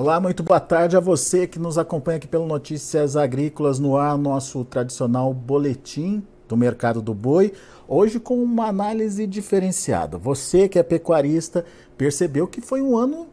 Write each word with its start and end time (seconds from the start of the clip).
Olá, 0.00 0.20
muito 0.20 0.44
boa 0.44 0.60
tarde 0.60 0.96
a 0.96 1.00
você 1.00 1.44
que 1.44 1.58
nos 1.58 1.76
acompanha 1.76 2.18
aqui 2.18 2.28
pelo 2.28 2.46
Notícias 2.46 3.16
Agrícolas 3.16 3.80
no 3.80 3.96
ar, 3.96 4.16
nosso 4.16 4.64
tradicional 4.64 5.34
boletim 5.34 6.22
do 6.46 6.56
mercado 6.56 7.02
do 7.02 7.12
boi. 7.12 7.52
Hoje 7.88 8.20
com 8.20 8.40
uma 8.40 8.66
análise 8.66 9.26
diferenciada. 9.26 10.16
Você 10.16 10.68
que 10.68 10.78
é 10.78 10.84
pecuarista 10.84 11.64
percebeu 11.96 12.46
que 12.46 12.60
foi 12.60 12.80
um 12.80 12.96
ano 12.96 13.26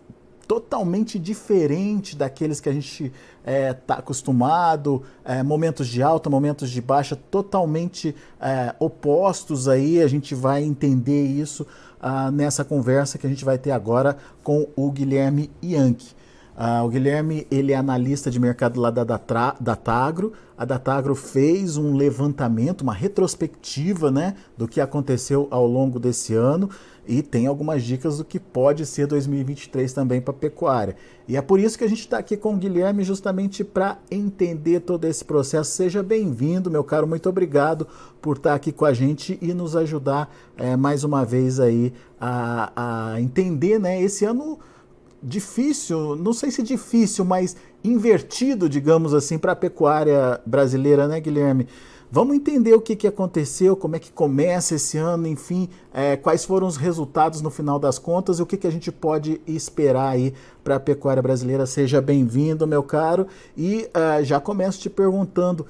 totalmente 0.47 1.19
diferente 1.19 2.15
daqueles 2.15 2.59
que 2.59 2.67
a 2.67 2.73
gente 2.73 3.03
está 3.03 3.13
é, 3.45 3.71
tá 3.71 3.95
acostumado, 3.97 5.03
é, 5.23 5.43
momentos 5.43 5.87
de 5.87 6.01
alta, 6.01 6.31
momentos 6.31 6.71
de 6.71 6.81
baixa, 6.81 7.15
totalmente 7.15 8.15
é, 8.41 8.73
opostos 8.79 9.67
aí. 9.67 10.01
A 10.01 10.07
gente 10.07 10.33
vai 10.33 10.63
entender 10.63 11.27
isso 11.27 11.63
ah, 12.01 12.31
nessa 12.31 12.65
conversa 12.65 13.19
que 13.19 13.27
a 13.27 13.29
gente 13.29 13.45
vai 13.45 13.59
ter 13.59 13.69
agora 13.69 14.17
com 14.43 14.67
o 14.75 14.89
Guilherme 14.89 15.51
Yankee. 15.63 16.24
Ah, 16.57 16.83
o 16.83 16.89
Guilherme 16.89 17.45
ele 17.51 17.73
é 17.73 17.75
analista 17.75 18.31
de 18.31 18.39
mercado 18.39 18.79
lá 18.79 18.89
da 18.89 19.03
Datagro. 19.03 20.31
A 20.57 20.63
Datagro 20.63 21.13
fez 21.13 21.75
um 21.75 21.95
levantamento, 21.95 22.81
uma 22.81 22.93
retrospectiva 22.93 24.09
né, 24.09 24.35
do 24.57 24.67
que 24.67 24.79
aconteceu 24.79 25.47
ao 25.51 25.67
longo 25.67 25.99
desse 25.99 26.33
ano 26.33 26.69
e 27.05 27.21
tem 27.21 27.45
algumas 27.45 27.83
dicas 27.83 28.17
do 28.17 28.25
que 28.25 28.39
pode 28.39 28.85
ser 28.85 29.05
2023 29.05 29.91
também 29.91 30.21
para 30.21 30.33
a 30.33 30.37
pecuária. 30.37 30.95
E 31.27 31.35
é 31.35 31.41
por 31.41 31.59
isso 31.59 31.77
que 31.77 31.83
a 31.83 31.89
gente 31.89 31.99
está 31.99 32.17
aqui 32.17 32.37
com 32.37 32.53
o 32.53 32.57
Guilherme, 32.57 33.03
justamente 33.03 33.63
para 33.63 33.97
entender 34.09 34.79
todo 34.79 35.05
esse 35.05 35.23
processo. 35.25 35.71
Seja 35.71 36.01
bem-vindo, 36.01 36.71
meu 36.71 36.83
caro, 36.83 37.05
muito 37.05 37.27
obrigado 37.27 37.85
por 38.21 38.37
estar 38.37 38.51
tá 38.51 38.55
aqui 38.55 38.71
com 38.71 38.85
a 38.85 38.93
gente 38.93 39.37
e 39.41 39.53
nos 39.53 39.75
ajudar 39.75 40.33
é, 40.57 40.75
mais 40.75 41.03
uma 41.03 41.25
vez 41.25 41.59
aí 41.59 41.93
a, 42.19 43.13
a 43.13 43.21
entender 43.21 43.77
né, 43.77 44.01
esse 44.01 44.23
ano 44.23 44.57
difícil, 45.25 46.15
não 46.15 46.33
sei 46.33 46.51
se 46.51 46.61
difícil, 46.61 47.25
mas 47.25 47.55
invertido, 47.83 48.69
digamos 48.69 49.13
assim, 49.13 49.39
para 49.39 49.53
a 49.53 49.55
pecuária 49.55 50.39
brasileira, 50.45 51.07
né, 51.07 51.19
Guilherme? 51.19 51.67
Vamos 52.11 52.35
entender 52.35 52.73
o 52.73 52.79
que, 52.79 52.95
que 52.95 53.07
aconteceu, 53.07 53.75
como 53.75 53.95
é 53.95 53.99
que 53.99 54.11
começa 54.11 54.75
esse 54.75 54.97
ano, 54.97 55.27
enfim, 55.27 55.67
é, 55.91 56.15
quais 56.15 56.45
foram 56.45 56.67
os 56.67 56.77
resultados 56.77 57.41
no 57.41 57.49
final 57.49 57.79
das 57.79 57.97
contas 57.97 58.37
e 58.37 58.43
o 58.43 58.45
que, 58.45 58.55
que 58.55 58.67
a 58.67 58.71
gente 58.71 58.91
pode 58.91 59.41
esperar 59.47 60.09
aí 60.09 60.33
para 60.63 60.75
a 60.75 60.79
pecuária 60.79 61.21
brasileira. 61.21 61.65
Seja 61.65 61.99
bem-vindo, 61.99 62.67
meu 62.67 62.83
caro, 62.83 63.25
e 63.57 63.89
uh, 63.89 64.23
já 64.23 64.39
começo 64.39 64.79
te 64.79 64.89
perguntando 64.89 65.65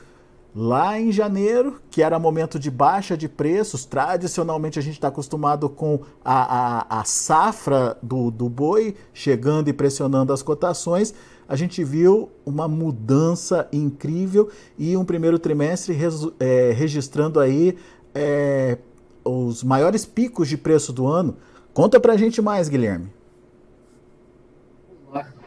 Lá 0.57 0.97
em 0.97 1.11
janeiro, 1.11 1.81
que 1.91 2.01
era 2.01 2.17
momento 2.17 2.57
de 2.57 2.71
baixa 2.71 3.17
de 3.17 3.27
preços, 3.27 3.83
tradicionalmente 3.83 4.79
a 4.79 4.81
gente 4.81 4.93
está 4.93 5.09
acostumado 5.09 5.67
com 5.67 5.99
a, 6.23 6.87
a, 6.95 7.01
a 7.01 7.03
safra 7.03 7.97
do, 8.01 8.31
do 8.31 8.47
boi 8.47 8.95
chegando 9.13 9.67
e 9.67 9.73
pressionando 9.73 10.31
as 10.31 10.41
cotações, 10.41 11.13
a 11.45 11.57
gente 11.57 11.83
viu 11.83 12.29
uma 12.45 12.69
mudança 12.69 13.67
incrível 13.73 14.49
e 14.79 14.95
um 14.95 15.03
primeiro 15.03 15.37
trimestre 15.37 15.93
é, 16.39 16.71
registrando 16.71 17.41
aí 17.41 17.77
é, 18.13 18.77
os 19.25 19.61
maiores 19.61 20.05
picos 20.05 20.47
de 20.47 20.57
preço 20.57 20.93
do 20.93 21.05
ano. 21.05 21.35
Conta 21.73 21.99
para 21.99 22.13
a 22.13 22.17
gente 22.17 22.41
mais, 22.41 22.69
Guilherme. 22.69 23.14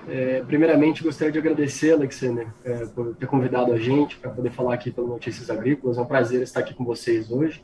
É, 0.09 0.43
primeiramente, 0.43 1.03
gostaria 1.03 1.31
de 1.31 1.39
agradecer, 1.39 1.93
Alexander, 1.93 2.49
é, 2.65 2.87
por 2.87 3.15
ter 3.15 3.27
convidado 3.27 3.73
a 3.73 3.79
gente 3.79 4.17
para 4.17 4.31
poder 4.31 4.51
falar 4.51 4.73
aqui 4.73 4.91
pelo 4.91 5.07
Notícias 5.07 5.51
Agrícolas. 5.51 5.99
É 5.99 6.01
um 6.01 6.07
prazer 6.07 6.43
estar 6.43 6.61
aqui 6.61 6.73
com 6.73 6.83
vocês 6.83 7.31
hoje. 7.31 7.63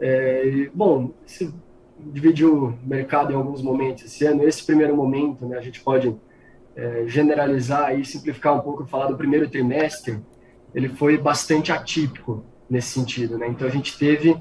É, 0.00 0.70
bom, 0.72 1.12
se 1.26 1.52
dividiu 1.98 2.66
o 2.66 2.78
mercado 2.86 3.32
em 3.32 3.34
alguns 3.34 3.60
momentos 3.60 4.04
esse 4.04 4.24
ano. 4.24 4.44
Esse 4.44 4.64
primeiro 4.64 4.94
momento, 4.94 5.44
né, 5.44 5.58
a 5.58 5.60
gente 5.60 5.80
pode 5.80 6.14
é, 6.76 7.04
generalizar 7.08 7.98
e 7.98 8.04
simplificar 8.04 8.54
um 8.54 8.60
pouco, 8.60 8.86
falar 8.86 9.08
do 9.08 9.16
primeiro 9.16 9.48
trimestre, 9.50 10.20
ele 10.72 10.88
foi 10.88 11.18
bastante 11.18 11.72
atípico 11.72 12.44
nesse 12.70 12.90
sentido. 12.90 13.38
Né? 13.38 13.48
Então, 13.48 13.66
a 13.66 13.70
gente 13.70 13.98
teve 13.98 14.40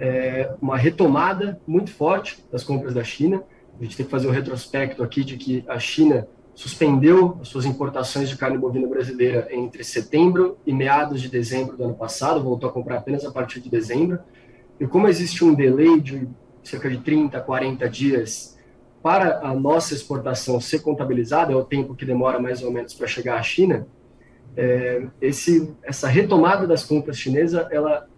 é, 0.00 0.52
uma 0.60 0.76
retomada 0.76 1.60
muito 1.68 1.92
forte 1.92 2.44
das 2.50 2.64
compras 2.64 2.94
da 2.94 3.04
China. 3.04 3.44
A 3.78 3.84
gente 3.84 3.96
tem 3.96 4.04
que 4.04 4.10
fazer 4.10 4.26
o 4.26 4.30
um 4.30 4.32
retrospecto 4.32 5.04
aqui 5.04 5.22
de 5.22 5.36
que 5.36 5.64
a 5.68 5.78
China 5.78 6.26
suspendeu 6.54 7.38
as 7.40 7.48
suas 7.48 7.64
importações 7.64 8.28
de 8.28 8.36
carne 8.36 8.56
bovina 8.56 8.86
brasileira 8.86 9.48
entre 9.50 9.82
setembro 9.82 10.56
e 10.64 10.72
meados 10.72 11.20
de 11.20 11.28
dezembro 11.28 11.76
do 11.76 11.84
ano 11.84 11.94
passado, 11.94 12.42
voltou 12.42 12.70
a 12.70 12.72
comprar 12.72 12.98
apenas 12.98 13.24
a 13.24 13.30
partir 13.30 13.60
de 13.60 13.68
dezembro. 13.68 14.18
E 14.78 14.86
como 14.86 15.08
existe 15.08 15.44
um 15.44 15.54
delay 15.54 16.00
de 16.00 16.28
cerca 16.62 16.88
de 16.88 16.98
30, 16.98 17.40
40 17.40 17.88
dias 17.88 18.58
para 19.02 19.40
a 19.40 19.54
nossa 19.54 19.92
exportação 19.92 20.60
ser 20.60 20.80
contabilizada, 20.80 21.52
é 21.52 21.56
o 21.56 21.64
tempo 21.64 21.94
que 21.94 22.06
demora 22.06 22.38
mais 22.38 22.62
ou 22.62 22.70
menos 22.70 22.94
para 22.94 23.06
chegar 23.06 23.38
à 23.38 23.42
China, 23.42 23.86
é, 24.56 25.06
esse, 25.20 25.74
essa 25.82 26.08
retomada 26.08 26.66
das 26.66 26.84
compras 26.84 27.18
chinesas, 27.18 27.66
ela 27.70 28.08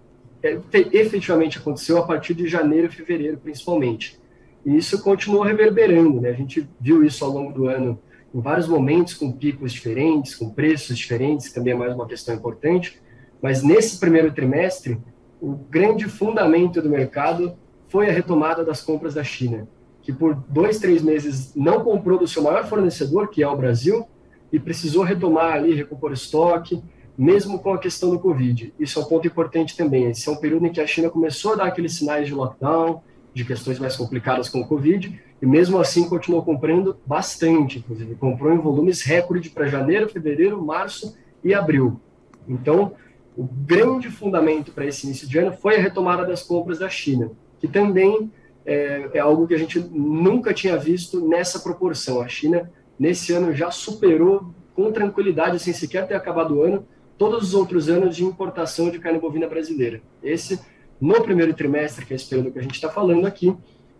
é, 0.43 0.61
efetivamente 0.93 1.59
aconteceu 1.59 1.99
a 1.99 2.07
partir 2.07 2.35
de 2.35 2.47
janeiro 2.47 2.87
e 2.87 2.91
fevereiro, 2.91 3.39
principalmente. 3.39 4.21
E 4.65 4.77
isso 4.77 5.03
continuou 5.03 5.43
reverberando, 5.43 6.21
né? 6.21 6.31
A 6.31 6.35
gente 6.35 6.69
viu 6.81 7.03
isso 7.03 7.25
ao 7.25 7.31
longo 7.31 7.53
do 7.53 7.67
ano 7.67 7.99
em 8.37 8.41
vários 8.43 8.69
momentos 8.69 9.15
com 9.15 9.33
picos 9.33 9.73
diferentes, 9.73 10.35
com 10.35 10.51
preços 10.51 10.99
diferentes, 10.99 11.51
também 11.51 11.73
é 11.73 11.77
mais 11.77 11.95
uma 11.95 12.07
questão 12.07 12.35
importante. 12.35 13.01
Mas 13.41 13.63
nesse 13.63 13.99
primeiro 13.99 14.31
trimestre, 14.31 15.01
o 15.41 15.53
grande 15.53 16.05
fundamento 16.05 16.83
do 16.83 16.91
mercado 16.91 17.57
foi 17.89 18.11
a 18.11 18.13
retomada 18.13 18.63
das 18.63 18.83
compras 18.83 19.15
da 19.15 19.25
China, 19.25 19.67
que 20.03 20.13
por 20.13 20.35
dois, 20.35 20.79
três 20.79 21.01
meses 21.01 21.55
não 21.57 21.83
comprou 21.83 22.19
do 22.19 22.29
seu 22.29 22.43
maior 22.43 22.67
fornecedor, 22.69 23.31
que 23.31 23.43
é 23.43 23.49
o 23.49 23.57
Brasil, 23.57 24.07
e 24.53 24.61
precisou 24.61 25.03
retomar 25.03 25.55
ali, 25.55 25.73
recompor 25.73 26.13
estoque, 26.13 26.83
mesmo 27.17 27.59
com 27.59 27.73
a 27.73 27.79
questão 27.79 28.11
do 28.11 28.19
Covid. 28.19 28.75
Isso 28.79 28.99
é 28.99 29.03
um 29.03 29.07
ponto 29.07 29.27
importante 29.27 29.75
também. 29.75 30.11
Esse 30.11 30.29
é 30.29 30.33
um 30.33 30.37
período 30.37 30.67
em 30.67 30.73
que 30.73 30.81
a 30.83 30.87
China 30.87 31.09
começou 31.09 31.55
a 31.55 31.57
dar 31.57 31.65
aqueles 31.69 31.95
sinais 31.95 32.27
de 32.27 32.35
lockdown, 32.35 33.01
de 33.33 33.47
questões 33.47 33.79
mais 33.79 33.97
complicadas 33.97 34.51
com 34.51 34.61
o 34.61 34.67
Covid, 34.67 35.19
e 35.41 35.47
mesmo 35.47 35.79
assim 35.79 36.09
continuou 36.09 36.43
comprando 36.43 36.97
bastante, 37.05 37.79
inclusive 37.79 38.15
comprou 38.15 38.53
em 38.53 38.59
volumes 38.59 39.03
recorde 39.03 39.51
para 39.51 39.67
janeiro, 39.67 40.09
fevereiro, 40.09 40.63
março 40.63 41.17
e 41.45 41.53
abril. 41.53 42.01
Então, 42.49 42.95
o 43.37 43.45
grande 43.45 44.09
fundamento 44.11 44.73
para 44.73 44.87
esse 44.87 45.07
início 45.07 45.29
de 45.29 45.39
ano 45.39 45.53
foi 45.53 45.77
a 45.77 45.81
retomada 45.81 46.25
das 46.25 46.43
compras 46.43 46.79
da 46.79 46.89
China, 46.89 47.31
que 47.61 47.69
também 47.69 48.31
é, 48.65 49.11
é 49.15 49.19
algo 49.19 49.47
que 49.47 49.55
a 49.55 49.59
gente 49.59 49.79
nunca 49.79 50.55
tinha 50.55 50.77
visto 50.77 51.27
nessa 51.27 51.61
proporção. 51.61 52.21
A 52.21 52.29
China, 52.29 52.71
nesse 52.99 53.33
ano, 53.33 53.53
já 53.53 53.71
superou 53.71 54.55
com 54.75 54.91
tranquilidade, 54.91 55.59
sem 55.59 55.73
sequer 55.73 56.07
ter 56.07 56.15
acabado 56.15 56.57
o 56.57 56.63
ano, 56.63 56.87
todos 57.19 57.49
os 57.49 57.55
outros 57.55 57.89
anos 57.89 58.17
de 58.17 58.25
importação 58.25 58.91
de 58.91 58.99
carne 58.99 59.19
bovina 59.19 59.47
brasileira. 59.47 60.01
Esse, 60.23 60.61
no 61.01 61.23
primeiro 61.23 61.55
trimestre, 61.55 62.05
que 62.05 62.13
é 62.13 62.17
esse 62.17 62.29
período 62.29 62.53
que 62.53 62.59
a 62.59 62.63
gente 62.63 62.75
está 62.75 62.89
falando 62.89 63.27
aqui, 63.27 63.55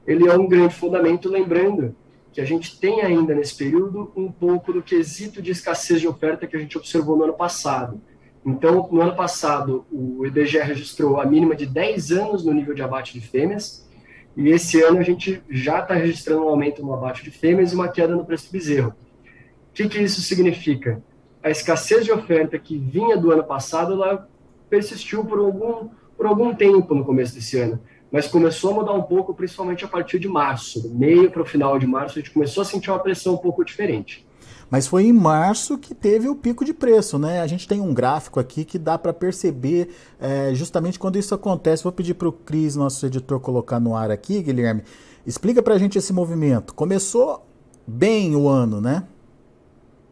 ele 0.07 0.29
é 0.29 0.35
um 0.35 0.47
grande 0.47 0.75
fundamento, 0.75 1.29
lembrando 1.29 1.95
que 2.33 2.41
a 2.41 2.45
gente 2.45 2.79
tem 2.79 3.01
ainda 3.01 3.35
nesse 3.35 3.57
período 3.57 4.13
um 4.15 4.31
pouco 4.31 4.73
do 4.73 4.83
quesito 4.83 5.41
de 5.41 5.51
escassez 5.51 6.01
de 6.01 6.07
oferta 6.07 6.47
que 6.47 6.55
a 6.55 6.59
gente 6.59 6.77
observou 6.77 7.17
no 7.17 7.25
ano 7.25 7.33
passado. 7.33 8.01
Então, 8.45 8.89
no 8.93 9.01
ano 9.01 9.17
passado, 9.17 9.85
o 9.91 10.25
IBGE 10.25 10.59
registrou 10.59 11.21
a 11.21 11.27
mínima 11.27 11.57
de 11.57 11.67
10 11.67 12.13
anos 12.13 12.45
no 12.45 12.53
nível 12.53 12.75
de 12.75 12.83
abate 12.83 13.19
de 13.19 13.27
fêmeas, 13.27 13.89
e 14.37 14.51
esse 14.51 14.81
ano 14.83 14.99
a 14.99 15.03
gente 15.03 15.43
já 15.49 15.81
está 15.81 15.95
registrando 15.95 16.45
um 16.45 16.49
aumento 16.49 16.83
no 16.83 16.93
abate 16.93 17.25
de 17.25 17.31
fêmeas 17.31 17.73
e 17.73 17.75
uma 17.75 17.89
queda 17.89 18.15
no 18.15 18.25
preço 18.25 18.49
do 18.49 18.53
bezerro. 18.53 18.91
O 18.91 19.73
que, 19.73 19.89
que 19.89 19.99
isso 19.99 20.21
significa? 20.21 21.03
A 21.43 21.51
escassez 21.51 22.05
de 22.05 22.13
oferta 22.13 22.59
que 22.59 22.79
vinha 22.79 23.17
do 23.17 23.33
ano 23.33 23.43
passado, 23.43 23.95
ela 23.95 24.29
persistiu 24.69 25.25
por 25.25 25.39
algum, 25.39 25.89
por 26.17 26.27
algum 26.27 26.55
tempo 26.55 26.95
no 26.95 27.05
começo 27.05 27.35
desse 27.35 27.59
ano 27.59 27.81
mas 28.11 28.29
começou 28.29 28.71
a 28.71 28.75
mudar 28.75 28.93
um 28.93 29.03
pouco, 29.03 29.35
principalmente 29.35 29.85
a 29.85 29.89
partir 29.89 30.19
de 30.19 30.29
março, 30.29 30.81
do 30.81 30.91
meio 30.91 31.31
para 31.31 31.43
o 31.43 31.47
final 31.47 31.79
de 31.79 31.87
março, 31.87 32.19
a 32.19 32.23
gente 32.23 32.33
começou 32.33 32.63
a 32.63 32.65
sentir 32.65 32.91
uma 32.91 32.99
pressão 32.99 33.35
um 33.35 33.39
pouco 33.39 33.65
diferente. 33.65 34.27
Mas 34.69 34.87
foi 34.87 35.05
em 35.05 35.13
março 35.13 35.79
que 35.79 35.95
teve 35.95 36.29
o 36.29 36.35
pico 36.35 36.65
de 36.65 36.75
preço, 36.75 37.19
né? 37.19 37.41
A 37.41 37.47
gente 37.47 37.69
tem 37.69 37.81
um 37.81 37.95
gráfico 37.95 38.41
aqui 38.41 38.65
que 38.65 38.79
dá 38.79 38.99
para 38.99 39.13
perceber 39.13 39.91
é, 40.19 40.53
justamente 40.55 40.99
quando 40.99 41.17
isso 41.17 41.35
acontece. 41.35 41.85
Vou 41.85 41.93
pedir 41.93 42.15
para 42.15 42.29
o 42.29 42.33
Cris, 42.33 42.75
nosso 42.75 43.07
editor, 43.07 43.39
colocar 43.39 43.79
no 43.79 43.95
ar 43.95 44.11
aqui, 44.11 44.43
Guilherme. 44.43 44.83
Explica 45.25 45.63
para 45.63 45.75
a 45.75 45.79
gente 45.79 45.97
esse 45.97 46.13
movimento. 46.13 46.75
Começou 46.75 47.47
bem 47.87 48.35
o 48.35 48.49
ano, 48.49 48.81
né? 48.81 49.05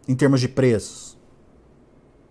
Em 0.07 0.15
termos 0.15 0.41
de 0.41 0.49
preços. 0.49 1.19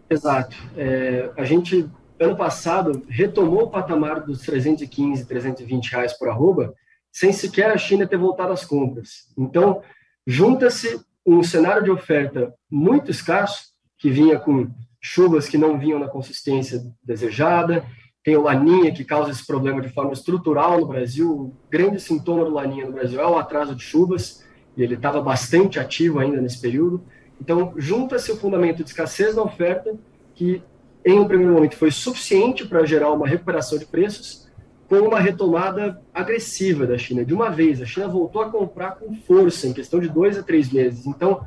Exato. 0.10 0.56
É, 0.78 1.30
a 1.36 1.44
gente 1.44 1.90
ano 2.24 2.36
passado 2.36 3.04
retomou 3.08 3.64
o 3.64 3.70
patamar 3.70 4.22
dos 4.22 4.42
315, 4.42 5.26
320 5.26 5.92
reais 5.92 6.14
por 6.14 6.30
arroba, 6.30 6.74
sem 7.12 7.32
sequer 7.32 7.72
a 7.72 7.78
China 7.78 8.08
ter 8.08 8.18
voltado 8.18 8.52
às 8.52 8.66
compras. 8.66 9.32
Então, 9.38 9.82
junta-se 10.26 11.00
um 11.26 11.44
cenário 11.44 11.84
de 11.84 11.92
oferta 11.92 12.54
muito 12.70 13.12
escasso, 13.12 13.74
que 13.98 14.10
vinha 14.10 14.40
com 14.40 14.70
chuvas 15.02 15.48
que 15.48 15.58
não 15.58 15.78
vinham 15.78 16.00
na 16.00 16.08
consistência 16.08 16.82
desejada, 17.04 17.86
tem 18.24 18.38
o 18.38 18.42
Laninha, 18.42 18.94
que 18.94 19.04
causa 19.04 19.32
esse 19.32 19.46
problema 19.46 19.82
de 19.82 19.90
forma 19.90 20.14
estrutural 20.14 20.80
no 20.80 20.88
Brasil. 20.88 21.30
O 21.30 21.58
grande 21.70 22.00
sintoma 22.00 22.46
do 22.46 22.54
Laninha 22.54 22.86
no 22.86 22.94
Brasil 22.94 23.20
é 23.20 23.28
o 23.28 23.38
atraso 23.38 23.76
de 23.76 23.84
chuvas, 23.84 24.46
e 24.78 24.82
ele 24.82 24.96
estava 24.96 25.22
bastante 25.22 25.78
ativo 25.78 26.20
ainda 26.20 26.42
nesse 26.42 26.60
período. 26.60 27.04
Então, 27.40 27.74
junta-se 27.76 28.32
o 28.32 28.38
fundamento 28.38 28.78
de 28.82 28.90
escassez 28.90 29.36
na 29.36 29.44
oferta, 29.44 29.94
que 30.34 30.64
em 31.06 31.20
um 31.20 31.28
primeiro 31.28 31.54
momento 31.54 31.76
foi 31.76 31.92
suficiente 31.92 32.66
para 32.66 32.86
gerar 32.86 33.12
uma 33.12 33.28
recuperação 33.28 33.78
de 33.78 33.86
preços, 33.86 34.48
com 34.88 35.00
uma 35.00 35.20
retomada 35.20 36.02
agressiva 36.14 36.86
da 36.86 36.98
China. 36.98 37.26
De 37.26 37.34
uma 37.34 37.50
vez, 37.50 37.82
a 37.82 37.86
China 37.86 38.08
voltou 38.08 38.42
a 38.42 38.50
comprar 38.50 38.92
com 38.92 39.14
força, 39.16 39.68
em 39.68 39.74
questão 39.74 40.00
de 40.00 40.08
dois 40.08 40.38
a 40.38 40.44
três 40.44 40.72
meses. 40.72 41.06
Então, 41.06 41.46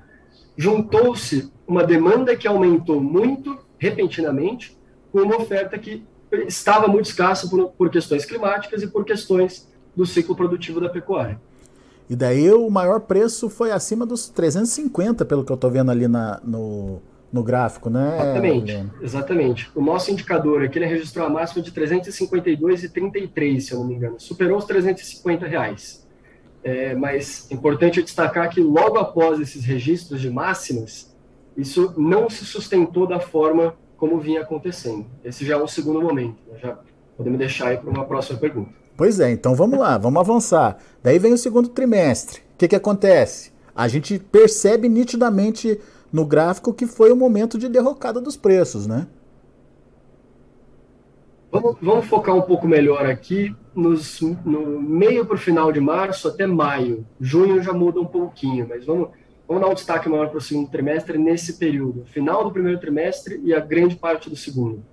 juntou-se 0.57 1.53
uma 1.67 1.85
demanda 1.85 2.37
que 2.37 2.49
aumentou 2.49 3.01
muito 3.01 3.59
repentinamente, 3.79 4.77
com 5.13 5.21
uma 5.21 5.37
oferta 5.37 5.79
que 5.79 6.05
estava 6.47 6.89
muito 6.89 7.07
escassa 7.07 7.49
por, 7.49 7.69
por 7.69 7.91
questões 7.91 8.25
climáticas 8.25 8.83
e 8.83 8.87
por 8.87 9.05
questões 9.05 9.69
do 9.95 10.05
ciclo 10.05 10.35
produtivo 10.35 10.81
da 10.81 10.89
pecuária. 10.89 11.41
E 12.09 12.15
daí 12.15 12.51
o 12.53 12.71
maior 12.71 13.01
preço 13.01 13.49
foi 13.49 13.73
acima 13.73 14.07
dos 14.07 14.29
350, 14.29 15.25
pelo 15.25 15.45
que 15.45 15.51
eu 15.51 15.57
estou 15.57 15.71
vendo 15.71 15.91
ali 15.91 16.07
na, 16.07 16.41
no, 16.45 17.01
no 17.33 17.43
gráfico, 17.43 17.91
né? 17.91 18.17
Exatamente, 18.21 18.87
exatamente. 19.03 19.71
O 19.75 19.83
nosso 19.83 20.11
indicador 20.11 20.63
aqui 20.63 20.79
ele 20.79 20.87
registrou 20.87 21.27
a 21.27 21.29
máxima 21.29 21.63
de 21.63 21.73
352,33, 21.73 23.61
se 23.61 23.73
eu 23.73 23.81
não 23.81 23.87
me 23.87 23.95
engano. 23.95 24.19
Superou 24.19 24.59
os 24.59 24.65
350 24.65 25.47
reais. 25.47 26.07
É, 26.63 26.95
mas 26.95 27.47
é 27.51 27.55
importante 27.55 28.03
destacar 28.03 28.49
que 28.51 28.61
logo 28.61 28.99
após 28.99 29.39
esses 29.39 29.65
registros 29.65 30.21
de 30.21 30.31
máximas, 30.31 31.15
isso 31.57 31.95
não 31.97 32.29
se 32.29 32.45
sustentou 32.45 33.07
da 33.07 33.21
forma 33.21 33.75
como 33.97 34.19
vinha 34.19 34.43
acontecendo. 34.43 35.07
Esse 35.25 35.45
já 35.45 35.55
é 35.55 35.63
um 35.63 35.69
segundo 35.69 36.03
momento. 36.03 36.37
Né? 36.51 36.59
Já 36.61 36.79
podemos 37.17 37.39
deixar 37.39 37.69
aí 37.69 37.77
para 37.77 37.89
uma 37.89 38.05
próxima 38.05 38.39
pergunta. 38.39 38.71
Pois 38.97 39.21
é, 39.21 39.31
então 39.31 39.55
vamos 39.55 39.79
lá, 39.79 39.99
vamos 39.99 40.21
avançar. 40.21 40.79
Daí 41.03 41.19
vem 41.19 41.33
o 41.33 41.39
segundo 41.39 41.69
trimestre. 41.69 42.41
O 42.55 42.59
que, 42.59 42.69
que 42.69 42.77
acontece? 42.77 43.53
A 43.75 43.89
gente 43.89 44.19
percebe 44.19 44.89
nitidamente 44.89 45.79
no 46.13 46.25
gráfico 46.25 46.73
que 46.73 46.87
foi 46.87 47.13
o 47.13 47.17
momento 47.17 47.59
de 47.59 47.69
derrocada 47.69 48.21
dos 48.21 48.37
preços, 48.37 48.87
né? 48.87 49.07
Vamos, 51.51 51.77
vamos 51.81 52.07
focar 52.07 52.35
um 52.35 52.43
pouco 52.43 52.67
melhor 52.67 53.07
aqui 53.07 53.55
nos, 53.75 54.21
no 54.21 54.81
meio 54.81 55.25
para 55.25 55.37
o 55.37 55.39
final 55.39 55.71
de 55.73 55.81
março 55.81 56.29
até 56.29 56.47
maio. 56.47 57.07
Junho 57.21 57.63
já 57.63 57.73
muda 57.73 58.01
um 58.01 58.07
pouquinho, 58.07 58.67
mas 58.69 58.85
vamos, 58.85 59.11
vamos 59.47 59.63
dar 59.63 59.69
um 59.69 59.75
destaque 59.75 60.09
maior 60.09 60.29
para 60.29 60.39
o 60.39 60.41
segundo 60.41 60.71
trimestre 60.71 61.17
nesse 61.17 61.55
período. 61.55 62.05
Final 62.07 62.45
do 62.45 62.51
primeiro 62.51 62.81
trimestre 62.81 63.41
e 63.43 63.55
a 63.55 63.61
grande 63.61 63.97
parte 63.97 64.29
do 64.29 64.37
segundo. 64.37 64.85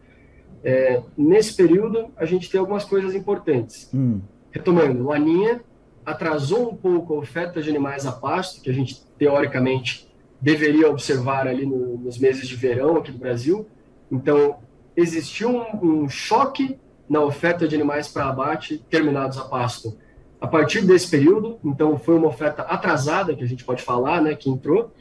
É, 0.64 1.02
nesse 1.18 1.56
período, 1.56 2.08
a 2.16 2.26
gente 2.26 2.50
tem 2.50 2.60
algumas 2.60 2.86
coisas 2.86 3.14
importantes. 3.14 3.90
Hum. 3.94 4.22
Retomando, 4.52 5.06
o 5.06 5.12
Aninha 5.12 5.62
atrasou 6.06 6.72
um 6.72 6.76
pouco 6.76 7.16
a 7.16 7.18
oferta 7.18 7.62
de 7.62 7.70
animais 7.70 8.06
a 8.06 8.12
pasto, 8.12 8.62
que 8.62 8.70
a 8.70 8.74
gente, 8.74 9.04
teoricamente, 9.18 10.13
deveria 10.44 10.90
observar 10.90 11.48
ali 11.48 11.66
no, 11.66 11.98
nos 11.98 12.18
meses 12.20 12.50
de 12.50 12.56
verão 12.56 12.98
aqui 12.98 13.14
do 13.14 13.18
Brasil. 13.18 13.66
Então, 14.12 14.58
existiu 14.96 15.50
um, 15.50 16.02
um 16.04 16.10
choque 16.10 16.78
na 17.10 17.22
oferta 17.22 17.66
de 17.66 17.74
animais 17.74 18.10
para 18.10 18.28
abate 18.28 18.78
terminados 18.90 19.38
a 19.38 19.46
pasto 19.46 19.98
a 20.42 20.48
partir 20.48 20.82
desse 20.82 21.10
período. 21.10 21.58
Então, 21.64 21.98
foi 21.98 22.16
uma 22.16 22.28
oferta 22.28 22.64
atrasada, 22.64 23.34
que 23.34 23.42
a 23.42 23.48
gente 23.48 23.64
pode 23.64 23.82
falar, 23.82 24.22
né, 24.22 24.36
que 24.36 24.50
entrou. 24.50 24.92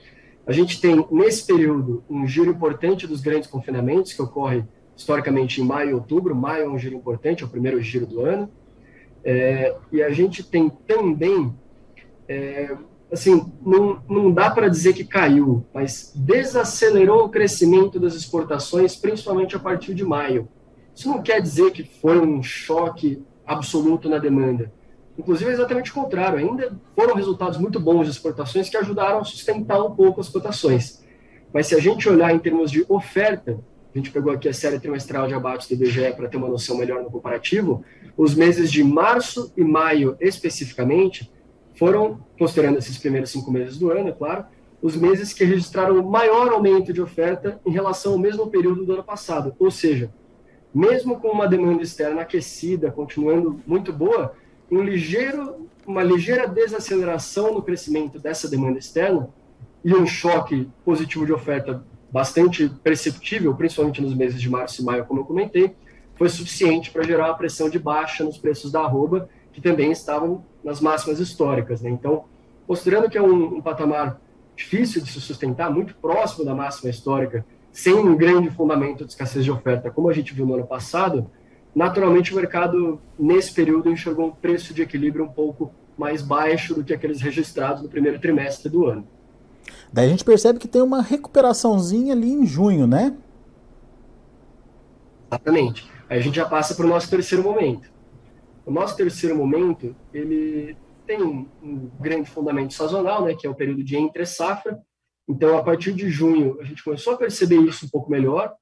A 0.47 0.53
gente 0.53 0.81
tem, 0.81 1.05
nesse 1.11 1.45
período, 1.45 2.05
um 2.09 2.25
giro 2.25 2.49
importante 2.49 3.09
dos 3.09 3.21
grandes 3.21 3.51
confinamentos, 3.51 4.13
que 4.13 4.23
ocorre 4.23 4.63
historicamente 4.97 5.61
em 5.61 5.65
maio 5.65 5.91
e 5.91 5.95
outubro. 5.95 6.37
Maio 6.37 6.67
é 6.67 6.69
um 6.69 6.79
giro 6.79 6.95
importante, 6.95 7.43
é 7.43 7.47
o 7.47 7.49
primeiro 7.49 7.83
giro 7.83 8.07
do 8.07 8.21
ano. 8.25 8.49
É, 9.25 9.75
e 9.91 10.01
a 10.01 10.11
gente 10.11 10.45
tem 10.45 10.71
também, 10.87 11.53
é, 12.29 12.77
assim, 13.13 13.53
não, 13.65 14.03
não 14.09 14.33
dá 14.33 14.51
para 14.51 14.69
dizer 14.69 14.95
que 14.95 15.05
caiu, 15.05 15.67
mas 15.73 16.13
desacelerou 16.17 17.27
o 17.27 17.29
crescimento 17.29 18.01
das 18.01 18.15
exportações, 18.15 18.97
principalmente 18.97 19.55
a 19.55 19.59
partir 19.59 19.93
de 19.93 20.05
maio. 20.05 20.49
Isso 20.95 21.09
não 21.09 21.23
quer 21.23 21.41
dizer 21.41 21.73
que 21.73 21.83
foi 21.83 22.19
um 22.19 22.43
choque 22.43 23.23
absoluto 23.47 24.09
na 24.09 24.19
demanda. 24.19 24.73
Inclusive, 25.19 25.51
é 25.51 25.53
exatamente 25.53 25.91
o 25.91 25.95
contrário. 25.95 26.39
Ainda 26.39 26.75
foram 26.97 27.15
resultados 27.15 27.59
muito 27.59 27.79
bons 27.79 28.05
de 28.05 28.13
exportações 28.13 28.71
que 28.71 28.77
ajudaram 28.79 29.19
a 29.19 29.25
sustentar 29.25 29.83
um 29.83 29.95
pouco 29.95 30.21
as 30.21 30.31
cotações. 30.31 31.05
Mas 31.53 31.67
se 31.67 31.75
a 31.75 31.81
gente 31.81 32.09
olhar 32.09 32.35
em 32.35 32.39
termos 32.39 32.71
de 32.71 32.85
oferta, 32.89 33.61
a 33.95 33.99
gente 33.99 34.11
pegou 34.11 34.33
aqui 34.33 34.49
a 34.49 34.55
série 34.55 34.81
trimestral 34.81 35.29
de 35.29 35.35
abates 35.35 35.69
do 35.69 35.75
IBGE 35.75 36.15
para 36.17 36.29
ter 36.29 36.39
uma 36.39 36.49
noção 36.49 36.79
melhor 36.79 37.03
no 37.03 37.11
comparativo, 37.11 37.85
os 38.17 38.35
meses 38.35 38.73
de 38.73 38.83
março 38.83 39.53
e 39.55 39.63
maio 39.63 40.17
especificamente 40.19 41.31
foram, 41.75 42.21
considerando 42.39 42.79
esses 42.79 42.99
primeiros 42.99 43.31
cinco 43.31 43.51
meses 43.51 43.79
do 43.79 43.91
ano, 43.91 44.09
é 44.09 44.13
claro, 44.13 44.45
os 44.81 44.97
meses 44.97 45.33
que 45.33 45.45
registraram 45.45 45.99
o 45.99 46.11
maior 46.11 46.49
aumento 46.49 46.93
de 46.93 47.01
oferta 47.01 47.61
em 47.65 47.71
relação 47.71 48.13
ao 48.13 48.19
mesmo 48.19 48.49
período 48.49 48.85
do 48.85 48.93
ano 48.93 49.05
passado. 49.05 49.55
Ou 49.59 49.71
seja, 49.71 50.13
mesmo 50.75 51.21
com 51.21 51.29
uma 51.29 51.47
demanda 51.47 51.83
externa 51.83 52.23
aquecida, 52.23 52.91
continuando 52.91 53.61
muito 53.67 53.93
boa, 53.93 54.35
um 54.71 54.83
ligeiro, 54.83 55.69
uma 55.87 56.03
ligeira 56.03 56.49
desaceleração 56.49 57.55
no 57.55 57.63
crescimento 57.63 58.19
dessa 58.19 58.49
demanda 58.49 58.79
externa 58.79 59.29
e 59.85 59.95
um 59.95 60.07
choque 60.07 60.69
positivo 60.85 61.27
de 61.27 61.33
oferta 61.33 61.85
bastante 62.11 62.69
perceptível, 62.83 63.55
principalmente 63.55 64.03
nos 64.03 64.15
meses 64.15 64.41
de 64.41 64.51
março 64.51 64.83
e 64.83 64.85
maio, 64.85 65.05
como 65.05 65.21
eu 65.21 65.25
comentei, 65.25 65.75
foi 66.15 66.29
suficiente 66.29 66.91
para 66.91 67.03
gerar 67.05 67.29
uma 67.29 67.37
pressão 67.37 67.69
de 67.71 67.79
baixa 67.79 68.23
nos 68.23 68.37
preços 68.37 68.71
da 68.71 68.81
arroba, 68.81 69.29
que 69.53 69.61
também 69.61 69.91
estavam 69.91 70.45
nas 70.65 70.81
máximas 70.81 71.19
históricas. 71.19 71.81
Né? 71.81 71.91
Então, 71.91 72.25
considerando 72.67 73.09
que 73.09 73.19
é 73.19 73.23
um, 73.23 73.57
um, 73.57 73.63
patamar 73.63 74.21
difícil 74.57 75.03
de 75.03 75.11
se 75.11 75.21
sustentar, 75.21 75.71
muito 75.71 75.95
próximo 75.97 76.45
da 76.45 76.55
máxima 76.55 76.91
histórica, 76.91 77.45
sem 77.73 77.95
um 77.95 78.17
grande 78.17 78.51
fundamento 78.51 79.05
de 79.05 79.11
escassez 79.11 79.45
de 79.45 79.51
oferta, 79.51 79.91
como 79.91 80.09
a 80.09 80.13
gente 80.13 80.35
viu 80.35 80.47
no 80.47 80.55
ano 80.55 80.67
passado, 80.67 81.31
naturalmente 81.75 82.33
o 82.33 82.37
mercado, 82.37 83.01
nesse 83.19 83.53
período, 83.53 83.91
enxergou 83.91 84.27
um 84.27 84.31
preço 84.31 84.75
de 84.75 84.83
equilíbrio 84.83 85.25
um 85.25 85.29
pouco 85.29 85.73
mais 85.97 86.23
baixo 86.23 86.75
do 86.75 86.85
que 86.85 86.93
aqueles 86.93 87.21
registrados 87.21 87.83
no 87.83 87.89
primeiro 87.89 88.19
trimestre 88.19 88.69
do 88.69 88.87
ano. 88.87 89.07
Daí 89.93 90.07
a 90.07 90.09
gente 90.09 90.25
percebe 90.25 90.59
que 90.59 90.69
tem 90.69 90.83
uma 90.83 91.03
recuperaçãozinha 91.03 92.15
ali 92.15 92.33
em 92.33 92.47
junho, 92.47 92.87
né? 92.87 93.15
Exatamente. 95.31 95.91
Aí 96.09 96.19
a 96.19 96.23
gente 96.23 96.37
já 96.37 96.47
passa 96.47 96.75
para 96.75 96.85
o 96.85 96.89
nosso 96.89 97.09
terceiro 97.09 97.43
momento. 97.43 97.92
O 98.65 98.71
nosso 98.71 98.97
terceiro 98.97 99.37
momento, 99.37 99.95
ele 100.13 100.77
tem 101.07 101.23
um, 101.23 101.91
grande 102.01 102.31
fundamento 102.31 102.75
sazonal, 102.75 103.25
né, 103.25 103.35
que 103.35 103.47
é 103.47 103.51
o 103.51 103.55
período 103.55 103.83
de 103.83 103.97
entre 103.97 104.25
safra. 104.25 104.79
Então, 105.29 105.57
a 105.57 105.63
partir 105.63 105.93
de 105.93 106.09
junho, 106.09 106.59
a 106.61 106.65
gente 106.65 106.83
começou 106.83 107.15
a 107.15 107.17
perceber 107.17 107.61
isso 107.61 107.87
um 107.87 107.89
pouco 107.89 108.11
melhor. 108.11 108.53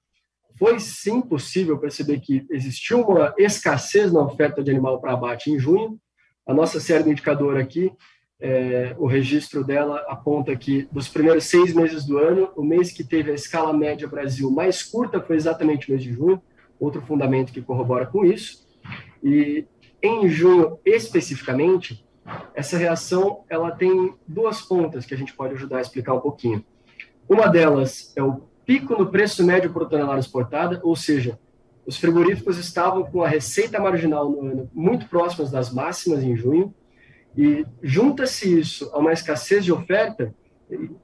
Foi 0.59 0.79
sim 0.81 1.21
possível 1.21 1.79
perceber 1.79 2.21
que 2.21 2.47
existiu 2.51 3.03
uma 3.03 3.35
escassez 3.39 4.13
na 4.13 4.23
oferta 4.23 4.63
de 4.63 4.71
animal 4.71 5.01
para 5.01 5.13
abate 5.13 5.51
em 5.51 5.59
junho. 5.59 5.99
A 6.47 6.53
nossa 6.53 6.81
série 6.81 7.05
de 7.05 7.11
indicador 7.11 7.57
aqui 7.57 7.93
é, 8.41 8.95
o 8.99 9.07
registro 9.07 9.63
dela 9.63 10.05
aponta 10.09 10.57
que 10.57 10.89
dos 10.91 11.09
primeiros 11.09 11.45
seis 11.45 11.75
meses 11.75 12.07
do 12.07 12.19
ano, 12.19 12.51
o 12.57 12.65
mês 12.65 12.91
que 12.91 13.05
teve 13.05 13.31
a 13.31 13.35
escala 13.35 13.73
média 13.73 14.09
Brasil 14.09 14.51
mais 14.51 14.83
curta 14.83 15.21
foi 15.21 15.37
exatamente 15.37 15.89
o 15.89 15.91
mês 15.93 16.03
de 16.03 16.13
junho, 16.13 16.43
outro 16.79 17.03
fundamento 17.03 17.53
que 17.53 17.61
corrobora 17.61 18.07
com 18.07 18.25
isso. 18.25 18.67
E 19.23 19.67
em 20.03 20.29
junho 20.29 20.79
especificamente, 20.85 22.05
essa 22.55 22.77
reação 22.77 23.45
ela 23.49 23.71
tem 23.71 24.15
duas 24.27 24.61
pontas 24.63 25.05
que 25.05 25.15
a 25.15 25.17
gente 25.17 25.35
pode 25.35 25.55
ajudar 25.55 25.79
a 25.79 25.83
explicar 25.83 26.15
um 26.15 26.21
pouquinho. 26.21 26.65
Uma 27.29 27.49
delas 27.49 28.13
é 28.17 28.23
o 28.23 28.43
pico 28.65 28.97
no 28.97 29.11
preço 29.11 29.45
médio 29.45 29.73
por 29.73 29.89
tonelada 29.89 30.21
exportada, 30.21 30.81
ou 30.83 30.95
seja, 30.95 31.39
os 31.87 31.97
frigoríficos 31.97 32.59
estavam 32.59 33.05
com 33.05 33.23
a 33.23 33.29
receita 33.29 33.81
marginal 33.81 34.31
no 34.31 34.41
ano 34.41 34.71
muito 34.73 35.09
próximas 35.09 35.51
das 35.51 35.73
máximas 35.73 36.23
em 36.23 36.37
junho, 36.37 36.75
e 37.37 37.65
junta-se 37.83 38.59
isso 38.59 38.91
a 38.93 38.99
uma 38.99 39.13
escassez 39.13 39.65
de 39.65 39.73
oferta, 39.73 40.35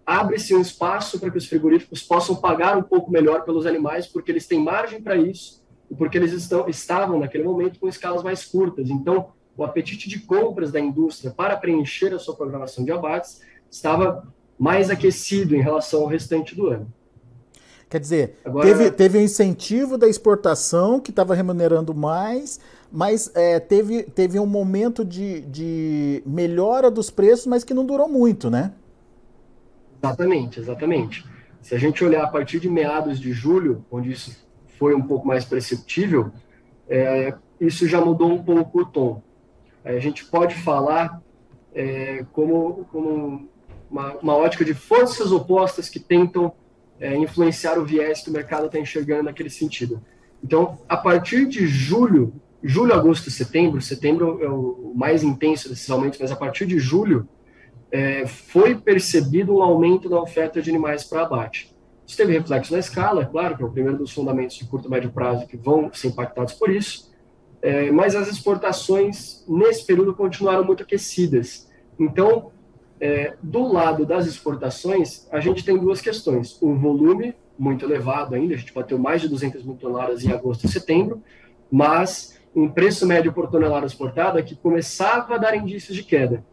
abre-se 0.04 0.54
um 0.54 0.60
espaço 0.60 1.18
para 1.18 1.30
que 1.30 1.38
os 1.38 1.46
frigoríficos 1.46 2.02
possam 2.02 2.36
pagar 2.36 2.76
um 2.76 2.82
pouco 2.82 3.10
melhor 3.10 3.44
pelos 3.44 3.66
animais, 3.66 4.06
porque 4.06 4.30
eles 4.30 4.46
têm 4.46 4.62
margem 4.62 5.02
para 5.02 5.16
isso 5.16 5.65
porque 5.96 6.18
eles 6.18 6.32
estão, 6.32 6.68
estavam, 6.68 7.18
naquele 7.18 7.44
momento, 7.44 7.78
com 7.78 7.88
escalas 7.88 8.22
mais 8.22 8.44
curtas. 8.44 8.90
Então, 8.90 9.28
o 9.56 9.64
apetite 9.64 10.08
de 10.08 10.20
compras 10.20 10.70
da 10.70 10.80
indústria 10.80 11.30
para 11.30 11.56
preencher 11.56 12.12
a 12.12 12.18
sua 12.18 12.34
programação 12.34 12.84
de 12.84 12.92
abates 12.92 13.40
estava 13.70 14.26
mais 14.58 14.90
aquecido 14.90 15.54
em 15.54 15.60
relação 15.60 16.02
ao 16.02 16.06
restante 16.06 16.54
do 16.54 16.68
ano. 16.68 16.92
Quer 17.88 18.00
dizer, 18.00 18.38
Agora, 18.44 18.66
teve, 18.66 18.90
teve 18.90 19.18
um 19.18 19.22
incentivo 19.22 19.96
da 19.96 20.08
exportação 20.08 20.98
que 20.98 21.10
estava 21.10 21.34
remunerando 21.34 21.94
mais, 21.94 22.58
mas 22.90 23.30
é, 23.34 23.60
teve, 23.60 24.02
teve 24.02 24.40
um 24.40 24.46
momento 24.46 25.04
de, 25.04 25.42
de 25.42 26.22
melhora 26.26 26.90
dos 26.90 27.10
preços, 27.10 27.46
mas 27.46 27.62
que 27.62 27.72
não 27.72 27.86
durou 27.86 28.08
muito, 28.08 28.50
né? 28.50 28.72
Exatamente, 30.02 30.58
exatamente. 30.60 31.24
Se 31.62 31.74
a 31.74 31.78
gente 31.78 32.04
olhar 32.04 32.24
a 32.24 32.28
partir 32.28 32.58
de 32.58 32.68
meados 32.68 33.20
de 33.20 33.32
julho, 33.32 33.84
onde 33.90 34.10
isso 34.12 34.45
foi 34.78 34.94
um 34.94 35.02
pouco 35.02 35.26
mais 35.26 35.44
perceptível, 35.44 36.30
é, 36.88 37.34
isso 37.60 37.88
já 37.88 38.00
mudou 38.00 38.30
um 38.30 38.42
pouco 38.42 38.82
o 38.82 38.86
tom. 38.86 39.22
A 39.84 39.98
gente 39.98 40.24
pode 40.24 40.54
falar 40.54 41.22
é, 41.74 42.24
como, 42.32 42.86
como 42.90 43.48
uma, 43.90 44.14
uma 44.16 44.36
ótica 44.36 44.64
de 44.64 44.74
forças 44.74 45.32
opostas 45.32 45.88
que 45.88 46.00
tentam 46.00 46.52
é, 46.98 47.14
influenciar 47.16 47.78
o 47.78 47.84
viés 47.84 48.22
que 48.22 48.30
o 48.30 48.32
mercado 48.32 48.66
está 48.66 48.78
enxergando 48.78 49.24
naquele 49.24 49.50
sentido. 49.50 50.02
Então, 50.42 50.78
a 50.88 50.96
partir 50.96 51.46
de 51.46 51.66
julho, 51.66 52.32
julho, 52.62 52.94
agosto 52.94 53.30
setembro, 53.30 53.80
setembro 53.80 54.42
é 54.42 54.48
o 54.48 54.92
mais 54.94 55.22
intenso 55.22 55.68
desses 55.68 55.88
aumentos, 55.90 56.18
mas 56.18 56.30
a 56.30 56.36
partir 56.36 56.66
de 56.66 56.78
julho, 56.78 57.28
é, 57.90 58.26
foi 58.26 58.74
percebido 58.74 59.56
um 59.56 59.62
aumento 59.62 60.08
da 60.08 60.20
oferta 60.20 60.60
de 60.60 60.68
animais 60.70 61.04
para 61.04 61.22
abate. 61.22 61.75
Isso 62.06 62.16
teve 62.16 62.32
reflexo 62.32 62.72
na 62.72 62.78
escala, 62.78 63.22
é 63.22 63.24
claro, 63.24 63.56
que 63.56 63.62
é 63.62 63.66
o 63.66 63.70
primeiro 63.70 63.98
dos 63.98 64.12
fundamentos 64.12 64.56
de 64.56 64.64
curto 64.64 64.86
e 64.86 64.90
médio 64.90 65.10
prazo 65.10 65.46
que 65.46 65.56
vão 65.56 65.92
ser 65.92 66.08
impactados 66.08 66.54
por 66.54 66.70
isso, 66.70 67.12
é, 67.60 67.90
mas 67.90 68.14
as 68.14 68.28
exportações 68.28 69.44
nesse 69.48 69.84
período 69.84 70.14
continuaram 70.14 70.64
muito 70.64 70.84
aquecidas. 70.84 71.68
Então, 71.98 72.52
é, 73.00 73.34
do 73.42 73.72
lado 73.72 74.06
das 74.06 74.26
exportações, 74.26 75.26
a 75.32 75.40
gente 75.40 75.64
tem 75.64 75.76
duas 75.76 76.00
questões. 76.00 76.56
O 76.62 76.74
volume, 76.76 77.34
muito 77.58 77.84
elevado 77.84 78.34
ainda, 78.34 78.54
a 78.54 78.56
gente 78.56 78.72
bateu 78.72 78.98
mais 78.98 79.20
de 79.20 79.28
200 79.28 79.64
mil 79.64 79.74
toneladas 79.74 80.24
em 80.24 80.30
agosto 80.30 80.64
e 80.64 80.68
setembro, 80.68 81.22
mas 81.70 82.38
um 82.54 82.68
preço 82.68 83.06
médio 83.06 83.32
por 83.32 83.50
tonelada 83.50 83.84
exportada 83.84 84.42
que 84.42 84.54
começava 84.54 85.34
a 85.34 85.38
dar 85.38 85.56
indícios 85.56 85.96
de 85.96 86.04
queda. 86.04 86.44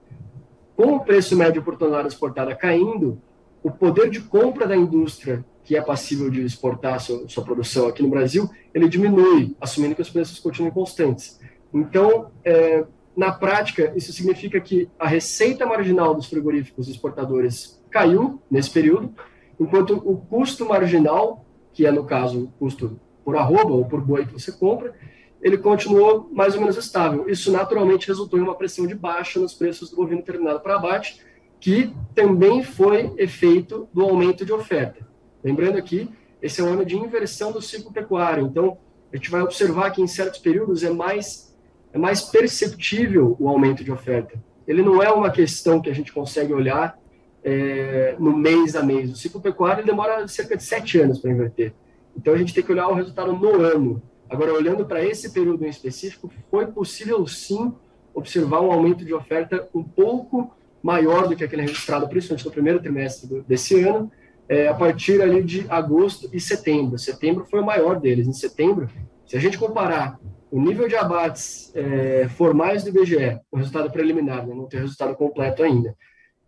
Com 0.75 0.95
o 0.95 0.99
preço 0.99 1.35
médio 1.35 1.61
por 1.61 1.77
tonelada 1.77 2.07
exportada 2.07 2.55
caindo, 2.55 3.21
o 3.63 3.71
poder 3.71 4.09
de 4.09 4.19
compra 4.19 4.67
da 4.67 4.75
indústria 4.75 5.43
que 5.63 5.75
é 5.75 5.81
passível 5.81 6.29
de 6.29 6.43
exportar 6.43 6.99
sua, 6.99 7.27
sua 7.27 7.43
produção 7.43 7.87
aqui 7.87 8.03
no 8.03 8.09
Brasil, 8.09 8.49
ele 8.73 8.89
diminui, 8.89 9.55
assumindo 9.61 9.95
que 9.95 10.01
os 10.01 10.09
preços 10.09 10.37
continuem 10.39 10.73
constantes. 10.73 11.39
Então, 11.73 12.31
é, 12.43 12.85
na 13.15 13.31
prática, 13.31 13.93
isso 13.95 14.11
significa 14.11 14.59
que 14.59 14.89
a 14.99 15.07
receita 15.07 15.65
marginal 15.65 16.13
dos 16.13 16.25
frigoríficos 16.25 16.89
exportadores 16.89 17.81
caiu 17.89 18.41
nesse 18.51 18.71
período, 18.71 19.13
enquanto 19.59 19.95
o 19.97 20.17
custo 20.17 20.67
marginal, 20.67 21.45
que 21.71 21.85
é 21.85 21.91
no 21.91 22.03
caso 22.03 22.43
o 22.43 22.47
custo 22.59 22.99
por 23.23 23.37
arroba 23.37 23.71
ou 23.71 23.85
por 23.85 24.01
boi 24.01 24.25
que 24.25 24.33
você 24.33 24.51
compra, 24.51 24.93
ele 25.41 25.57
continuou 25.57 26.29
mais 26.31 26.55
ou 26.55 26.61
menos 26.61 26.77
estável. 26.77 27.29
Isso 27.29 27.51
naturalmente 27.51 28.07
resultou 28.07 28.39
em 28.39 28.41
uma 28.41 28.55
pressão 28.55 28.87
de 28.87 28.95
baixa 28.95 29.39
nos 29.39 29.53
preços 29.53 29.89
do 29.89 29.97
bovino 29.97 30.21
terminado 30.21 30.59
para 30.59 30.75
abate, 30.75 31.21
que 31.63 31.95
também 32.13 32.61
foi 32.61 33.13
efeito 33.17 33.87
do 33.93 34.01
aumento 34.01 34.45
de 34.45 34.51
oferta. 34.51 35.07
Lembrando 35.41 35.77
aqui, 35.77 36.09
esse 36.41 36.59
é 36.59 36.63
um 36.63 36.67
ano 36.67 36.85
de 36.85 36.97
inversão 36.97 37.53
do 37.53 37.61
ciclo 37.61 37.89
pecuário, 37.89 38.45
então 38.45 38.77
a 39.13 39.15
gente 39.15 39.31
vai 39.31 39.41
observar 39.41 39.91
que 39.91 40.01
em 40.01 40.07
certos 40.07 40.41
períodos 40.41 40.83
é 40.83 40.89
mais 40.89 41.55
é 41.93 41.97
mais 41.97 42.21
perceptível 42.21 43.37
o 43.39 43.47
aumento 43.47 43.81
de 43.81 43.93
oferta. 43.93 44.33
Ele 44.67 44.81
não 44.81 45.01
é 45.01 45.09
uma 45.09 45.31
questão 45.31 45.81
que 45.81 45.89
a 45.89 45.95
gente 45.95 46.11
consegue 46.11 46.51
olhar 46.51 46.99
é, 47.41 48.17
no 48.19 48.35
mês 48.35 48.75
a 48.75 48.83
mês. 48.83 49.09
O 49.13 49.15
ciclo 49.15 49.39
pecuário 49.39 49.85
demora 49.85 50.27
cerca 50.27 50.57
de 50.57 50.63
sete 50.63 50.99
anos 50.99 51.19
para 51.19 51.31
inverter. 51.31 51.73
Então 52.17 52.33
a 52.33 52.37
gente 52.37 52.53
tem 52.53 52.61
que 52.61 52.73
olhar 52.73 52.89
o 52.89 52.93
resultado 52.93 53.31
no 53.31 53.61
ano. 53.61 54.01
Agora, 54.29 54.53
olhando 54.53 54.85
para 54.85 55.01
esse 55.01 55.31
período 55.31 55.65
em 55.65 55.69
específico, 55.69 56.29
foi 56.51 56.67
possível 56.67 57.25
sim 57.25 57.73
observar 58.13 58.59
um 58.59 58.69
aumento 58.69 59.05
de 59.05 59.13
oferta 59.13 59.69
um 59.73 59.83
pouco 59.83 60.51
maior 60.83 61.29
do 61.29 61.35
que 61.35 61.43
aquele 61.45 61.61
registrado, 61.61 62.09
principalmente 62.09 62.45
no 62.45 62.51
primeiro 62.51 62.81
trimestre 62.81 63.27
do, 63.27 63.41
desse 63.43 63.81
ano, 63.81 64.11
é, 64.49 64.67
a 64.67 64.73
partir 64.73 65.21
ali 65.21 65.41
de 65.41 65.65
agosto 65.69 66.29
e 66.33 66.39
setembro. 66.39 66.99
Setembro 66.99 67.45
foi 67.45 67.61
o 67.61 67.65
maior 67.65 67.99
deles. 67.99 68.27
Em 68.27 68.33
setembro, 68.33 68.89
se 69.25 69.37
a 69.37 69.39
gente 69.39 69.57
comparar 69.57 70.19
o 70.51 70.61
nível 70.61 70.87
de 70.87 70.95
abates 70.95 71.71
é, 71.73 72.27
formais 72.27 72.83
do 72.83 72.89
IBGE, 72.89 73.39
o 73.49 73.57
resultado 73.57 73.89
preliminar, 73.89 74.45
né, 74.45 74.53
não 74.53 74.67
tem 74.67 74.81
resultado 74.81 75.15
completo 75.15 75.63
ainda, 75.63 75.95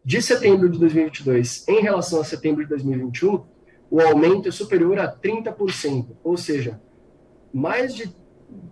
de 0.03 0.21
setembro 0.21 0.69
de 0.69 0.77
2022 0.77 1.67
em 1.67 1.81
relação 1.81 2.19
a 2.19 2.23
setembro 2.23 2.61
de 2.61 2.69
2021, 2.69 3.43
o 3.89 4.01
aumento 4.01 4.49
é 4.49 4.51
superior 4.51 4.99
a 4.99 5.11
30%, 5.11 6.09
ou 6.23 6.37
seja, 6.37 6.79
mais 7.53 7.95
de 7.95 8.13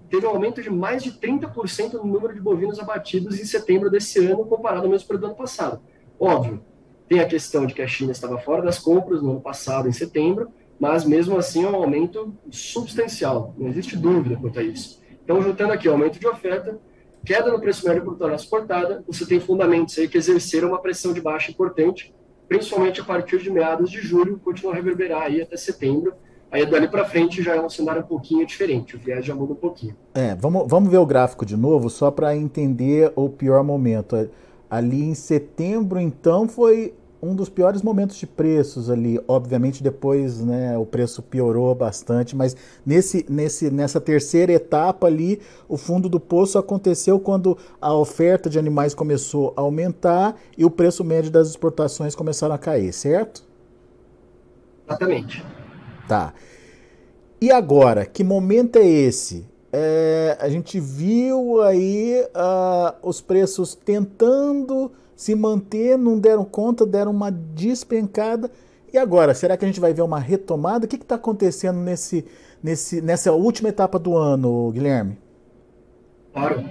teve 0.10 0.26
um 0.26 0.30
aumento 0.30 0.62
de 0.62 0.70
mais 0.70 1.02
de 1.02 1.12
30% 1.14 1.94
no 1.94 2.06
número 2.06 2.34
de 2.34 2.40
bovinos 2.40 2.80
abatidos 2.80 3.40
em 3.40 3.46
setembro 3.46 3.90
desse 3.90 4.26
ano 4.26 4.46
comparado 4.46 4.84
ao 4.84 4.90
mesmo 4.90 5.08
período 5.08 5.22
do 5.22 5.28
ano 5.28 5.36
passado. 5.36 5.82
Óbvio, 6.20 6.64
tem 7.08 7.20
a 7.20 7.28
questão 7.28 7.66
de 7.66 7.74
que 7.74 7.82
a 7.82 7.88
China 7.88 8.12
estava 8.12 8.38
fora 8.38 8.62
das 8.62 8.80
compras 8.80 9.22
no 9.22 9.32
ano 9.32 9.42
passado, 9.42 9.88
em 9.88 9.92
setembro, 9.92 10.50
mas 10.80 11.06
mesmo 11.06 11.38
assim 11.38 11.64
é 11.64 11.70
um 11.70 11.76
aumento 11.76 12.34
substancial, 12.50 13.54
não 13.58 13.68
existe 13.68 13.96
dúvida 13.96 14.36
quanto 14.36 14.60
a 14.60 14.64
isso. 14.64 15.02
Então, 15.24 15.42
juntando 15.42 15.74
aqui 15.74 15.88
aumento 15.88 16.20
de 16.20 16.28
oferta, 16.28 16.78
queda 17.26 17.52
no 17.52 17.60
preço 17.60 17.88
médio 17.88 18.04
por 18.04 18.18
tonelada 18.18 18.42
exportada, 18.42 19.04
você 19.08 19.26
tem 19.26 19.40
fundamentos 19.40 19.98
aí 19.98 20.08
que 20.08 20.18
exerceram 20.18 20.70
uma 20.70 20.82
pressão 20.82 21.14
de 21.14 21.22
baixa 21.22 21.52
importante, 21.52 22.14
principalmente 22.48 23.00
a 23.00 23.04
partir 23.04 23.40
de 23.40 23.50
meados 23.50 23.90
de 23.90 24.02
julho, 24.02 24.40
continua 24.40 24.74
a 24.74 24.76
reverberar 24.76 25.24
aí 25.24 25.42
até 25.42 25.56
setembro. 25.56 26.14
Aí 26.54 26.68
dali 26.68 26.88
para 26.88 27.04
frente 27.04 27.42
já 27.42 27.56
é 27.56 27.60
um 27.60 27.68
cenário 27.68 28.04
um 28.04 28.06
pouquinho 28.06 28.46
diferente, 28.46 28.96
o 28.96 29.00
viés 29.00 29.26
já 29.26 29.34
muda 29.34 29.54
um 29.54 29.56
pouquinho. 29.56 29.96
É, 30.14 30.36
vamos, 30.36 30.66
vamos 30.68 30.92
ver 30.92 31.00
o 31.00 31.06
gráfico 31.06 31.48
de 31.48 31.58
novo, 31.58 31.90
só 31.90 32.12
para 32.12 32.38
entender 32.38 33.12
o 33.16 33.28
pior 33.28 33.64
momento. 33.64 34.30
Ali 34.70 35.04
em 35.04 35.16
setembro, 35.16 36.00
então, 36.00 36.48
foi 36.48 36.94
um 37.20 37.34
dos 37.34 37.50
piores 37.50 37.82
momentos 37.82 38.18
de 38.18 38.28
preços 38.28 38.88
ali. 38.92 39.20
Obviamente 39.28 39.82
depois 39.82 40.42
né, 40.42 40.78
o 40.78 40.86
preço 40.86 41.24
piorou 41.24 41.74
bastante, 41.74 42.36
mas 42.36 42.56
nesse, 42.86 43.26
nesse, 43.28 43.72
nessa 43.72 44.00
terceira 44.00 44.54
etapa 44.54 45.08
ali, 45.08 45.42
o 45.68 45.76
fundo 45.76 46.08
do 46.08 46.20
poço 46.20 46.60
aconteceu 46.60 47.20
quando 47.20 47.58
a 47.82 47.96
oferta 47.96 48.48
de 48.48 48.60
animais 48.60 48.94
começou 48.94 49.56
a 49.58 49.62
aumentar 49.62 50.36
e 50.56 50.64
o 50.64 50.70
preço 50.70 51.04
médio 51.04 51.32
das 51.32 51.48
exportações 51.48 52.14
começaram 52.14 52.54
a 52.54 52.60
cair, 52.60 52.94
certo? 52.94 53.44
Exatamente. 54.88 55.44
Tá. 56.08 56.34
E 57.42 57.52
agora, 57.52 58.06
que 58.06 58.24
momento 58.24 58.78
é 58.78 58.86
esse? 58.86 59.46
É, 59.72 60.38
a 60.40 60.48
gente 60.50 60.80
viu 60.80 61.62
aí 61.62 62.24
uh, 62.36 62.96
os 63.02 63.20
preços 63.22 63.74
tentando 63.74 64.92
se 65.16 65.34
manter, 65.36 65.98
não 65.98 66.20
deram 66.20 66.46
conta, 66.46 66.86
deram 66.86 67.12
uma 67.12 67.32
despencada. 67.32 68.52
E 68.94 68.98
agora, 68.98 69.34
será 69.34 69.58
que 69.58 69.66
a 69.66 69.68
gente 69.68 69.80
vai 69.80 69.94
ver 69.94 70.04
uma 70.04 70.20
retomada? 70.20 70.86
O 70.86 70.88
que 70.88 70.96
está 70.96 71.16
acontecendo 71.16 71.80
nesse, 71.80 72.26
nesse, 72.62 73.02
nessa 73.02 73.32
última 73.32 73.70
etapa 73.70 73.98
do 73.98 74.16
ano, 74.16 74.72
Guilherme? 74.72 75.18
Claro. 76.32 76.64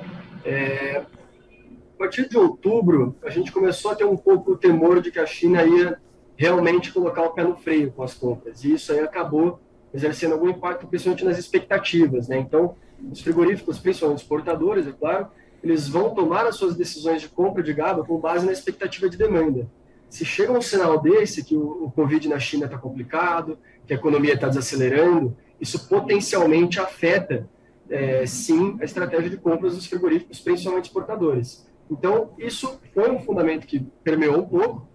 É, 0.44 0.98
a 0.98 1.98
partir 1.98 2.28
de 2.28 2.38
outubro, 2.38 3.16
a 3.24 3.30
gente 3.30 3.50
começou 3.50 3.90
a 3.90 3.94
ter 3.94 4.04
um 4.04 4.16
pouco 4.16 4.52
o 4.52 4.56
temor 4.56 5.00
de 5.00 5.10
que 5.10 5.18
a 5.18 5.26
China 5.26 5.64
ia 5.64 5.98
realmente 6.42 6.90
colocar 6.90 7.22
o 7.22 7.30
pé 7.30 7.44
no 7.44 7.54
freio 7.54 7.92
com 7.92 8.02
as 8.02 8.14
compras. 8.14 8.64
E 8.64 8.74
isso 8.74 8.92
aí 8.92 8.98
acabou 8.98 9.60
exercendo 9.94 10.32
algum 10.32 10.48
impacto, 10.48 10.88
principalmente 10.88 11.24
nas 11.24 11.38
expectativas. 11.38 12.26
Né? 12.26 12.36
Então, 12.38 12.74
os 13.12 13.20
frigoríficos, 13.20 13.78
principalmente 13.78 14.16
os 14.16 14.22
exportadores, 14.22 14.88
é 14.88 14.90
claro, 14.92 15.28
eles 15.62 15.86
vão 15.86 16.12
tomar 16.12 16.44
as 16.44 16.56
suas 16.56 16.74
decisões 16.74 17.22
de 17.22 17.28
compra 17.28 17.62
de 17.62 17.72
gado 17.72 18.04
com 18.04 18.18
base 18.18 18.44
na 18.44 18.50
expectativa 18.50 19.08
de 19.08 19.16
demanda. 19.16 19.70
Se 20.10 20.24
chega 20.24 20.50
um 20.52 20.60
sinal 20.60 21.00
desse, 21.00 21.44
que 21.44 21.54
o, 21.54 21.84
o 21.84 21.92
Covid 21.92 22.28
na 22.28 22.40
China 22.40 22.64
está 22.64 22.76
complicado, 22.76 23.56
que 23.86 23.92
a 23.92 23.96
economia 23.96 24.34
está 24.34 24.48
desacelerando, 24.48 25.36
isso 25.60 25.88
potencialmente 25.88 26.80
afeta, 26.80 27.48
é, 27.88 28.26
sim, 28.26 28.76
a 28.80 28.84
estratégia 28.84 29.30
de 29.30 29.36
compras 29.36 29.76
dos 29.76 29.86
frigoríficos, 29.86 30.40
principalmente 30.40 30.86
exportadores. 30.86 31.64
Então, 31.88 32.30
isso 32.36 32.80
foi 32.92 33.12
um 33.12 33.20
fundamento 33.20 33.64
que 33.64 33.78
permeou 34.02 34.38
um 34.38 34.46
pouco, 34.46 34.88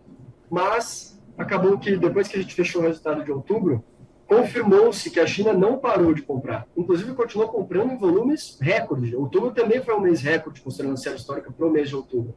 mas 0.50 1.17
acabou 1.38 1.77
que 1.77 1.96
depois 1.96 2.27
que 2.27 2.38
a 2.38 2.41
gente 2.41 2.53
fechou 2.53 2.82
o 2.82 2.86
resultado 2.86 3.24
de 3.24 3.32
outubro, 3.32 3.84
confirmou-se 4.27 5.10
que 5.10 5.20
a 5.20 5.27
China 5.27 5.53
não 5.53 5.77
parou 5.77 6.13
de 6.13 6.22
comprar. 6.22 6.67
Inclusive, 6.75 7.13
continuou 7.13 7.50
comprando 7.50 7.94
em 7.94 7.98
volumes 7.98 8.58
recordes. 8.60 9.13
Outubro 9.13 9.51
também 9.51 9.82
foi 9.82 9.96
um 9.96 10.01
mês 10.01 10.22
recorde, 10.22 10.62
considerando 10.62 10.96
a 10.96 10.98
série 10.98 11.15
histórica, 11.15 11.51
para 11.51 11.65
o 11.65 11.72
mês 11.72 11.88
de 11.89 11.96
outubro. 11.96 12.36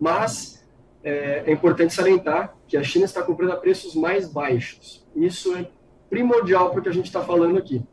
Mas 0.00 0.66
é, 1.04 1.44
é, 1.46 1.52
importante 1.52 1.94
salientar 1.94 2.56
que 2.66 2.76
a 2.76 2.82
China 2.82 3.04
está 3.04 3.22
comprando 3.22 3.52
a 3.52 3.56
preços 3.56 3.94
mais 3.94 4.28
baixos. 4.28 5.06
Isso 5.14 5.54
é 5.56 5.70
primordial 6.10 6.70
para 6.70 6.80
o 6.80 6.82
que 6.82 6.88
a 6.88 6.92
gente 6.92 7.06
está 7.06 7.22
falando 7.22 7.56
aqui. 7.56 7.84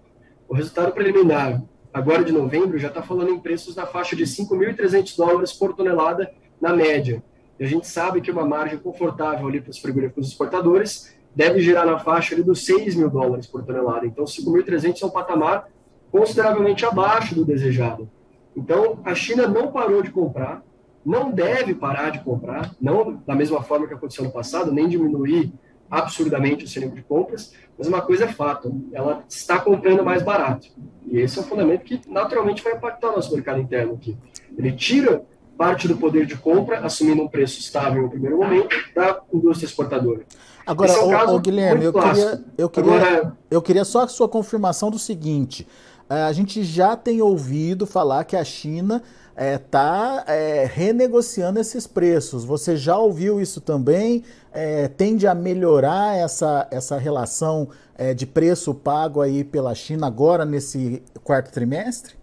O 0.47 0.55
resultado 0.55 0.91
preliminar, 0.91 1.61
agora 1.93 2.23
de 2.23 2.31
novembro, 2.31 2.79
já 2.79 2.87
está 2.87 3.03
falando 3.03 3.29
em 3.29 3.39
preços 3.39 3.75
na 3.75 3.85
faixa 3.85 4.15
de 4.15 4.23
5.300 4.23 5.15
dólares 5.15 5.53
por 5.53 5.75
tonelada 5.75 6.31
na 6.59 6.73
média. 6.73 7.23
E 7.59 7.63
a 7.63 7.67
gente 7.67 7.87
sabe 7.87 8.21
que 8.21 8.31
uma 8.31 8.45
margem 8.45 8.77
confortável 8.77 9.47
ali 9.47 9.61
para 9.61 9.71
os 9.71 9.77
frigoríficos 9.77 10.27
exportadores 10.27 11.15
deve 11.35 11.59
girar 11.59 11.85
na 11.85 11.99
faixa 11.99 12.33
ali 12.33 12.43
dos 12.43 12.65
6 12.65 12.95
mil 12.95 13.09
dólares 13.09 13.47
por 13.47 13.63
tonelada. 13.63 14.05
Então, 14.05 14.23
5.300 14.25 15.01
é 15.01 15.05
um 15.05 15.09
patamar 15.09 15.67
consideravelmente 16.11 16.85
abaixo 16.85 17.35
do 17.35 17.43
desejado. 17.43 18.09
Então, 18.55 18.99
a 19.03 19.13
China 19.13 19.47
não 19.47 19.71
parou 19.71 20.01
de 20.01 20.11
comprar, 20.11 20.63
não 21.05 21.29
deve 21.29 21.75
parar 21.75 22.09
de 22.09 22.23
comprar, 22.23 22.73
não 22.81 23.21
da 23.27 23.35
mesma 23.35 23.61
forma 23.61 23.85
que 23.85 23.93
aconteceu 23.93 24.23
no 24.23 24.31
passado, 24.31 24.71
nem 24.71 24.87
diminuir 24.87 25.51
absurdamente 25.89 26.65
o 26.65 26.67
seu 26.67 26.81
nível 26.81 26.95
de 26.95 27.03
compras, 27.03 27.53
mas 27.77 27.87
uma 27.87 28.01
coisa 28.01 28.25
é 28.25 28.27
fato, 28.27 28.81
ela 28.91 29.23
está 29.29 29.59
comprando 29.59 30.03
mais 30.03 30.23
barato. 30.23 30.67
E 31.05 31.19
esse 31.19 31.37
é 31.37 31.41
um 31.41 31.45
fundamento 31.45 31.83
que 31.83 32.01
naturalmente 32.07 32.63
vai 32.63 32.73
impactar 32.73 33.09
o 33.09 33.15
nosso 33.17 33.33
mercado 33.33 33.59
interno 33.59 33.93
aqui. 33.93 34.17
Ele 34.57 34.71
tira 34.71 35.23
parte 35.57 35.87
do 35.87 35.97
poder 35.97 36.25
de 36.25 36.35
compra, 36.35 36.79
assumindo 36.79 37.21
um 37.21 37.27
preço 37.27 37.59
estável 37.59 38.03
no 38.03 38.09
primeiro 38.09 38.37
momento, 38.37 38.75
da 38.93 39.21
indústria 39.33 39.67
exportadora. 39.67 40.21
Agora, 40.65 40.91
é 40.91 40.99
um 40.99 41.31
ô, 41.31 41.35
ô, 41.35 41.39
Guilherme, 41.39 41.85
eu 41.85 41.93
queria, 41.93 42.43
eu, 42.57 42.69
queria, 42.69 42.93
Agora... 42.93 43.37
eu 43.51 43.61
queria 43.61 43.85
só 43.85 44.03
a 44.03 44.07
sua 44.07 44.27
confirmação 44.27 44.89
do 44.89 44.97
seguinte: 44.97 45.67
é, 46.09 46.23
a 46.23 46.31
gente 46.33 46.63
já 46.63 46.95
tem 46.95 47.21
ouvido 47.21 47.85
falar 47.85 48.23
que 48.23 48.35
a 48.35 48.43
China 48.43 49.01
está 49.37 50.23
é, 50.27 50.63
é, 50.63 50.65
renegociando 50.65 51.59
esses 51.59 51.85
preços. 51.85 52.43
Você 52.45 52.77
já 52.77 52.97
ouviu 52.97 53.41
isso 53.41 53.61
também? 53.61 54.23
É, 54.51 54.87
tende 54.87 55.27
a 55.27 55.35
melhorar 55.35 56.15
essa, 56.15 56.67
essa 56.71 56.97
relação 56.97 57.69
é, 57.97 58.13
de 58.13 58.25
preço 58.25 58.73
pago 58.73 59.21
aí 59.21 59.43
pela 59.43 59.75
China 59.75 60.07
agora 60.07 60.45
nesse 60.45 61.03
quarto 61.23 61.51
trimestre? 61.51 62.15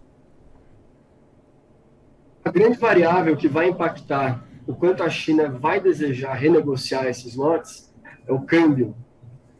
A 2.43 2.51
grande 2.51 2.77
variável 2.77 3.37
que 3.37 3.47
vai 3.47 3.69
impactar 3.69 4.43
o 4.67 4.75
quanto 4.75 5.01
a 5.01 5.09
China 5.09 5.49
vai 5.49 5.79
desejar 5.79 6.33
renegociar 6.33 7.05
esses 7.05 7.35
lotes 7.35 7.93
é 8.27 8.33
o 8.33 8.41
câmbio. 8.41 8.93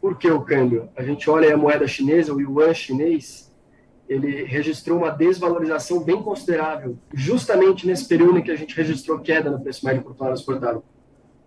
Por 0.00 0.18
que 0.18 0.30
o 0.30 0.42
câmbio? 0.42 0.90
A 0.94 1.02
gente 1.02 1.30
olha 1.30 1.54
a 1.54 1.56
moeda 1.56 1.86
chinesa, 1.86 2.34
o 2.34 2.40
yuan 2.40 2.74
chinês, 2.74 3.50
ele 4.06 4.44
registrou 4.44 4.98
uma 4.98 5.10
desvalorização 5.10 6.00
bem 6.00 6.20
considerável, 6.22 6.98
justamente 7.14 7.86
nesse 7.86 8.06
período 8.06 8.38
em 8.38 8.42
que 8.42 8.50
a 8.50 8.56
gente 8.56 8.76
registrou 8.76 9.18
queda 9.18 9.50
no 9.50 9.60
preço 9.60 9.84
médio 9.84 10.02
por 10.02 10.14
tonelada 10.14 10.38
exportada. 10.38 10.78
O 10.78 10.84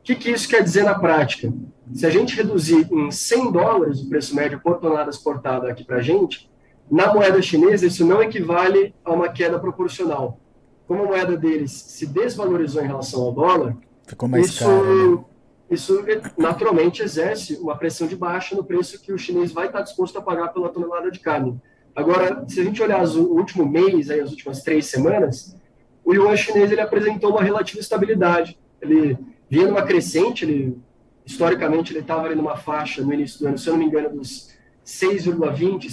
que, 0.03 0.15
que 0.15 0.31
isso 0.31 0.49
quer 0.49 0.63
dizer 0.63 0.83
na 0.83 0.97
prática? 0.97 1.53
Se 1.93 2.05
a 2.05 2.09
gente 2.09 2.35
reduzir 2.35 2.87
em 2.91 3.11
100 3.11 3.51
dólares 3.51 4.01
o 4.01 4.09
preço 4.09 4.35
médio 4.35 4.59
por 4.59 4.79
tonelada 4.79 5.11
exportada 5.11 5.69
aqui 5.69 5.83
para 5.83 5.97
a 5.97 6.01
gente, 6.01 6.49
na 6.89 7.13
moeda 7.13 7.41
chinesa 7.43 7.85
isso 7.85 8.03
não 8.03 8.23
equivale 8.23 8.95
a 9.05 9.13
uma 9.13 9.29
queda 9.29 9.59
proporcional. 9.59 10.39
Como 10.87 11.03
a 11.03 11.07
moeda 11.07 11.35
deles 11.35 11.71
se 11.71 12.05
desvalorizou 12.05 12.81
em 12.81 12.87
relação 12.87 13.21
ao 13.21 13.31
dólar, 13.31 13.75
Ficou 14.07 14.29
mais 14.29 14.45
isso, 14.45 14.63
caro, 14.63 15.17
né? 15.17 15.25
isso 15.69 16.05
naturalmente 16.37 17.03
exerce 17.03 17.55
uma 17.57 17.75
pressão 17.75 18.07
de 18.07 18.15
baixa 18.15 18.55
no 18.55 18.63
preço 18.63 19.01
que 19.01 19.11
o 19.11 19.17
chinês 19.17 19.51
vai 19.51 19.67
estar 19.67 19.81
disposto 19.81 20.17
a 20.17 20.21
pagar 20.21 20.47
pela 20.49 20.69
tonelada 20.69 21.11
de 21.11 21.19
carne. 21.19 21.59
Agora, 21.93 22.45
se 22.47 22.61
a 22.61 22.63
gente 22.63 22.81
olhar 22.81 23.03
o 23.03 23.33
último 23.33 23.65
mês, 23.65 24.09
aí, 24.09 24.21
as 24.21 24.29
últimas 24.29 24.61
três 24.61 24.85
semanas, 24.85 25.57
o 26.05 26.13
yuan 26.13 26.37
chinês 26.37 26.71
ele 26.71 26.79
apresentou 26.79 27.31
uma 27.31 27.43
relativa 27.43 27.81
estabilidade. 27.81 28.57
Ele 28.81 29.17
vinha 29.49 29.67
numa 29.67 29.81
crescente, 29.81 30.45
ele, 30.45 30.77
historicamente 31.25 31.91
ele 31.91 31.99
estava 31.99 32.27
ali 32.27 32.35
numa 32.35 32.55
faixa 32.55 33.01
no 33.01 33.13
início 33.13 33.39
do 33.39 33.47
ano, 33.47 33.57
se 33.57 33.67
eu 33.67 33.73
não 33.73 33.79
me 33.79 33.87
engano, 33.87 34.15
dos 34.15 34.55
6,20, 34.85 35.87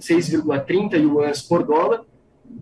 6,30 0.00 0.94
yuans 0.94 1.42
por 1.42 1.62
dólar. 1.62 2.04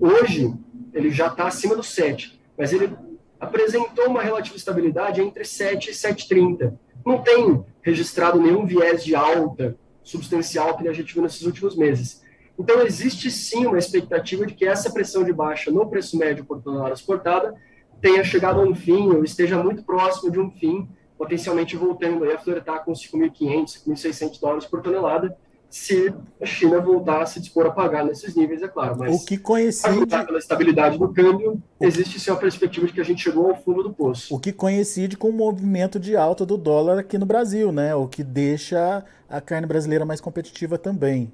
Hoje, 0.01 0.53
ele 0.93 1.11
já 1.11 1.29
está 1.29 1.47
acima 1.47 1.77
dos 1.77 1.91
7, 1.91 2.41
mas 2.57 2.73
ele 2.73 2.97
apresentou 3.41 4.07
uma 4.07 4.23
relativa 4.23 4.57
estabilidade 4.57 5.21
entre 5.21 5.45
7 5.45 5.91
e 5.91 5.93
7,30. 5.93 6.75
Não 7.05 7.23
tem 7.23 7.65
registrado 7.83 8.41
nenhum 8.41 8.67
viés 8.67 9.05
de 9.05 9.15
alta 9.15 9.77
substancial 10.03 10.77
que 10.77 10.89
a 10.89 10.93
gente 10.93 11.15
viu 11.15 11.23
nesses 11.23 11.43
últimos 11.43 11.77
meses. 11.77 12.23
Então, 12.59 12.83
existe 12.83 13.31
sim 13.31 13.67
uma 13.67 13.79
expectativa 13.79 14.45
de 14.45 14.55
que 14.55 14.67
essa 14.67 14.91
pressão 14.91 15.23
de 15.23 15.33
baixa 15.33 15.71
no 15.71 15.89
preço 15.89 16.19
médio 16.19 16.45
por 16.45 16.61
tonelada 16.61 16.95
exportada 16.95 17.55
tenha 18.01 18.25
chegado 18.25 18.61
a 18.61 18.65
um 18.65 18.75
fim, 18.75 19.11
ou 19.11 19.23
esteja 19.23 19.63
muito 19.63 19.85
próximo 19.85 20.31
de 20.31 20.41
um 20.41 20.51
fim, 20.51 20.89
potencialmente 21.17 21.77
voltando 21.77 22.25
a 22.25 22.39
flertar 22.39 22.85
com 22.85 22.93
5.500, 22.93 23.85
5.600 23.87 24.41
dólares 24.41 24.65
por 24.67 24.83
tonelada, 24.83 25.37
se 25.71 26.15
a 26.41 26.47
China 26.47 26.81
voltar 26.81 27.23
a 27.23 27.27
se 27.27 27.41
dispor 27.41 27.67
a 27.67 27.71
pagar 27.71 28.05
nesses 28.05 28.35
níveis, 28.35 28.63
é 28.63 28.69
claro. 28.69 28.97
Mas 28.99 29.15
o 29.15 29.25
que 29.25 29.37
coincide 29.37 30.07
pela 30.07 30.39
estabilidade 30.39 30.99
do 30.99 31.13
câmbio, 31.13 31.63
existe 31.81 32.19
sim 32.19 32.31
a 32.31 32.37
perspectiva 32.37 32.87
de 32.87 32.93
que 32.93 33.01
a 33.01 33.05
gente 33.05 33.23
chegou 33.23 33.51
ao 33.51 33.57
fundo 33.57 33.83
do 33.83 33.93
poço. 33.93 34.35
O 34.35 34.39
que 34.39 34.53
coincide 34.53 35.17
com 35.17 35.29
o 35.29 35.33
movimento 35.33 36.01
de 36.01 36.17
alta 36.17 36.47
do 36.47 36.57
dólar 36.57 36.99
aqui 36.99 37.19
no 37.19 37.27
Brasil, 37.27 37.71
né? 37.71 37.95
O 37.95 38.09
que 38.09 38.25
deixa 38.25 39.05
a 39.29 39.41
carne 39.41 39.67
brasileira 39.67 40.07
mais 40.07 40.21
competitiva 40.21 40.79
também. 40.79 41.31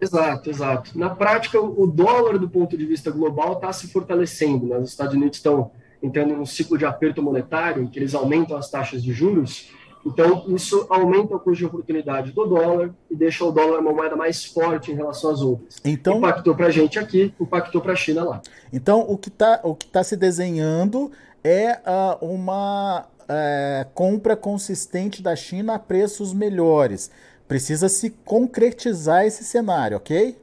Exato, 0.00 0.50
exato. 0.50 0.98
Na 0.98 1.10
prática, 1.10 1.60
o 1.60 1.86
dólar, 1.86 2.38
do 2.38 2.48
ponto 2.48 2.76
de 2.76 2.84
vista 2.84 3.10
global, 3.10 3.54
está 3.54 3.72
se 3.72 3.88
fortalecendo. 3.88 4.66
Né? 4.66 4.78
Os 4.78 4.90
Estados 4.90 5.14
Unidos 5.14 5.38
estão 5.38 5.70
entrando 6.02 6.36
num 6.36 6.44
ciclo 6.44 6.76
de 6.76 6.84
aperto 6.84 7.22
monetário, 7.22 7.82
em 7.82 7.86
que 7.86 7.98
eles 7.98 8.14
aumentam 8.14 8.56
as 8.56 8.70
taxas 8.70 9.02
de 9.02 9.12
juros. 9.12 9.70
Então, 10.04 10.44
isso 10.48 10.86
aumenta 10.90 11.34
o 11.34 11.40
custo 11.40 11.58
de 11.58 11.64
oportunidade 11.64 12.32
do 12.32 12.44
dólar 12.44 12.94
e 13.10 13.16
deixa 13.16 13.44
o 13.44 13.50
dólar 13.50 13.78
uma 13.80 13.92
moeda 13.92 14.14
mais 14.14 14.44
forte 14.44 14.92
em 14.92 14.94
relação 14.94 15.30
às 15.30 15.40
outras. 15.40 15.76
Então, 15.82 16.18
impactou 16.18 16.54
para 16.54 16.66
a 16.66 16.70
gente 16.70 16.98
aqui, 16.98 17.32
impactou 17.40 17.80
para 17.80 17.94
a 17.94 17.96
China 17.96 18.22
lá. 18.22 18.42
Então, 18.72 19.00
o 19.00 19.16
que 19.16 19.28
está 19.28 19.62
tá 19.90 20.04
se 20.04 20.16
desenhando 20.16 21.10
é 21.42 21.80
uh, 21.80 22.24
uma 22.24 23.06
uh, 23.22 23.90
compra 23.94 24.36
consistente 24.36 25.22
da 25.22 25.34
China 25.34 25.74
a 25.74 25.78
preços 25.78 26.34
melhores. 26.34 27.10
Precisa 27.48 27.88
se 27.88 28.10
concretizar 28.10 29.24
esse 29.24 29.42
cenário, 29.42 29.96
ok? 29.96 30.36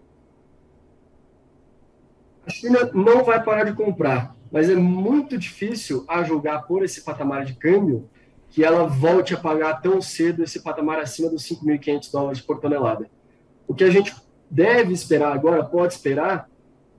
A 2.46 2.50
China 2.50 2.90
não 2.94 3.24
vai 3.24 3.44
parar 3.44 3.64
de 3.66 3.74
comprar, 3.74 4.36
mas 4.52 4.70
é 4.70 4.76
muito 4.76 5.38
difícil, 5.38 6.04
a 6.08 6.24
julgar 6.24 6.64
por 6.64 6.84
esse 6.84 7.02
patamar 7.02 7.46
de 7.46 7.54
câmbio, 7.54 8.10
que 8.52 8.64
ela 8.64 8.86
volte 8.86 9.34
a 9.34 9.38
pagar 9.38 9.82
tão 9.82 10.02
cedo 10.02 10.44
esse 10.44 10.62
patamar 10.62 11.00
acima 11.00 11.30
dos 11.30 11.44
5.500 11.44 12.12
dólares 12.12 12.42
por 12.42 12.60
tonelada. 12.60 13.10
O 13.68 13.74
que 13.74 13.84
a 13.84 13.90
gente 13.90 14.14
deve 14.50 14.94
esperar 14.94 15.34
agora, 15.34 15.64
pode 15.64 15.94
esperar, 15.94 16.50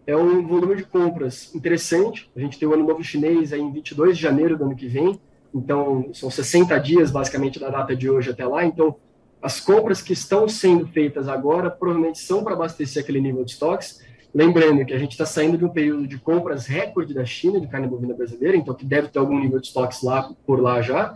é 0.06 0.16
um 0.16 0.46
volume 0.46 0.76
de 0.76 0.84
compras 0.84 1.54
interessante. 1.54 2.30
A 2.34 2.40
gente 2.40 2.58
tem 2.58 2.66
o 2.66 2.72
Ano 2.72 2.86
Novo 2.86 3.04
Chinês 3.04 3.52
aí 3.52 3.60
em 3.60 3.70
22 3.70 4.16
de 4.16 4.22
janeiro 4.22 4.56
do 4.56 4.64
ano 4.64 4.74
que 4.74 4.88
vem, 4.88 5.20
então 5.54 6.08
são 6.14 6.30
60 6.30 6.76
dias 6.78 7.10
basicamente 7.10 7.60
da 7.60 7.68
data 7.68 7.94
de 7.94 8.08
hoje 8.08 8.30
até 8.30 8.46
lá, 8.46 8.64
então 8.64 8.96
as 9.42 9.60
compras 9.60 10.00
que 10.00 10.14
estão 10.14 10.48
sendo 10.48 10.86
feitas 10.86 11.28
agora 11.28 11.70
provavelmente 11.70 12.18
são 12.20 12.42
para 12.42 12.54
abastecer 12.54 13.02
aquele 13.02 13.20
nível 13.20 13.44
de 13.44 13.50
estoques. 13.50 14.00
Lembrando 14.32 14.86
que 14.86 14.94
a 14.94 14.98
gente 14.98 15.12
está 15.12 15.26
saindo 15.26 15.58
de 15.58 15.64
um 15.64 15.68
período 15.68 16.06
de 16.06 16.16
compras 16.18 16.66
recorde 16.66 17.12
da 17.12 17.24
China 17.24 17.60
de 17.60 17.66
carne 17.66 17.86
bovina 17.86 18.14
brasileira, 18.14 18.56
então 18.56 18.72
que 18.72 18.86
deve 18.86 19.08
ter 19.08 19.18
algum 19.18 19.38
nível 19.38 19.60
de 19.60 19.66
estoques 19.66 20.02
lá 20.02 20.32
por 20.46 20.60
lá 20.60 20.80
já. 20.80 21.14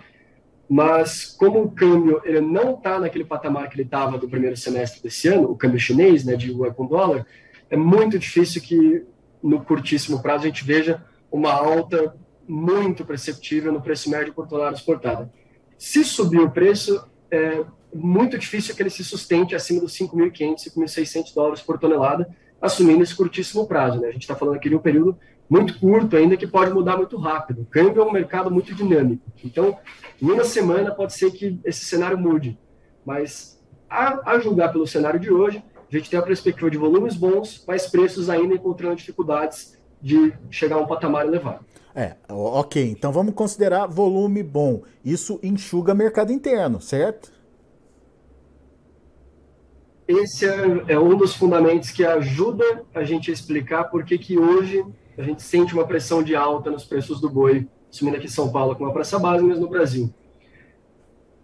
Mas 0.68 1.26
como 1.26 1.62
o 1.62 1.70
câmbio 1.70 2.20
ele 2.24 2.40
não 2.40 2.74
está 2.74 2.98
naquele 2.98 3.24
patamar 3.24 3.68
que 3.68 3.76
ele 3.76 3.85
estava 3.85 4.18
do 4.18 4.29
primeiro 4.29 4.57
semestre 4.57 5.02
desse 5.02 5.29
ano, 5.29 5.50
o 5.50 5.57
câmbio 5.57 5.79
chinês, 5.79 6.24
né, 6.24 6.35
de 6.35 6.50
yuan 6.50 6.72
com 6.72 6.87
dólar, 6.87 7.24
é 7.70 7.76
muito 7.76 8.18
difícil 8.18 8.61
que 8.62 9.05
no 9.42 9.64
curtíssimo 9.64 10.20
prazo 10.20 10.44
a 10.44 10.48
gente 10.48 10.64
veja 10.64 11.05
uma 11.31 11.52
alta 11.52 12.16
muito 12.48 13.05
perceptível 13.05 13.72
no 13.72 13.81
preço 13.81 14.11
médio 14.11 14.33
por 14.33 14.46
tonelada 14.46 14.76
exportada. 14.76 15.33
Se 15.79 16.05
subir 16.05 16.40
o 16.40 16.50
preço, 16.50 17.05
é, 17.31 17.64
muito 17.92 18.38
difícil 18.38 18.74
que 18.74 18.83
ele 18.83 18.90
se 18.90 19.05
sustente 19.05 19.55
acima 19.55 19.81
dos 19.81 19.92
5.500, 19.92 20.72
5.600 20.74 21.35
dólares 21.35 21.62
por 21.62 21.79
tonelada, 21.79 22.29
assumindo 22.61 23.02
esse 23.02 23.14
curtíssimo 23.14 23.66
prazo. 23.66 24.00
Né? 24.00 24.09
A 24.09 24.12
gente 24.12 24.22
está 24.22 24.35
falando 24.35 24.57
aqui 24.57 24.68
de 24.68 24.76
um 24.76 24.81
período 24.81 25.18
muito 25.49 25.79
curto 25.79 26.17
ainda 26.17 26.37
que 26.37 26.47
pode 26.47 26.73
mudar 26.73 26.97
muito 26.97 27.17
rápido. 27.17 27.63
O 27.63 27.67
câmbio 27.67 28.03
é 28.03 28.05
um 28.05 28.13
mercado 28.13 28.51
muito 28.51 28.75
dinâmico. 28.75 29.23
Então, 29.45 29.79
em 30.21 30.31
uma 30.31 30.45
semana 30.45 30.91
pode 30.91 31.13
ser 31.13 31.31
que 31.31 31.61
esse 31.65 31.85
cenário 31.85 32.19
mude. 32.19 32.59
Mas, 33.05 33.63
a, 33.89 34.33
a 34.33 34.39
julgar 34.39 34.73
pelo 34.73 34.87
cenário 34.87 35.21
de 35.21 35.31
hoje, 35.31 35.63
a 35.91 35.97
gente 35.97 36.11
tem 36.11 36.19
a 36.19 36.23
perspectiva 36.23 36.71
de 36.71 36.77
volumes 36.77 37.15
bons, 37.15 37.65
mas 37.67 37.87
preços 37.87 38.29
ainda 38.29 38.55
encontrando 38.55 38.97
dificuldades 38.97 39.79
de 40.03 40.33
chegar 40.51 40.77
a 40.77 40.81
um 40.81 40.87
patamar 40.87 41.27
elevado. 41.27 41.65
É, 41.95 42.17
ok. 42.29 42.91
Então 42.91 43.13
vamos 43.13 43.35
considerar 43.35 43.87
volume 43.87 44.43
bom. 44.43 44.83
Isso 45.05 45.39
enxuga 45.43 45.95
mercado 45.95 46.33
interno, 46.33 46.81
certo? 46.81 47.37
esse 50.09 50.47
é, 50.47 50.85
é, 50.89 50.99
um 50.99 51.17
dos 51.17 51.35
fundamentos 51.35 51.91
que 51.91 52.05
ajuda 52.05 52.85
a 52.95 53.03
gente 53.03 53.31
a 53.31 53.35
explicar 53.35 53.85
por 53.85 54.05
que, 54.05 54.17
que 54.17 54.39
hoje 54.39 54.85
a 55.16 55.22
gente 55.22 55.42
sente 55.42 55.74
uma 55.74 55.87
pressão 55.87 56.22
de 56.22 56.35
alta 56.35 56.70
nos 56.70 56.85
preços 56.85 57.20
do 57.20 57.31
boi, 57.31 57.66
assumindo 57.90 58.16
aqui 58.16 58.29
São 58.29 58.50
Paulo 58.50 58.76
como 58.76 58.90
a 58.90 58.92
praça 58.92 59.18
base, 59.18 59.42
mas 59.42 59.59
no 59.59 59.68
Brasil. 59.68 60.12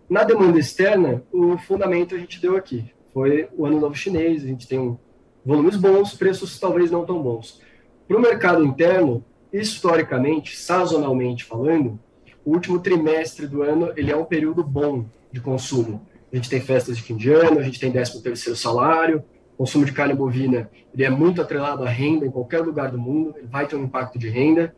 Na 0.08 0.24
demanda 0.24 0.58
externa, 0.58 1.22
o 1.32 1.56
fundamento 1.58 2.14
a 2.14 2.18
gente 2.18 2.40
deu 2.40 2.56
aqui. 2.56 2.92
Foi 3.12 3.48
o 3.56 3.64
ano 3.64 3.80
novo 3.80 3.94
chinês, 3.94 4.44
a 4.44 4.46
gente 4.46 4.68
tem 4.68 4.98
volumes 5.44 5.76
bons, 5.76 6.14
preços 6.14 6.58
talvez 6.58 6.90
não 6.90 7.04
tão 7.04 7.22
bons. 7.22 7.60
Para 8.06 8.16
o 8.16 8.20
mercado 8.20 8.64
interno, 8.64 9.24
historicamente, 9.52 10.56
sazonalmente 10.56 11.44
falando, 11.44 11.98
o 12.44 12.52
último 12.52 12.80
trimestre 12.80 13.46
do 13.46 13.62
ano 13.62 13.92
ele 13.96 14.10
é 14.10 14.16
um 14.16 14.24
período 14.24 14.62
bom 14.62 15.06
de 15.30 15.40
consumo 15.40 16.06
a 16.32 16.36
gente 16.36 16.48
tem 16.48 16.60
festas 16.60 16.96
de 16.96 17.02
fim 17.02 17.16
de 17.16 17.30
ano, 17.30 17.60
a 17.60 17.62
gente 17.62 17.78
tem 17.78 17.92
13 17.92 18.22
terceiro 18.22 18.56
salário, 18.56 19.22
consumo 19.56 19.84
de 19.84 19.92
carne 19.92 20.14
bovina 20.14 20.70
ele 20.94 21.04
é 21.04 21.10
muito 21.10 21.40
atrelado 21.40 21.84
à 21.84 21.88
renda 21.88 22.26
em 22.26 22.30
qualquer 22.30 22.60
lugar 22.60 22.90
do 22.90 22.98
mundo, 22.98 23.34
ele 23.36 23.46
vai 23.46 23.66
ter 23.66 23.76
um 23.76 23.84
impacto 23.84 24.18
de 24.18 24.28
renda, 24.28 24.74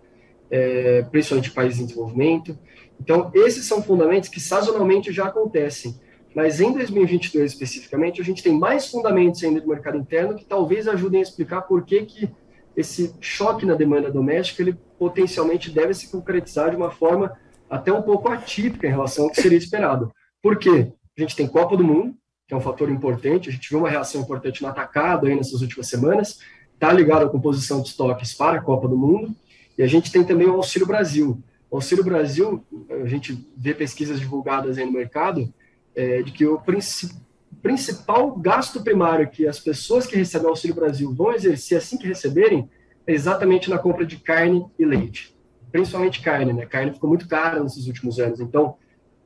é, 0.50 1.02
principalmente 1.02 1.50
em 1.50 1.54
países 1.54 1.80
em 1.80 1.86
desenvolvimento. 1.86 2.56
Então, 3.00 3.30
esses 3.34 3.66
são 3.66 3.82
fundamentos 3.82 4.28
que 4.28 4.40
sazonalmente 4.40 5.12
já 5.12 5.26
acontecem, 5.26 5.98
mas 6.34 6.60
em 6.60 6.72
2022 6.72 7.52
especificamente, 7.52 8.20
a 8.20 8.24
gente 8.24 8.42
tem 8.42 8.56
mais 8.56 8.88
fundamentos 8.88 9.42
ainda 9.42 9.60
do 9.60 9.68
mercado 9.68 9.98
interno 9.98 10.36
que 10.36 10.44
talvez 10.44 10.86
ajudem 10.86 11.20
a 11.20 11.22
explicar 11.22 11.62
por 11.62 11.84
que, 11.84 12.04
que 12.04 12.30
esse 12.76 13.14
choque 13.20 13.64
na 13.64 13.74
demanda 13.74 14.10
doméstica 14.10 14.62
ele 14.62 14.76
potencialmente 14.98 15.70
deve 15.70 15.94
se 15.94 16.10
concretizar 16.10 16.70
de 16.70 16.76
uma 16.76 16.90
forma 16.90 17.36
até 17.70 17.92
um 17.92 18.02
pouco 18.02 18.28
atípica 18.28 18.86
em 18.86 18.90
relação 18.90 19.24
ao 19.24 19.30
que 19.30 19.40
seria 19.40 19.58
esperado. 19.58 20.12
Por 20.42 20.58
quê? 20.58 20.92
A 21.16 21.20
gente 21.20 21.36
tem 21.36 21.46
Copa 21.46 21.76
do 21.76 21.84
Mundo, 21.84 22.16
que 22.46 22.54
é 22.54 22.56
um 22.56 22.60
fator 22.60 22.90
importante, 22.90 23.48
a 23.48 23.52
gente 23.52 23.70
viu 23.70 23.78
uma 23.78 23.88
reação 23.88 24.20
importante 24.20 24.62
no 24.62 24.68
atacado 24.68 25.26
aí 25.26 25.34
nessas 25.34 25.62
últimas 25.62 25.88
semanas, 25.88 26.40
está 26.74 26.92
ligado 26.92 27.24
à 27.24 27.28
composição 27.28 27.80
de 27.80 27.88
estoques 27.88 28.34
para 28.34 28.58
a 28.58 28.62
Copa 28.62 28.86
do 28.86 28.96
Mundo, 28.96 29.34
e 29.78 29.82
a 29.82 29.86
gente 29.86 30.12
tem 30.12 30.22
também 30.22 30.46
o 30.46 30.54
Auxílio 30.54 30.86
Brasil. 30.86 31.42
O 31.70 31.76
Auxílio 31.76 32.04
Brasil, 32.04 32.64
a 33.02 33.06
gente 33.06 33.48
vê 33.56 33.74
pesquisas 33.74 34.20
divulgadas 34.20 34.78
aí 34.78 34.84
no 34.84 34.92
mercado, 34.92 35.52
é, 35.94 36.22
de 36.22 36.32
que 36.32 36.46
o 36.46 36.58
principal 36.60 37.24
principal 37.62 38.36
gasto 38.36 38.82
primário 38.82 39.30
que 39.30 39.46
as 39.46 39.58
pessoas 39.58 40.06
que 40.06 40.14
recebem 40.14 40.46
o 40.46 40.50
Auxílio 40.50 40.76
Brasil 40.76 41.14
vão 41.14 41.32
exercer 41.32 41.78
assim 41.78 41.96
que 41.96 42.06
receberem 42.06 42.68
é 43.06 43.12
exatamente 43.14 43.70
na 43.70 43.78
compra 43.78 44.04
de 44.04 44.18
carne 44.18 44.66
e 44.78 44.84
leite. 44.84 45.34
Principalmente 45.72 46.20
carne, 46.20 46.52
né? 46.52 46.66
Carne 46.66 46.92
ficou 46.92 47.08
muito 47.08 47.26
cara 47.26 47.62
nesses 47.62 47.86
últimos 47.86 48.18
anos. 48.18 48.38
Então, 48.38 48.76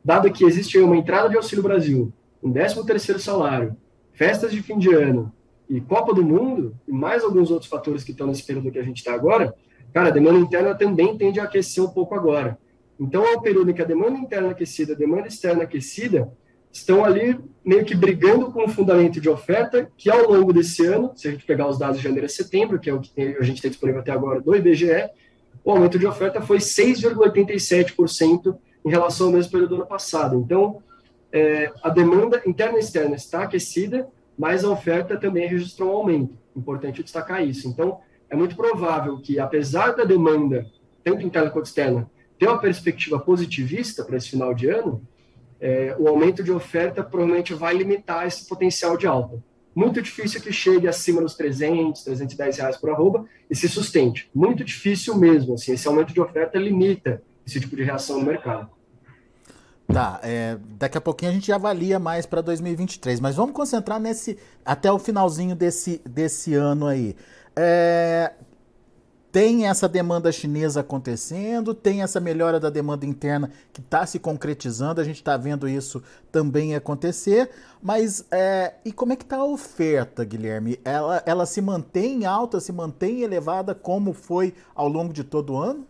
dado 0.04 0.30
que 0.32 0.44
existe 0.44 0.78
uma 0.78 0.96
entrada 0.96 1.28
de 1.28 1.36
Auxílio 1.36 1.64
Brasil, 1.64 2.12
um 2.42 2.52
13 2.52 2.84
terceiro 2.86 3.20
salário, 3.20 3.76
festas 4.12 4.52
de 4.52 4.62
fim 4.62 4.78
de 4.78 4.92
ano 4.92 5.32
e 5.68 5.80
Copa 5.80 6.14
do 6.14 6.24
Mundo, 6.24 6.74
e 6.86 6.92
mais 6.92 7.22
alguns 7.22 7.50
outros 7.50 7.70
fatores 7.70 8.02
que 8.02 8.12
estão 8.12 8.26
nesse 8.26 8.44
período 8.44 8.70
que 8.70 8.78
a 8.78 8.82
gente 8.82 8.98
está 8.98 9.12
agora, 9.12 9.54
cara, 9.92 10.08
a 10.08 10.12
demanda 10.12 10.38
interna 10.38 10.74
também 10.74 11.16
tende 11.16 11.38
a 11.40 11.44
aquecer 11.44 11.84
um 11.84 11.88
pouco 11.88 12.14
agora. 12.14 12.58
Então, 12.98 13.24
é 13.24 13.36
um 13.36 13.40
período 13.40 13.70
em 13.70 13.74
que 13.74 13.82
a 13.82 13.84
demanda 13.84 14.18
interna 14.18 14.50
aquecida, 14.50 14.94
a 14.94 14.96
demanda 14.96 15.28
externa 15.28 15.62
aquecida, 15.64 16.32
estão 16.72 17.04
ali 17.04 17.38
meio 17.64 17.84
que 17.84 17.94
brigando 17.94 18.50
com 18.50 18.64
o 18.64 18.68
fundamento 18.68 19.20
de 19.20 19.28
oferta, 19.28 19.90
que 19.96 20.10
ao 20.10 20.30
longo 20.30 20.52
desse 20.52 20.84
ano, 20.84 21.12
se 21.14 21.28
a 21.28 21.30
gente 21.30 21.44
pegar 21.44 21.68
os 21.68 21.78
dados 21.78 21.98
de 21.98 22.02
janeiro 22.02 22.26
a 22.26 22.28
setembro, 22.28 22.78
que 22.78 22.90
é 22.90 22.94
o 22.94 23.00
que 23.00 23.36
a 23.38 23.42
gente 23.42 23.62
tem 23.62 23.70
disponível 23.70 24.00
até 24.00 24.10
agora 24.10 24.40
do 24.40 24.54
IBGE, 24.54 25.10
o 25.64 25.70
aumento 25.70 25.98
de 25.98 26.06
oferta 26.06 26.40
foi 26.40 26.58
6,87% 26.58 28.56
em 28.84 28.90
relação 28.90 29.26
ao 29.28 29.32
mesmo 29.32 29.52
período 29.52 29.70
do 29.70 29.76
ano 29.76 29.86
passado. 29.86 30.36
Então, 30.36 30.82
é, 31.32 31.70
a 31.82 31.88
demanda 31.90 32.42
interna 32.46 32.78
e 32.78 32.80
externa 32.80 33.16
está 33.16 33.42
aquecida, 33.42 34.08
mas 34.38 34.64
a 34.64 34.70
oferta 34.70 35.16
também 35.16 35.48
registrou 35.48 35.90
um 35.90 35.96
aumento. 35.96 36.38
Importante 36.56 37.02
destacar 37.02 37.46
isso. 37.46 37.68
Então, 37.68 38.00
é 38.30 38.36
muito 38.36 38.56
provável 38.56 39.18
que, 39.18 39.38
apesar 39.38 39.92
da 39.92 40.04
demanda, 40.04 40.66
tanto 41.02 41.26
interna 41.26 41.50
quanto 41.50 41.66
externa, 41.66 42.10
ter 42.38 42.46
uma 42.46 42.60
perspectiva 42.60 43.18
positivista 43.18 44.04
para 44.04 44.16
esse 44.16 44.30
final 44.30 44.54
de 44.54 44.68
ano, 44.68 45.02
é, 45.60 45.96
o 45.98 46.06
aumento 46.06 46.42
de 46.42 46.52
oferta 46.52 47.02
provavelmente 47.02 47.52
vai 47.52 47.74
limitar 47.74 48.26
esse 48.26 48.46
potencial 48.46 48.96
de 48.96 49.06
alta. 49.06 49.42
Muito 49.74 50.00
difícil 50.00 50.40
que 50.40 50.52
chegue 50.52 50.88
acima 50.88 51.20
dos 51.20 51.34
300, 51.34 52.02
310 52.02 52.58
reais 52.58 52.76
por 52.76 52.90
arroba 52.90 53.26
e 53.50 53.54
se 53.54 53.68
sustente. 53.68 54.30
Muito 54.34 54.64
difícil 54.64 55.16
mesmo. 55.16 55.54
Assim, 55.54 55.72
esse 55.72 55.86
aumento 55.86 56.12
de 56.12 56.20
oferta 56.20 56.58
limita 56.58 57.22
esse 57.46 57.60
tipo 57.60 57.76
de 57.76 57.82
reação 57.82 58.18
no 58.18 58.26
mercado. 58.26 58.70
Tá, 59.90 60.20
é, 60.22 60.58
daqui 60.78 60.98
a 60.98 61.00
pouquinho 61.00 61.30
a 61.30 61.34
gente 61.34 61.50
avalia 61.50 61.98
mais 61.98 62.26
para 62.26 62.42
2023, 62.42 63.20
mas 63.20 63.36
vamos 63.36 63.54
concentrar 63.54 63.98
nesse 63.98 64.36
até 64.62 64.92
o 64.92 64.98
finalzinho 64.98 65.56
desse, 65.56 66.02
desse 66.04 66.52
ano 66.54 66.86
aí. 66.86 67.16
É, 67.56 68.34
tem 69.32 69.66
essa 69.66 69.88
demanda 69.88 70.30
chinesa 70.30 70.80
acontecendo, 70.80 71.72
tem 71.72 72.02
essa 72.02 72.20
melhora 72.20 72.60
da 72.60 72.68
demanda 72.68 73.06
interna 73.06 73.50
que 73.72 73.80
está 73.80 74.04
se 74.04 74.18
concretizando, 74.18 75.00
a 75.00 75.04
gente 75.04 75.16
está 75.16 75.38
vendo 75.38 75.66
isso 75.66 76.02
também 76.30 76.74
acontecer, 76.74 77.48
mas 77.82 78.26
é, 78.30 78.74
e 78.84 78.92
como 78.92 79.14
é 79.14 79.16
que 79.16 79.24
está 79.24 79.38
a 79.38 79.44
oferta, 79.44 80.22
Guilherme? 80.22 80.78
Ela, 80.84 81.22
ela 81.24 81.46
se 81.46 81.62
mantém 81.62 82.26
alta, 82.26 82.60
se 82.60 82.72
mantém 82.72 83.22
elevada 83.22 83.74
como 83.74 84.12
foi 84.12 84.52
ao 84.74 84.86
longo 84.86 85.14
de 85.14 85.24
todo 85.24 85.54
o 85.54 85.56
ano? 85.56 85.86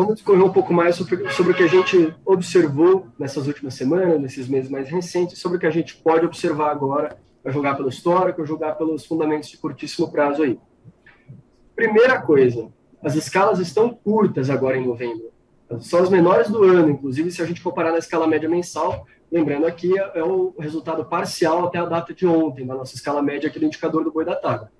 Vamos 0.00 0.14
discorrer 0.14 0.42
um 0.42 0.50
pouco 0.50 0.72
mais 0.72 0.96
sobre, 0.96 1.28
sobre 1.28 1.52
o 1.52 1.54
que 1.54 1.62
a 1.62 1.66
gente 1.66 2.14
observou 2.24 3.08
nessas 3.18 3.46
últimas 3.46 3.74
semanas, 3.74 4.18
nesses 4.18 4.48
meses 4.48 4.70
mais 4.70 4.88
recentes, 4.88 5.38
sobre 5.38 5.58
o 5.58 5.60
que 5.60 5.66
a 5.66 5.70
gente 5.70 5.94
pode 5.94 6.24
observar 6.24 6.70
agora 6.70 7.18
vai 7.44 7.52
jogar 7.52 7.74
pelo 7.74 7.90
histórico, 7.90 8.46
jogar 8.46 8.76
pelos 8.76 9.04
fundamentos 9.04 9.50
de 9.50 9.58
curtíssimo 9.58 10.10
prazo 10.10 10.42
aí. 10.42 10.58
Primeira 11.76 12.18
coisa, 12.18 12.72
as 13.04 13.14
escalas 13.14 13.58
estão 13.58 13.90
curtas 13.90 14.48
agora 14.48 14.78
em 14.78 14.86
novembro. 14.86 15.32
São 15.80 16.00
as 16.00 16.08
menores 16.08 16.48
do 16.48 16.64
ano, 16.64 16.88
inclusive 16.88 17.30
se 17.30 17.42
a 17.42 17.44
gente 17.44 17.62
comparar 17.62 17.92
na 17.92 17.98
escala 17.98 18.26
média 18.26 18.48
mensal, 18.48 19.06
lembrando 19.30 19.66
aqui 19.66 19.98
é, 19.98 20.12
é 20.14 20.24
o 20.24 20.54
resultado 20.58 21.04
parcial 21.04 21.66
até 21.66 21.76
a 21.76 21.84
data 21.84 22.14
de 22.14 22.26
ontem, 22.26 22.64
na 22.64 22.74
nossa 22.74 22.94
escala 22.94 23.20
média 23.20 23.50
aqui 23.50 23.58
do 23.58 23.66
indicador 23.66 24.02
do 24.02 24.10
boi 24.10 24.24
da 24.24 24.34
taga. 24.34 24.72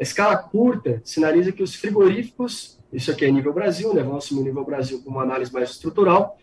A 0.00 0.02
escala 0.02 0.36
curta 0.36 1.00
sinaliza 1.04 1.50
que 1.50 1.62
os 1.62 1.74
frigoríficos, 1.74 2.78
isso 2.92 3.10
aqui 3.10 3.24
é 3.24 3.30
nível 3.30 3.52
Brasil, 3.52 3.92
né, 3.92 4.02
vamos 4.02 4.24
assumir 4.24 4.42
o 4.42 4.44
nível 4.44 4.64
Brasil 4.64 5.00
como 5.02 5.16
uma 5.16 5.24
análise 5.24 5.52
mais 5.52 5.70
estrutural, 5.70 6.38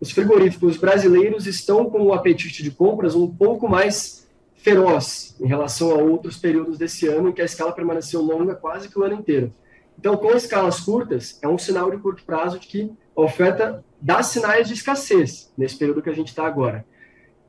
os 0.00 0.10
frigoríficos 0.10 0.76
brasileiros 0.76 1.46
estão 1.46 1.88
com 1.88 2.02
o 2.02 2.12
apetite 2.12 2.62
de 2.62 2.70
compras 2.70 3.14
um 3.14 3.26
pouco 3.26 3.68
mais 3.68 4.28
feroz 4.54 5.34
em 5.40 5.46
relação 5.46 5.90
a 5.90 5.94
outros 5.94 6.36
períodos 6.36 6.76
desse 6.76 7.06
ano 7.08 7.30
em 7.30 7.32
que 7.32 7.42
a 7.42 7.44
escala 7.44 7.72
permaneceu 7.72 8.20
longa 8.20 8.54
quase 8.54 8.88
que 8.88 8.98
o 8.98 9.02
ano 9.02 9.14
inteiro. 9.14 9.52
Então, 9.98 10.16
com 10.16 10.30
escalas 10.32 10.78
curtas, 10.78 11.38
é 11.42 11.48
um 11.48 11.58
sinal 11.58 11.90
de 11.90 11.96
curto 11.96 12.22
prazo 12.24 12.58
de 12.58 12.66
que 12.66 12.92
a 13.16 13.20
oferta 13.20 13.84
dá 14.00 14.22
sinais 14.22 14.68
de 14.68 14.74
escassez 14.74 15.52
nesse 15.56 15.76
período 15.76 16.02
que 16.02 16.10
a 16.10 16.14
gente 16.14 16.28
está 16.28 16.46
agora. 16.46 16.86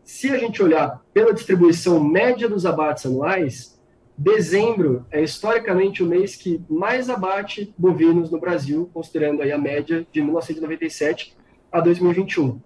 Se 0.03 0.31
a 0.31 0.37
gente 0.37 0.63
olhar 0.63 1.03
pela 1.13 1.33
distribuição 1.33 2.03
média 2.03 2.49
dos 2.49 2.65
abates 2.65 3.05
anuais, 3.05 3.78
dezembro 4.19 5.05
é 5.11 5.23
historicamente 5.23 6.03
o 6.03 6.05
mês 6.05 6.35
que 6.35 6.61
mais 6.69 7.09
abate 7.09 7.73
bovinos 7.77 8.29
no 8.29 8.37
Brasil, 8.37 8.89
considerando 8.93 9.41
aí 9.41 9.49
a 9.49 9.57
média 9.57 10.05
de 10.11 10.21
1997 10.21 11.37
a 11.71 11.79
2021. 11.79 12.47
O 12.49 12.61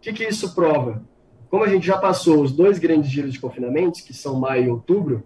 que, 0.00 0.12
que 0.12 0.24
isso 0.24 0.56
prova? 0.56 1.00
Como 1.48 1.62
a 1.62 1.68
gente 1.68 1.86
já 1.86 1.96
passou 1.96 2.42
os 2.42 2.50
dois 2.50 2.80
grandes 2.80 3.08
giros 3.08 3.32
de 3.32 3.38
confinamentos, 3.38 4.00
que 4.00 4.12
são 4.12 4.40
maio 4.40 4.64
e 4.64 4.70
outubro, 4.70 5.22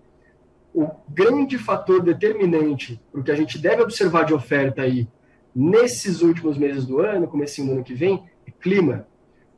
o 0.75 0.91
grande 1.09 1.57
fator 1.57 2.03
determinante 2.03 3.01
para 3.11 3.21
o 3.23 3.25
que 3.25 3.31
a 3.31 3.35
gente 3.35 3.59
deve 3.59 3.83
observar 3.83 4.25
de 4.25 4.35
oferta 4.35 4.83
aí 4.83 5.09
nesses 5.55 6.21
últimos 6.21 6.59
meses 6.59 6.85
do 6.85 7.01
ano, 7.01 7.27
comecinho 7.27 7.69
do 7.69 7.73
ano 7.75 7.85
que 7.85 7.95
vem, 7.95 8.23
é 8.47 8.51
clima. 8.51 9.07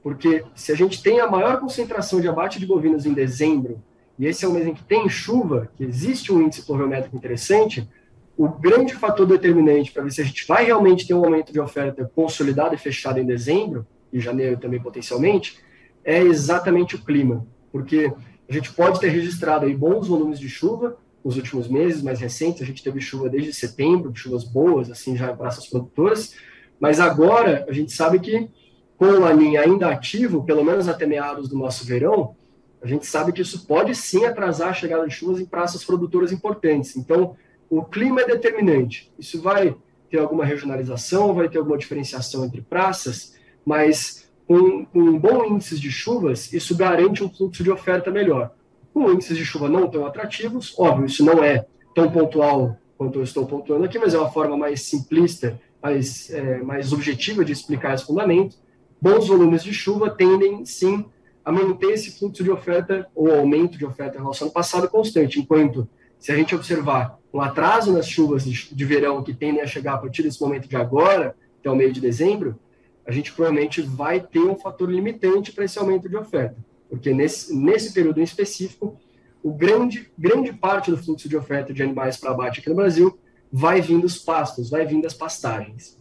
Porque 0.01 0.45
se 0.55 0.71
a 0.71 0.77
gente 0.77 1.03
tem 1.03 1.19
a 1.19 1.29
maior 1.29 1.59
concentração 1.59 2.21
de 2.21 2.29
abate 2.29 2.61
de 2.61 2.67
bovinos 2.67 3.05
em 3.05 3.13
dezembro, 3.13 3.83
e 4.19 4.27
esse 4.27 4.45
é 4.45 4.49
o 4.49 4.53
mês 4.53 4.67
em 4.67 4.75
que 4.75 4.85
tem 4.85 5.09
chuva, 5.09 5.69
que 5.77 5.85
existe 5.85 6.33
um 6.33 6.41
índice 6.41 6.63
pluviométrico 6.63 7.17
interessante, 7.17 7.89
o 8.37 8.49
grande 8.49 8.95
fator 8.95 9.27
determinante 9.27 9.93
para 9.93 10.03
ver 10.03 10.13
se 10.13 10.21
a 10.21 10.25
gente 10.25 10.47
vai 10.47 10.65
realmente 10.65 11.07
ter 11.07 11.15
um 11.15 11.25
aumento 11.25 11.53
de 11.53 11.61
oferta 11.61 12.11
consolidado 12.15 12.75
e 12.75 12.79
fechado 12.79 13.19
em 13.19 13.27
dezembro, 13.27 13.87
e 14.13 14.21
janeiro 14.21 14.57
também 14.57 14.81
potencialmente, 14.81 15.59
é 16.05 16.21
exatamente 16.21 16.95
o 16.95 17.05
clima, 17.05 17.47
porque 17.73 18.13
a 18.49 18.53
gente 18.53 18.73
pode 18.73 19.01
ter 19.01 19.09
registrado 19.09 19.67
aí 19.67 19.75
bons 19.75 20.07
volumes 20.07 20.39
de 20.39 20.49
chuva 20.49 20.97
nos 21.25 21.37
últimos 21.37 21.67
meses 21.69 22.03
mais 22.03 22.21
recentes, 22.21 22.63
a 22.63 22.67
gente 22.67 22.83
teve 22.83 23.01
chuva 23.01 23.29
desde 23.29 23.53
setembro, 23.53 24.15
chuvas 24.15 24.45
boas, 24.45 24.91
assim, 24.91 25.17
já 25.17 25.35
para 25.35 25.49
essas 25.49 25.67
produtoras, 25.67 26.35
mas 26.79 27.01
agora 27.01 27.65
a 27.69 27.73
gente 27.73 27.93
sabe 27.93 28.21
que 28.21 28.49
com 28.97 29.07
o 29.07 29.21
Laninha 29.21 29.63
ainda 29.63 29.89
ativo, 29.89 30.45
pelo 30.45 30.65
menos 30.65 30.89
até 30.89 31.07
meados 31.07 31.49
do 31.49 31.57
nosso 31.57 31.85
verão, 31.85 32.37
a 32.85 32.87
gente 32.87 33.07
sabe 33.07 33.33
que 33.33 33.41
isso 33.41 33.67
pode 33.67 33.95
sim 33.95 34.27
atrasar 34.27 34.69
a 34.69 34.75
chegada 34.75 35.09
de 35.09 35.15
chuvas 35.15 35.41
em 35.41 35.47
praças 35.47 35.83
produtoras 35.83 36.31
importantes. 36.31 36.95
Então, 36.99 37.35
o 37.71 37.83
clima 37.83 38.21
é 38.21 38.27
determinante. 38.27 39.11
Isso 39.19 39.41
vai 39.41 39.75
ter 40.11 40.19
alguma 40.19 40.45
regionalização, 40.45 41.33
vai 41.33 41.49
ter 41.49 41.57
alguma 41.57 41.79
diferenciação 41.79 42.45
entre 42.45 42.61
praças, 42.61 43.37
mas 43.65 44.31
com, 44.47 44.85
com 44.85 45.19
bom 45.19 45.47
índice 45.47 45.81
de 45.81 45.91
chuvas, 45.91 46.53
isso 46.53 46.77
garante 46.77 47.25
um 47.25 47.31
fluxo 47.31 47.65
de 47.65 47.71
oferta 47.71 48.11
melhor. 48.11 48.55
Com 48.93 49.11
índices 49.11 49.39
de 49.39 49.47
chuva 49.47 49.67
não 49.67 49.89
tão 49.89 50.05
atrativos, 50.05 50.75
óbvio, 50.79 51.07
isso 51.07 51.25
não 51.25 51.43
é 51.43 51.65
tão 51.95 52.11
pontual 52.11 52.77
quanto 52.99 53.19
eu 53.19 53.23
estou 53.23 53.47
pontuando 53.47 53.87
aqui, 53.87 53.99
mas 53.99 54.13
é 54.13 54.19
uma 54.19 54.31
forma 54.31 54.59
mais 54.59 54.83
simplista, 54.83 55.59
mais, 55.83 56.29
é, 56.29 56.59
mais 56.63 56.93
objetiva 56.93 57.43
de 57.43 57.53
explicar 57.53 57.95
esse 57.95 58.05
fundamento. 58.05 58.59
Bons 59.01 59.27
volumes 59.27 59.65
de 59.65 59.73
chuva 59.73 60.11
tendem, 60.11 60.67
sim, 60.67 61.07
a 61.45 61.53
manter 61.53 61.93
esse 61.93 62.19
fluxo 62.19 62.43
de 62.43 62.51
oferta 62.51 63.07
ou 63.15 63.33
aumento 63.33 63.77
de 63.77 63.85
oferta 63.85 64.17
em 64.17 64.21
relação 64.21 64.49
ao 64.49 64.53
passado 64.53 64.89
constante, 64.89 65.39
enquanto 65.39 65.87
se 66.19 66.33
a 66.33 66.37
gente 66.37 66.55
observar 66.55 67.19
um 67.33 67.41
atraso 67.41 67.93
nas 67.93 68.09
chuvas 68.09 68.45
de, 68.45 68.85
verão 68.85 69.23
que 69.23 69.35
tendem 69.35 69.61
a 69.61 69.67
chegar 69.67 69.95
a 69.95 69.99
partir 69.99 70.23
desse 70.23 70.41
momento 70.41 70.67
de 70.67 70.77
agora, 70.77 71.37
até 71.61 71.71
o 71.71 71.77
meio 71.77 71.93
de 71.93 72.01
dezembro, 72.01 72.59
a 73.07 73.13
gente 73.13 73.33
provavelmente 73.33 73.83
vai 73.83 74.21
ter 74.21 74.41
um 74.41 74.57
fator 74.57 74.91
limitante 74.91 75.53
para 75.53 75.65
esse 75.65 75.79
aumento 75.79 76.09
de 76.09 76.17
oferta, 76.17 76.57
porque 76.89 77.13
nesse, 77.13 77.55
nesse 77.55 77.93
período 77.93 78.21
em 78.21 78.25
específico, 78.25 78.99
o 79.43 79.53
grande, 79.53 80.11
grande 80.19 80.53
parte 80.55 80.91
do 80.91 80.97
fluxo 80.97 81.29
de 81.29 81.37
oferta 81.37 81.75
de 81.75 81.83
animais 81.83 82.17
para 82.17 82.31
abate 82.31 82.61
aqui 82.61 82.71
no 82.71 82.77
Brasil 82.77 83.19
vai 83.53 83.83
vindo 83.83 84.03
dos 84.03 84.17
pastos, 84.17 84.71
vai 84.71 84.87
vindo 84.87 85.03
das 85.03 85.13
pastagens. 85.13 85.99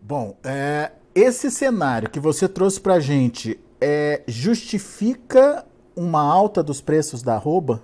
Bom, 0.00 0.38
é, 0.44 0.92
esse 1.14 1.50
cenário 1.50 2.10
que 2.10 2.18
você 2.18 2.48
trouxe 2.48 2.80
para 2.80 2.94
a 2.94 3.00
gente 3.00 3.58
é, 3.80 4.22
justifica 4.26 5.64
uma 5.94 6.20
alta 6.20 6.62
dos 6.62 6.80
preços 6.80 7.22
da 7.22 7.34
arroba? 7.34 7.82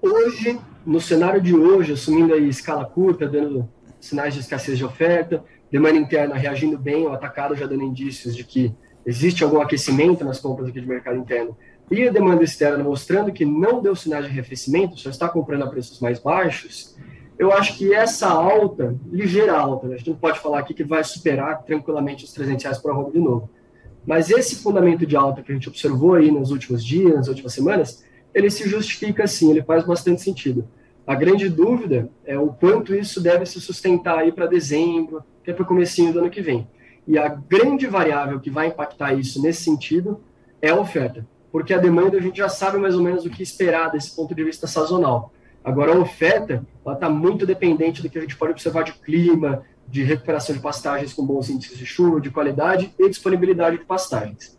Hoje, 0.00 0.58
no 0.84 1.00
cenário 1.00 1.40
de 1.40 1.54
hoje, 1.54 1.92
assumindo 1.92 2.34
aí 2.34 2.48
escala 2.48 2.84
curta, 2.84 3.28
dando 3.28 3.68
sinais 4.00 4.34
de 4.34 4.40
escassez 4.40 4.76
de 4.76 4.84
oferta, 4.84 5.44
demanda 5.70 5.96
interna 5.96 6.34
reagindo 6.34 6.76
bem, 6.76 7.06
o 7.06 7.12
atacado 7.12 7.54
já 7.54 7.66
dando 7.66 7.84
indícios 7.84 8.34
de 8.34 8.42
que 8.42 8.74
existe 9.06 9.44
algum 9.44 9.60
aquecimento 9.60 10.24
nas 10.24 10.40
compras 10.40 10.68
aqui 10.68 10.80
de 10.80 10.88
mercado 10.88 11.16
interno, 11.16 11.56
e 11.88 12.08
a 12.08 12.10
demanda 12.10 12.42
externa 12.42 12.82
mostrando 12.82 13.32
que 13.32 13.44
não 13.44 13.80
deu 13.80 13.94
sinais 13.94 14.24
de 14.24 14.30
arrefecimento, 14.30 14.98
só 14.98 15.10
está 15.10 15.28
comprando 15.28 15.62
a 15.62 15.68
preços 15.68 16.00
mais 16.00 16.18
baixos, 16.18 16.96
eu 17.42 17.52
acho 17.52 17.76
que 17.76 17.92
essa 17.92 18.28
alta, 18.28 18.94
ligeira 19.10 19.52
alta, 19.52 19.88
né? 19.88 19.96
a 19.96 19.98
gente 19.98 20.10
não 20.10 20.16
pode 20.16 20.38
falar 20.38 20.60
aqui 20.60 20.72
que 20.72 20.84
vai 20.84 21.02
superar 21.02 21.64
tranquilamente 21.64 22.24
os 22.24 22.32
300 22.32 22.62
reais 22.62 22.78
por 22.78 22.92
arroba 22.92 23.10
de 23.10 23.18
novo, 23.18 23.50
mas 24.06 24.30
esse 24.30 24.62
fundamento 24.62 25.04
de 25.04 25.16
alta 25.16 25.42
que 25.42 25.50
a 25.50 25.54
gente 25.54 25.68
observou 25.68 26.14
aí 26.14 26.30
nos 26.30 26.52
últimos 26.52 26.84
dias, 26.84 27.12
nas 27.12 27.26
últimas 27.26 27.52
semanas, 27.52 28.04
ele 28.32 28.48
se 28.48 28.68
justifica 28.68 29.26
sim, 29.26 29.50
ele 29.50 29.60
faz 29.60 29.84
bastante 29.84 30.22
sentido. 30.22 30.68
A 31.04 31.16
grande 31.16 31.48
dúvida 31.48 32.08
é 32.24 32.38
o 32.38 32.46
quanto 32.46 32.94
isso 32.94 33.20
deve 33.20 33.44
se 33.44 33.60
sustentar 33.60 34.20
aí 34.20 34.30
para 34.30 34.46
dezembro, 34.46 35.24
que 35.42 35.50
é 35.50 35.54
para 35.54 35.64
o 35.64 35.66
comecinho 35.66 36.12
do 36.12 36.20
ano 36.20 36.30
que 36.30 36.40
vem. 36.40 36.68
E 37.08 37.18
a 37.18 37.28
grande 37.28 37.88
variável 37.88 38.38
que 38.38 38.50
vai 38.50 38.68
impactar 38.68 39.14
isso 39.14 39.42
nesse 39.42 39.64
sentido 39.64 40.20
é 40.60 40.68
a 40.70 40.78
oferta, 40.78 41.26
porque 41.50 41.74
a 41.74 41.78
demanda 41.78 42.18
a 42.18 42.20
gente 42.20 42.36
já 42.36 42.48
sabe 42.48 42.78
mais 42.78 42.94
ou 42.94 43.02
menos 43.02 43.26
o 43.26 43.30
que 43.30 43.42
esperar 43.42 43.90
desse 43.90 44.14
ponto 44.14 44.32
de 44.32 44.44
vista 44.44 44.68
sazonal. 44.68 45.32
Agora, 45.64 45.94
a 45.94 45.98
oferta 45.98 46.64
está 46.86 47.08
muito 47.08 47.46
dependente 47.46 48.02
do 48.02 48.10
que 48.10 48.18
a 48.18 48.20
gente 48.20 48.36
pode 48.36 48.52
observar 48.52 48.82
de 48.82 48.92
clima, 48.94 49.62
de 49.86 50.02
recuperação 50.02 50.54
de 50.54 50.60
pastagens 50.60 51.12
com 51.12 51.24
bons 51.24 51.48
índices 51.50 51.78
de 51.78 51.86
chuva, 51.86 52.20
de 52.20 52.30
qualidade 52.30 52.92
e 52.98 53.08
disponibilidade 53.08 53.78
de 53.78 53.84
pastagens. 53.84 54.58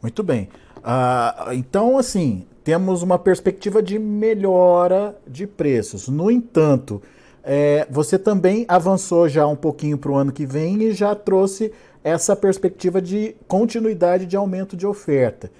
Muito 0.00 0.22
bem. 0.22 0.48
Uh, 0.78 1.52
então, 1.52 1.98
assim, 1.98 2.46
temos 2.64 3.02
uma 3.02 3.18
perspectiva 3.18 3.82
de 3.82 3.98
melhora 3.98 5.18
de 5.26 5.46
preços. 5.46 6.08
No 6.08 6.30
entanto, 6.30 7.02
é, 7.42 7.86
você 7.90 8.18
também 8.18 8.64
avançou 8.68 9.28
já 9.28 9.46
um 9.46 9.56
pouquinho 9.56 9.98
para 9.98 10.10
o 10.10 10.14
ano 10.14 10.32
que 10.32 10.46
vem 10.46 10.82
e 10.82 10.92
já 10.92 11.14
trouxe 11.14 11.72
essa 12.02 12.34
perspectiva 12.34 13.00
de 13.00 13.36
continuidade 13.46 14.26
de 14.26 14.36
aumento 14.36 14.76
de 14.76 14.86
oferta. 14.86 15.50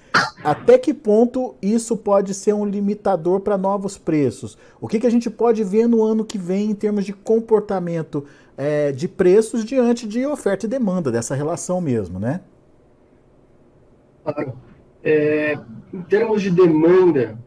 Até 0.43 0.77
que 0.77 0.93
ponto 0.93 1.55
isso 1.61 1.95
pode 1.95 2.33
ser 2.33 2.53
um 2.53 2.65
limitador 2.65 3.41
para 3.41 3.57
novos 3.57 3.97
preços? 3.97 4.57
O 4.79 4.87
que, 4.87 4.99
que 4.99 5.05
a 5.05 5.11
gente 5.11 5.29
pode 5.29 5.63
ver 5.63 5.87
no 5.87 6.03
ano 6.03 6.25
que 6.25 6.37
vem 6.37 6.71
em 6.71 6.75
termos 6.75 7.05
de 7.05 7.13
comportamento 7.13 8.25
é, 8.57 8.91
de 8.91 9.07
preços 9.07 9.63
diante 9.63 10.07
de 10.07 10.25
oferta 10.25 10.65
e 10.65 10.69
demanda, 10.69 11.11
dessa 11.11 11.35
relação 11.35 11.79
mesmo, 11.79 12.19
né? 12.19 12.41
Claro. 14.23 14.53
É, 15.03 15.57
em 15.93 16.01
termos 16.03 16.41
de 16.41 16.51
demanda, 16.51 17.37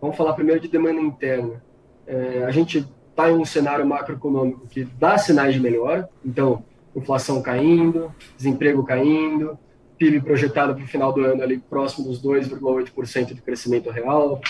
vamos 0.00 0.16
falar 0.16 0.32
primeiro 0.34 0.60
de 0.60 0.68
demanda 0.68 1.00
interna. 1.00 1.62
É, 2.06 2.44
a 2.44 2.50
gente 2.50 2.86
está 3.10 3.30
em 3.30 3.36
um 3.36 3.44
cenário 3.44 3.86
macroeconômico 3.86 4.66
que 4.68 4.84
dá 4.84 5.16
sinais 5.16 5.54
de 5.54 5.60
melhora, 5.60 6.08
então 6.24 6.62
inflação 6.96 7.42
caindo, 7.42 8.12
desemprego 8.36 8.82
caindo, 8.82 9.58
PIB 9.98 10.20
projetado 10.20 10.74
para 10.74 10.84
o 10.84 10.86
final 10.86 11.12
do 11.12 11.24
ano 11.24 11.42
ali 11.42 11.58
próximo 11.58 12.06
dos 12.06 12.22
2,8% 12.22 13.34
de 13.34 13.42
crescimento 13.42 13.90
real. 13.90 14.40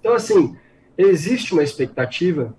Então, 0.00 0.14
assim, 0.14 0.56
existe 0.98 1.52
uma 1.52 1.62
expectativa, 1.62 2.54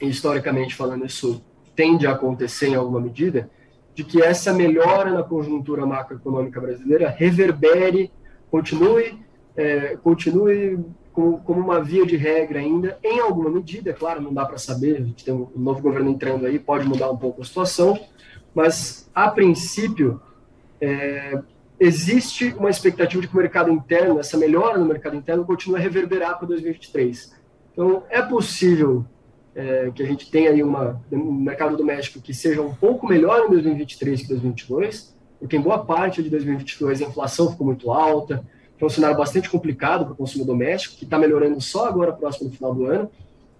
e 0.00 0.08
historicamente 0.08 0.74
falando 0.74 1.06
isso 1.06 1.42
tende 1.74 2.06
a 2.06 2.12
acontecer 2.12 2.68
em 2.68 2.74
alguma 2.74 3.00
medida, 3.00 3.50
de 3.94 4.04
que 4.04 4.22
essa 4.22 4.52
melhora 4.52 5.12
na 5.12 5.22
conjuntura 5.22 5.86
macroeconômica 5.86 6.60
brasileira 6.60 7.08
reverbere, 7.08 8.10
continue, 8.50 9.18
é, 9.56 9.96
continue 9.96 10.78
como, 11.12 11.38
como, 11.40 11.60
uma 11.60 11.82
via 11.82 12.04
de 12.04 12.16
regra 12.16 12.58
ainda, 12.58 12.98
em 13.02 13.20
alguma 13.20 13.48
medida, 13.48 13.90
é 13.90 13.92
claro, 13.92 14.20
não 14.20 14.34
dá 14.34 14.44
para 14.44 14.58
saber, 14.58 14.96
a 14.96 15.00
gente 15.00 15.24
tem 15.24 15.32
um 15.32 15.48
novo 15.54 15.80
governo 15.80 16.10
entrando 16.10 16.44
aí, 16.44 16.58
pode 16.58 16.86
mudar 16.86 17.10
um 17.10 17.16
pouco 17.16 17.40
a 17.40 17.44
situação, 17.44 17.98
mas, 18.54 19.10
a 19.14 19.28
princípio, 19.30 20.20
é, 20.80 21.40
existe 21.78 22.54
uma 22.58 22.70
expectativa 22.70 23.20
de 23.20 23.28
que 23.28 23.34
o 23.34 23.36
mercado 23.36 23.70
interno, 23.70 24.20
essa 24.20 24.36
melhora 24.36 24.78
no 24.78 24.84
mercado 24.84 25.16
interno, 25.16 25.44
continue 25.44 25.78
a 25.78 25.82
reverberar 25.82 26.38
para 26.38 26.48
2023. 26.48 27.34
Então, 27.72 28.04
é 28.08 28.22
possível 28.22 29.04
é, 29.54 29.90
que 29.94 30.02
a 30.02 30.06
gente 30.06 30.30
tenha 30.30 30.50
aí 30.50 30.62
uma, 30.62 31.00
um 31.10 31.32
mercado 31.32 31.76
doméstico 31.76 32.20
que 32.20 32.32
seja 32.32 32.62
um 32.62 32.74
pouco 32.74 33.06
melhor 33.06 33.46
em 33.46 33.50
2023 33.50 34.22
que 34.22 34.28
2022, 34.28 35.14
porque 35.38 35.56
em 35.56 35.60
boa 35.60 35.84
parte 35.84 36.22
de 36.22 36.30
2022 36.30 37.02
a 37.02 37.04
inflação 37.06 37.50
ficou 37.50 37.66
muito 37.66 37.90
alta, 37.90 38.44
foi 38.78 38.86
um 38.86 38.90
cenário 38.90 39.16
bastante 39.16 39.48
complicado 39.50 40.04
para 40.04 40.14
o 40.14 40.16
consumo 40.16 40.44
doméstico, 40.44 40.96
que 40.96 41.04
está 41.04 41.18
melhorando 41.18 41.60
só 41.60 41.86
agora 41.86 42.12
próximo 42.12 42.48
do 42.48 42.56
final 42.56 42.74
do 42.74 42.86
ano. 42.86 43.10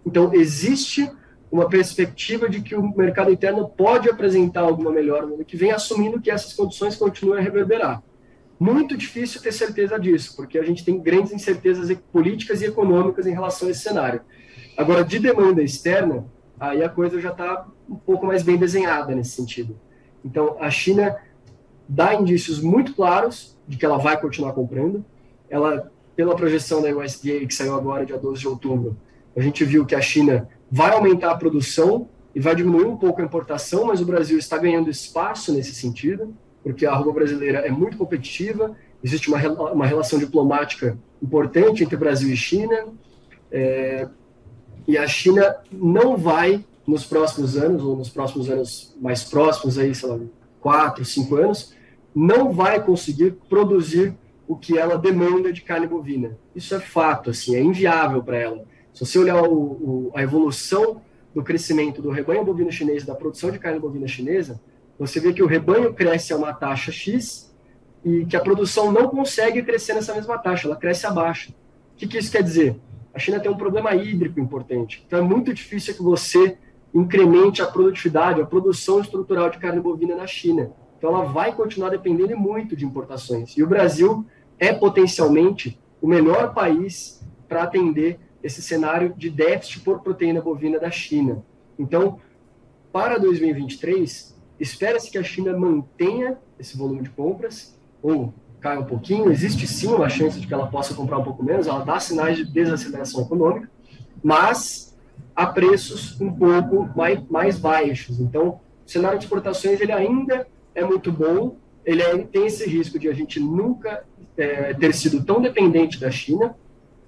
Então, 0.05 0.33
existe 0.35 1.11
uma 1.55 1.69
perspectiva 1.69 2.49
de 2.49 2.61
que 2.61 2.75
o 2.75 2.83
mercado 2.97 3.31
interno 3.31 3.69
pode 3.69 4.11
apresentar 4.11 4.63
alguma 4.63 4.91
melhora 4.91 5.25
no 5.25 5.35
ano 5.35 5.45
que 5.45 5.57
vem, 5.57 5.71
assumindo 5.71 6.21
que 6.21 6.29
essas 6.29 6.53
condições 6.53 6.97
continuem 6.97 7.39
a 7.39 7.43
reverberar. 7.43 8.03
Muito 8.59 8.97
difícil 8.97 9.41
ter 9.41 9.53
certeza 9.53 9.97
disso, 9.97 10.35
porque 10.35 10.59
a 10.59 10.65
gente 10.65 10.85
tem 10.85 10.99
grandes 10.99 11.33
incertezas 11.33 11.97
políticas 12.13 12.61
e 12.61 12.65
econômicas 12.65 13.25
em 13.25 13.31
relação 13.31 13.69
a 13.69 13.71
esse 13.71 13.83
cenário. 13.83 14.23
Agora, 14.77 15.05
de 15.05 15.21
demanda 15.21 15.63
externa, 15.63 16.27
aí 16.59 16.83
a 16.83 16.89
coisa 16.89 17.21
já 17.21 17.31
está 17.31 17.69
um 17.89 17.95
pouco 17.95 18.27
mais 18.27 18.43
bem 18.43 18.57
desenhada 18.57 19.15
nesse 19.15 19.31
sentido. 19.37 19.79
Então, 20.25 20.57
a 20.59 20.69
China 20.71 21.17
dá 21.89 22.17
indícios 22.17 22.61
muito 22.61 22.97
claros 22.97 23.57
de 23.69 23.77
que 23.77 23.87
ela 23.87 23.99
vai 23.99 24.21
continuar 24.21 24.55
comprando. 24.55 25.05
Ela, 25.49 25.89
pela 26.17 26.35
projeção 26.35 26.83
da 26.83 26.89
USDA, 26.89 27.47
que 27.47 27.55
saiu 27.55 27.77
agora, 27.77 28.05
dia 28.05 28.19
12 28.19 28.41
de 28.41 28.49
outubro, 28.49 28.97
a 29.37 29.41
gente 29.41 29.65
viu 29.65 29.87
que 29.87 29.95
a 29.95 30.01
China 30.01 30.49
vai 30.75 30.91
aumentar 30.93 31.31
a 31.31 31.37
produção 31.37 32.09
e 32.35 32.41
vai 32.41 32.53
diminuir 32.57 32.87
um 32.87 32.97
pouco 32.97 33.23
a 33.23 33.25
importação, 33.25 33.85
mas 33.85 34.01
o 34.01 34.05
Brasil 34.05 34.37
está 34.37 34.59
ganhando 34.59 34.91
espaço 34.91 35.55
nesse 35.55 35.73
sentido, 35.73 36.35
porque 36.65 36.85
a 36.85 36.91
arroba 36.91 37.13
brasileira 37.13 37.61
é 37.61 37.71
muito 37.71 37.97
competitiva, 37.97 38.77
existe 39.01 39.29
uma, 39.29 39.39
uma 39.73 39.87
relação 39.87 40.19
diplomática 40.19 40.99
importante 41.23 41.85
entre 41.85 41.97
Brasil 41.97 42.29
e 42.29 42.37
China, 42.37 42.89
é, 43.53 44.09
e 44.89 44.99
a 44.99 45.07
China 45.07 45.59
não 45.71 46.17
vai, 46.17 46.65
nos 46.85 47.05
próximos 47.05 47.57
anos, 47.57 47.81
ou 47.85 47.95
nos 47.97 48.11
próximos 48.11 48.51
anos 48.51 48.97
mais 49.01 49.23
próximos, 49.23 49.79
aí, 49.79 49.95
sei 49.95 50.09
lá, 50.09 50.19
quatro, 50.61 51.05
cinco 51.05 51.37
anos, 51.37 51.73
não 52.13 52.51
vai 52.51 52.83
conseguir 52.83 53.37
produzir 53.49 54.13
o 54.49 54.57
que 54.57 54.77
ela 54.77 54.99
demanda 54.99 55.53
de 55.53 55.63
carne 55.63 55.87
bovina. 55.87 56.37
Isso 56.53 56.75
é 56.75 56.81
fato, 56.81 57.31
assim, 57.31 57.55
é 57.55 57.63
inviável 57.63 58.25
para 58.25 58.39
ela. 58.39 58.74
Se 58.95 59.05
você 59.05 59.19
olhar 59.19 59.43
o, 59.43 59.53
o, 59.53 60.13
a 60.15 60.23
evolução 60.23 61.03
do 61.35 61.43
crescimento 61.43 62.01
do 62.01 62.11
rebanho 62.11 62.45
bovino 62.45 62.71
chinês, 62.71 63.05
da 63.05 63.15
produção 63.15 63.51
de 63.51 63.59
carne 63.59 63.81
bovina 63.81 64.07
chinesa, 64.07 64.61
você 64.97 65.19
vê 65.19 65.33
que 65.33 65.43
o 65.43 65.47
rebanho 65.47 65.93
cresce 65.93 66.33
a 66.33 66.37
uma 66.37 66.55
taxa 66.55 66.93
X 66.93 67.53
e 68.05 68.25
que 68.27 68.37
a 68.37 68.41
produção 68.41 68.93
não 68.93 69.09
consegue 69.09 69.63
crescer 69.63 69.95
nessa 69.95 70.15
mesma 70.15 70.39
taxa, 70.39 70.69
ela 70.69 70.77
cresce 70.77 71.07
abaixo. 71.07 71.51
O 71.51 71.97
que, 71.97 72.07
que 72.07 72.19
isso 72.19 72.31
quer 72.31 72.43
dizer? 72.43 72.77
A 73.13 73.19
China 73.19 73.41
tem 73.41 73.51
um 73.51 73.57
problema 73.57 73.95
hídrico 73.95 74.39
importante. 74.39 75.03
Então 75.07 75.19
é 75.19 75.23
muito 75.23 75.53
difícil 75.53 75.95
que 75.95 76.03
você 76.03 76.57
incremente 76.95 77.61
a 77.61 77.67
produtividade, 77.67 78.41
a 78.41 78.47
produção 78.47 79.01
estrutural 79.01 79.51
de 79.51 79.59
carne 79.59 79.81
bovina 79.81 80.15
na 80.15 80.29
China. 80.29 80.71
Então 80.97 81.11
ela 81.11 81.25
vai 81.25 81.53
continuar 81.53 81.91
dependendo 81.91 82.37
muito 82.37 82.77
de 82.77 82.85
importações. 82.85 83.57
E 83.57 83.63
o 83.63 83.67
Brasil 83.67 84.25
é 84.59 84.73
potencialmente 84.73 85.81
o 86.01 86.07
melhor 86.07 86.55
país 86.55 87.21
para 87.49 87.65
atender 87.65 88.21
esse 88.45 88.61
cenário 88.61 89.15
de 89.17 89.31
déficit 89.31 89.81
por 89.81 90.01
proteína 90.01 90.43
bovina 90.43 90.79
da 90.79 90.91
China. 90.91 91.43
Então, 91.79 92.21
para 92.93 93.19
2023, 93.19 94.37
espera-se 94.61 95.11
que 95.11 95.17
a 95.17 95.23
China 95.23 95.57
mantenha 95.57 96.37
esse 96.61 96.77
volume 96.77 97.03
de 97.03 97.09
compras, 97.09 97.75
ou 98.03 98.35
caia 98.61 98.81
um 98.81 98.85
pouquinho. 98.85 99.33
Existe 99.33 99.67
sim 99.67 99.89
uma 99.89 100.11
chance 100.11 100.39
de 100.39 100.47
que 100.47 100.53
ela 100.53 100.67
possa 100.67 100.93
comprar 100.93 101.19
um 101.19 101.25
pouco 101.25 101.43
menos, 101.43 101.67
ela 101.67 101.83
dá 101.83 101.99
sinais 101.99 102.37
de 102.37 102.45
desaceleração 102.45 103.23
econômica, 103.23 103.71
mas 104.23 104.95
a 105.35 105.47
preços 105.47 106.21
um 106.21 106.31
pouco 106.31 106.89
mais, 106.95 107.27
mais 107.29 107.59
baixos. 107.59 108.21
Então, 108.21 108.61
o 108.87 108.91
cenário 108.91 109.19
de 109.19 109.25
exportações 109.25 109.81
ele 109.81 109.91
ainda 109.91 110.47
é 110.75 110.85
muito 110.85 111.11
bom, 111.11 111.57
ele 111.83 112.03
tem 112.27 112.47
esse 112.47 112.69
risco 112.69 112.99
de 112.99 113.09
a 113.09 113.15
gente 113.15 113.41
nunca 113.41 114.05
é, 114.37 114.75
ter 114.75 114.95
sido 114.95 115.25
tão 115.25 115.41
dependente 115.41 115.99
da 115.99 116.11
China, 116.11 116.55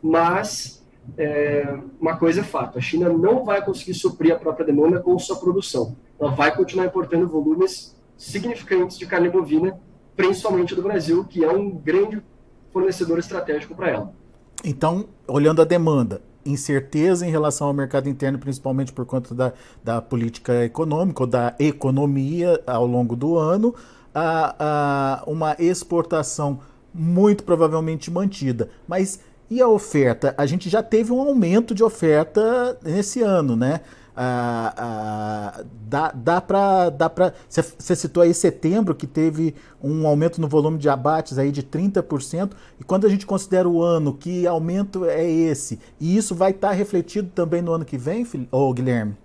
mas 0.03 0.86
é, 1.17 1.79
uma 2.01 2.17
coisa 2.17 2.41
é 2.41 2.45
fato: 2.45 2.79
a 2.79 2.81
China 2.81 3.09
não 3.09 3.45
vai 3.45 3.65
conseguir 3.65 3.95
suprir 3.95 4.35
a 4.35 4.39
própria 4.39 4.67
demanda 4.67 5.01
com 5.01 5.19
sua 5.19 5.37
produção. 5.37 5.97
Ela 6.19 6.31
vai 6.31 6.55
continuar 6.55 6.87
importando 6.87 7.29
volumes 7.29 7.95
significantes 8.17 8.99
de 8.99 9.07
carne 9.07 9.29
bovina, 9.29 9.79
principalmente 10.17 10.75
do 10.75 10.83
Brasil, 10.83 11.25
que 11.25 11.45
é 11.45 11.51
um 11.51 11.71
grande 11.71 12.23
fornecedor 12.73 13.19
estratégico 13.19 13.75
para 13.75 13.91
ela. 13.91 14.13
Então, 14.65 15.07
olhando 15.29 15.63
a 15.63 15.65
demanda, 15.65 16.23
incerteza 16.45 17.27
em 17.27 17.31
relação 17.31 17.67
ao 17.67 17.75
mercado 17.75 18.09
interno, 18.09 18.39
principalmente 18.39 18.93
por 18.93 19.05
conta 19.05 19.35
da, 19.35 19.53
da 19.83 20.01
política 20.01 20.65
econômica 20.65 21.23
ou 21.23 21.27
da 21.27 21.55
economia 21.59 22.61
ao 22.67 22.87
longo 22.87 23.15
do 23.17 23.37
ano, 23.37 23.75
a, 24.15 24.55
a, 24.59 25.25
uma 25.27 25.57
exportação 25.59 26.61
muito 26.95 27.45
provavelmente 27.45 28.11
mantida. 28.11 28.71
Mas 28.89 29.21
E 29.49 29.61
a 29.61 29.69
oferta? 29.69 30.35
A 30.37 30.45
gente 30.45 30.69
já 30.69 30.83
teve 30.83 31.13
um 31.13 31.21
aumento 31.21 31.75
de 31.75 31.85
oferta 31.85 32.79
nesse 32.83 33.23
ano, 33.23 33.55
né? 33.55 33.81
Ah, 34.19 34.73
ah, 34.79 35.65
dá 35.87 36.11
dá 36.11 36.41
para. 36.41 36.89
Dá 36.89 37.13
você 37.49 37.95
citou 37.95 38.23
aí 38.23 38.33
setembro, 38.33 38.95
que 38.95 39.07
teve 39.07 39.55
um 39.83 40.07
aumento 40.07 40.41
no 40.41 40.49
volume 40.49 40.79
de 40.79 40.89
abates 40.89 41.39
aí 41.39 41.53
de 41.53 41.63
30%. 41.63 42.53
E 42.81 42.85
quando 42.85 43.07
a 43.07 43.11
gente 43.11 43.27
considera 43.27 43.69
o 43.69 43.83
ano, 43.83 44.15
que 44.15 44.47
aumento 44.47 45.05
é 45.05 45.29
esse? 45.29 45.79
E 46.01 46.17
isso 46.17 46.35
vai 46.35 46.53
estar 46.53 46.69
tá 46.69 46.75
refletido 46.75 47.29
também 47.35 47.61
no 47.61 47.73
ano 47.73 47.85
que 47.85 47.99
vem, 47.99 48.27
ô 48.51 48.73
Guilherme? 48.73 49.17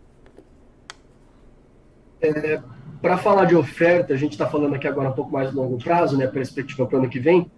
É, 2.21 2.62
para 3.01 3.17
falar 3.17 3.45
de 3.45 3.55
oferta, 3.55 4.13
a 4.13 4.17
gente 4.17 4.34
está 4.34 4.45
falando 4.45 4.75
aqui 4.75 4.88
agora 4.88 5.10
um 5.10 5.13
pouco 5.13 5.31
mais 5.31 5.53
longo 5.53 5.77
prazo, 5.77 6.17
né, 6.17 6.27
perspectiva 6.27 6.86
para 6.86 6.97
o 6.97 6.99
ano 6.99 7.10
que 7.10 7.19
vem. 7.19 7.49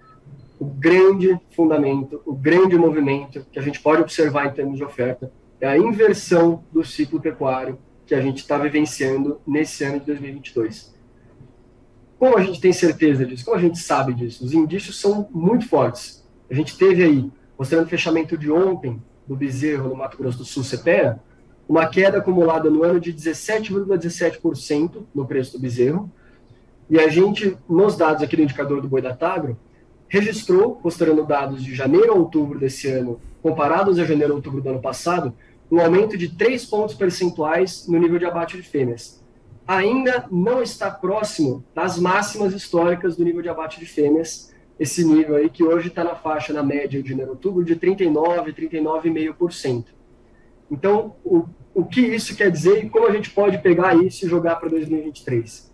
O 0.64 0.66
grande 0.66 1.38
fundamento, 1.50 2.22
o 2.26 2.34
grande 2.34 2.78
movimento 2.78 3.46
que 3.52 3.60
a 3.60 3.62
gente 3.62 3.82
pode 3.82 4.02
observar 4.02 4.46
em 4.46 4.54
termos 4.54 4.78
de 4.78 4.84
oferta 4.86 5.30
é 5.60 5.68
a 5.68 5.78
inversão 5.78 6.64
do 6.72 6.86
ciclo 6.86 7.20
pecuário 7.20 7.78
que 8.06 8.16
a 8.16 8.22
gente 8.22 8.38
está 8.38 8.58
vivenciando 8.58 9.42
nesse 9.46 9.84
ano 9.84 10.00
de 10.00 10.06
2022. 10.06 10.96
Como 12.18 12.38
a 12.38 12.42
gente 12.42 12.62
tem 12.62 12.72
certeza 12.72 13.26
disso? 13.26 13.44
Como 13.44 13.58
a 13.58 13.60
gente 13.60 13.78
sabe 13.78 14.14
disso? 14.14 14.46
Os 14.46 14.54
indícios 14.54 15.02
são 15.02 15.28
muito 15.32 15.68
fortes. 15.68 16.26
A 16.50 16.54
gente 16.54 16.78
teve 16.78 17.04
aí, 17.04 17.30
mostrando 17.60 17.84
o 17.84 17.90
fechamento 17.90 18.38
de 18.38 18.50
ontem 18.50 19.04
do 19.28 19.36
bezerro 19.36 19.90
no 19.90 19.98
Mato 19.98 20.18
Grosso 20.18 20.38
do 20.38 20.46
Sul, 20.46 20.64
CPEA, 20.64 21.20
uma 21.68 21.88
queda 21.88 22.20
acumulada 22.20 22.70
no 22.70 22.86
ano 22.86 23.02
de 23.02 23.14
17,17% 23.14 24.40
,17 24.40 25.04
no 25.14 25.28
preço 25.28 25.52
do 25.52 25.60
bezerro. 25.60 26.10
E 26.90 26.98
a 26.98 27.10
gente, 27.10 27.58
nos 27.68 27.98
dados 27.98 28.24
aqui 28.24 28.38
do 28.38 28.44
indicador 28.44 28.80
do 28.80 28.88
boi 28.88 29.02
da 29.02 29.14
Tagro, 29.14 29.58
registrou, 30.14 30.76
considerando 30.76 31.26
dados 31.26 31.64
de 31.64 31.74
janeiro 31.74 32.12
a 32.12 32.16
outubro 32.16 32.60
desse 32.60 32.88
ano, 32.88 33.20
comparados 33.42 33.98
a 33.98 34.06
janeiro 34.06 34.34
a 34.34 34.36
outubro 34.36 34.62
do 34.62 34.70
ano 34.70 34.80
passado, 34.80 35.34
um 35.72 35.82
aumento 35.82 36.16
de 36.16 36.30
3 36.30 36.66
pontos 36.66 36.94
percentuais 36.94 37.88
no 37.88 37.98
nível 37.98 38.20
de 38.20 38.26
abate 38.26 38.56
de 38.56 38.62
fêmeas. 38.62 39.24
Ainda 39.68 40.28
não 40.32 40.62
está 40.62 40.92
próximo 40.92 41.64
das 41.74 41.98
máximas 41.98 42.54
históricas 42.54 43.18
do 43.18 43.24
nível 43.24 43.42
de 43.42 43.50
abate 43.50 43.80
de 43.80 43.88
fêmeas, 43.88 44.54
esse 44.80 45.04
nível 45.04 45.36
aí 45.36 45.50
que 45.50 45.64
hoje 45.64 45.88
está 45.88 46.04
na 46.04 46.14
faixa, 46.14 46.54
na 46.54 46.62
média 46.62 47.02
de 47.02 47.10
janeiro 47.10 47.32
a 47.32 47.34
outubro, 47.34 47.66
de 47.66 47.76
39, 47.76 48.54
39,5%. 48.54 49.86
Então, 50.70 51.16
o, 51.26 51.46
o 51.74 51.84
que 51.84 52.02
isso 52.02 52.36
quer 52.36 52.52
dizer 52.52 52.86
e 52.86 52.90
como 52.90 53.08
a 53.08 53.12
gente 53.12 53.32
pode 53.32 53.58
pegar 53.64 53.96
isso 53.96 54.28
e 54.28 54.30
jogar 54.30 54.58
para 54.58 54.70
2023? 54.70 55.73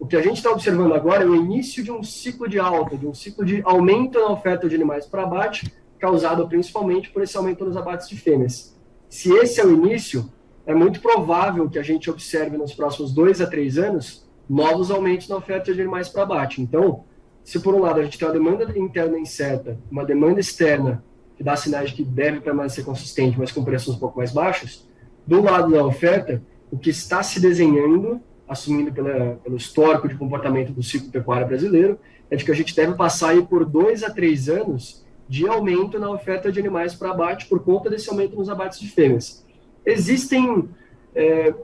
O 0.00 0.06
que 0.06 0.16
a 0.16 0.22
gente 0.22 0.38
está 0.38 0.50
observando 0.50 0.94
agora 0.94 1.24
é 1.24 1.26
o 1.26 1.36
início 1.36 1.84
de 1.84 1.92
um 1.92 2.02
ciclo 2.02 2.48
de 2.48 2.58
alta, 2.58 2.96
de 2.96 3.06
um 3.06 3.12
ciclo 3.12 3.44
de 3.44 3.60
aumento 3.66 4.18
na 4.18 4.32
oferta 4.32 4.66
de 4.66 4.74
animais 4.74 5.04
para 5.04 5.24
abate, 5.24 5.70
causado 5.98 6.48
principalmente 6.48 7.10
por 7.10 7.22
esse 7.22 7.36
aumento 7.36 7.66
nos 7.66 7.76
abates 7.76 8.08
de 8.08 8.16
fêmeas. 8.16 8.74
Se 9.10 9.30
esse 9.30 9.60
é 9.60 9.66
o 9.66 9.70
início, 9.70 10.32
é 10.64 10.74
muito 10.74 11.02
provável 11.02 11.68
que 11.68 11.78
a 11.78 11.82
gente 11.82 12.08
observe 12.08 12.56
nos 12.56 12.72
próximos 12.72 13.12
dois 13.12 13.42
a 13.42 13.46
três 13.46 13.76
anos 13.76 14.26
novos 14.48 14.90
aumentos 14.90 15.28
na 15.28 15.36
oferta 15.36 15.72
de 15.74 15.80
animais 15.82 16.08
para 16.08 16.22
abate. 16.22 16.62
Então, 16.62 17.04
se 17.44 17.60
por 17.60 17.74
um 17.74 17.80
lado 17.80 18.00
a 18.00 18.02
gente 18.02 18.18
tem 18.18 18.26
uma 18.26 18.32
demanda 18.32 18.78
interna 18.78 19.18
incerta, 19.18 19.78
uma 19.90 20.04
demanda 20.04 20.40
externa 20.40 21.04
que 21.36 21.44
dá 21.44 21.54
sinais 21.56 21.90
de 21.90 21.96
que 21.96 22.04
deve 22.04 22.40
permanecer 22.40 22.86
consistente, 22.86 23.38
mas 23.38 23.52
com 23.52 23.62
preços 23.62 23.96
um 23.96 23.98
pouco 23.98 24.16
mais 24.16 24.32
baixos, 24.32 24.88
do 25.26 25.42
lado 25.42 25.70
da 25.70 25.84
oferta, 25.84 26.42
o 26.70 26.78
que 26.78 26.88
está 26.88 27.22
se 27.22 27.38
desenhando, 27.38 28.18
assumindo 28.50 28.92
pela, 28.92 29.36
pelo 29.36 29.56
histórico 29.56 30.08
de 30.08 30.16
comportamento 30.16 30.72
do 30.72 30.82
ciclo 30.82 31.08
pecuário 31.08 31.46
brasileiro, 31.46 32.00
é 32.28 32.34
de 32.34 32.44
que 32.44 32.50
a 32.50 32.54
gente 32.54 32.74
deve 32.74 32.94
passar 32.94 33.30
aí 33.30 33.46
por 33.46 33.64
dois 33.64 34.02
a 34.02 34.10
três 34.10 34.48
anos 34.48 35.06
de 35.28 35.46
aumento 35.46 36.00
na 36.00 36.10
oferta 36.10 36.50
de 36.50 36.58
animais 36.58 36.92
para 36.92 37.12
abate 37.12 37.46
por 37.46 37.62
conta 37.62 37.88
desse 37.88 38.10
aumento 38.10 38.34
nos 38.34 38.50
abates 38.50 38.80
de 38.80 38.88
fêmeas. 38.88 39.46
Existem 39.86 40.68
é, 41.14 41.54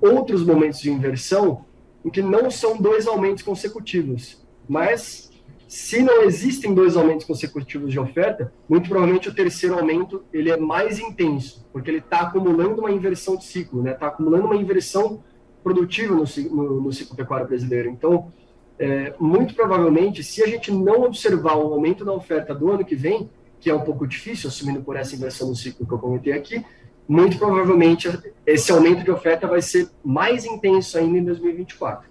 outros 0.00 0.42
momentos 0.42 0.80
de 0.80 0.90
inversão 0.90 1.66
em 2.02 2.08
que 2.08 2.22
não 2.22 2.50
são 2.50 2.78
dois 2.78 3.06
aumentos 3.06 3.42
consecutivos, 3.42 4.42
mas 4.66 5.30
se 5.68 6.02
não 6.02 6.22
existem 6.22 6.72
dois 6.72 6.96
aumentos 6.96 7.26
consecutivos 7.26 7.92
de 7.92 8.00
oferta, 8.00 8.50
muito 8.66 8.88
provavelmente 8.88 9.28
o 9.28 9.34
terceiro 9.34 9.78
aumento 9.78 10.24
ele 10.32 10.50
é 10.50 10.56
mais 10.56 10.98
intenso, 10.98 11.68
porque 11.70 11.90
ele 11.90 11.98
está 11.98 12.20
acumulando 12.20 12.80
uma 12.80 12.90
inversão 12.90 13.36
de 13.36 13.44
ciclo, 13.44 13.80
está 13.80 13.90
né? 13.90 13.96
Tá 13.96 14.06
acumulando 14.06 14.46
uma 14.46 14.56
inversão 14.56 15.22
produtiva 15.62 16.14
no, 16.14 16.24
no, 16.50 16.80
no 16.82 16.92
ciclo 16.92 17.16
pecuário 17.16 17.46
brasileiro. 17.46 17.88
Então, 17.88 18.32
é, 18.78 19.14
muito 19.20 19.54
provavelmente, 19.54 20.22
se 20.24 20.42
a 20.42 20.46
gente 20.46 20.72
não 20.72 21.02
observar 21.02 21.56
um 21.56 21.72
aumento 21.72 22.04
na 22.04 22.12
oferta 22.12 22.54
do 22.54 22.70
ano 22.70 22.84
que 22.84 22.96
vem, 22.96 23.28
que 23.60 23.68
é 23.68 23.74
um 23.74 23.82
pouco 23.82 24.06
difícil, 24.06 24.48
assumindo 24.48 24.80
por 24.80 24.96
essa 24.96 25.14
inversão 25.14 25.48
no 25.48 25.54
ciclo 25.54 25.86
que 25.86 25.92
eu 25.92 25.98
comentei 25.98 26.32
aqui, 26.32 26.64
muito 27.06 27.38
provavelmente 27.38 28.08
esse 28.46 28.70
aumento 28.70 29.02
de 29.04 29.10
oferta 29.10 29.46
vai 29.46 29.60
ser 29.60 29.90
mais 30.02 30.44
intenso 30.44 30.96
ainda 30.96 31.18
em 31.18 31.24
2024. 31.24 32.08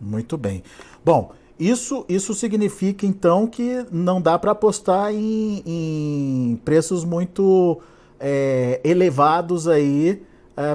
Muito 0.00 0.36
bem. 0.36 0.62
Bom, 1.04 1.32
isso, 1.58 2.04
isso 2.06 2.34
significa 2.34 3.06
então 3.06 3.46
que 3.46 3.86
não 3.90 4.20
dá 4.20 4.38
para 4.38 4.52
apostar 4.52 5.12
em, 5.12 5.62
em, 5.64 6.60
preços 6.64 7.02
muito 7.02 7.80
é, 8.20 8.80
elevados 8.84 9.66
aí, 9.66 10.22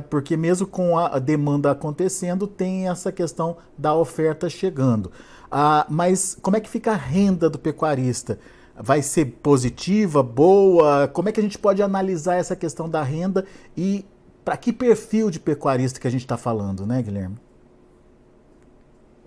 porque 0.10 0.38
mesmo 0.38 0.67
com 0.67 0.98
a 0.98 1.17
demanda 1.20 1.72
acontecendo, 1.72 2.46
tem 2.46 2.88
essa 2.88 3.12
questão 3.12 3.58
da 3.78 3.96
oferta 3.96 4.50
chegando. 4.50 5.12
Ah, 5.52 5.86
mas 5.89 6.38
como 6.41 6.56
é 6.56 6.60
que 6.60 6.70
fica 6.70 6.91
a 6.91 6.96
renda 6.96 7.50
do 7.50 7.60
pecuarista? 7.60 8.39
Vai 8.76 9.02
ser 9.02 9.26
positiva, 9.44 10.24
boa? 10.24 11.08
Como 11.08 11.28
é 11.28 11.32
que 11.32 11.39
a 11.39 11.44
gente 11.44 11.58
pode 11.58 11.82
analisar 11.84 12.36
essa 12.36 12.56
questão 12.56 12.89
da 12.89 13.04
renda 13.04 13.46
e 13.76 14.06
para 14.46 14.56
que 14.58 14.72
perfil 14.72 15.30
de 15.30 15.39
pecuarista 15.39 16.00
que 16.00 16.08
a 16.08 16.12
gente 16.12 16.22
está 16.22 16.38
falando, 16.38 16.86
né, 16.86 17.02
Guilherme? 17.02 17.36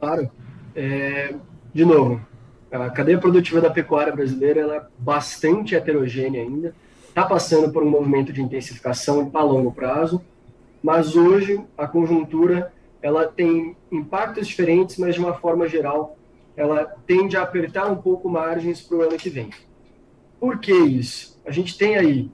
Claro. 0.01 0.31
É, 0.75 1.35
de 1.73 1.85
novo, 1.85 2.21
a 2.71 2.91
cadeia 2.91 3.19
produtiva 3.19 3.61
da 3.61 3.71
pecuária 3.71 4.13
brasileira 4.13 4.61
ela 4.61 4.77
é 4.77 4.83
bastante 4.99 5.75
heterogênea 5.75 6.43
ainda, 6.43 6.75
está 7.09 7.25
passando 7.25 7.71
por 7.71 7.83
um 7.83 7.91
movimento 7.91 8.33
de 8.33 8.43
intensificação 8.43 9.31
a 9.33 9.43
longo 9.43 9.71
prazo, 9.71 10.21
mas 10.85 11.17
hoje 11.17 11.65
a 11.79 11.89
conjuntura 11.89 12.71
ela 13.01 13.27
tem 13.27 13.75
impactos 13.91 14.47
diferentes, 14.47 14.99
mas 14.99 15.15
de 15.15 15.21
uma 15.21 15.33
forma 15.33 15.67
geral 15.67 16.19
ela 16.55 16.85
tende 17.07 17.39
a 17.39 17.43
apertar 17.43 17.91
um 17.91 17.97
pouco 17.97 18.29
margens 18.29 18.83
para 18.83 18.99
o 18.99 19.01
ano 19.01 19.17
que 19.17 19.31
vem. 19.31 19.49
Por 20.39 20.59
que 20.59 20.75
isso? 20.75 21.41
A 21.47 21.51
gente 21.51 21.79
tem 21.79 21.97
aí 21.97 22.31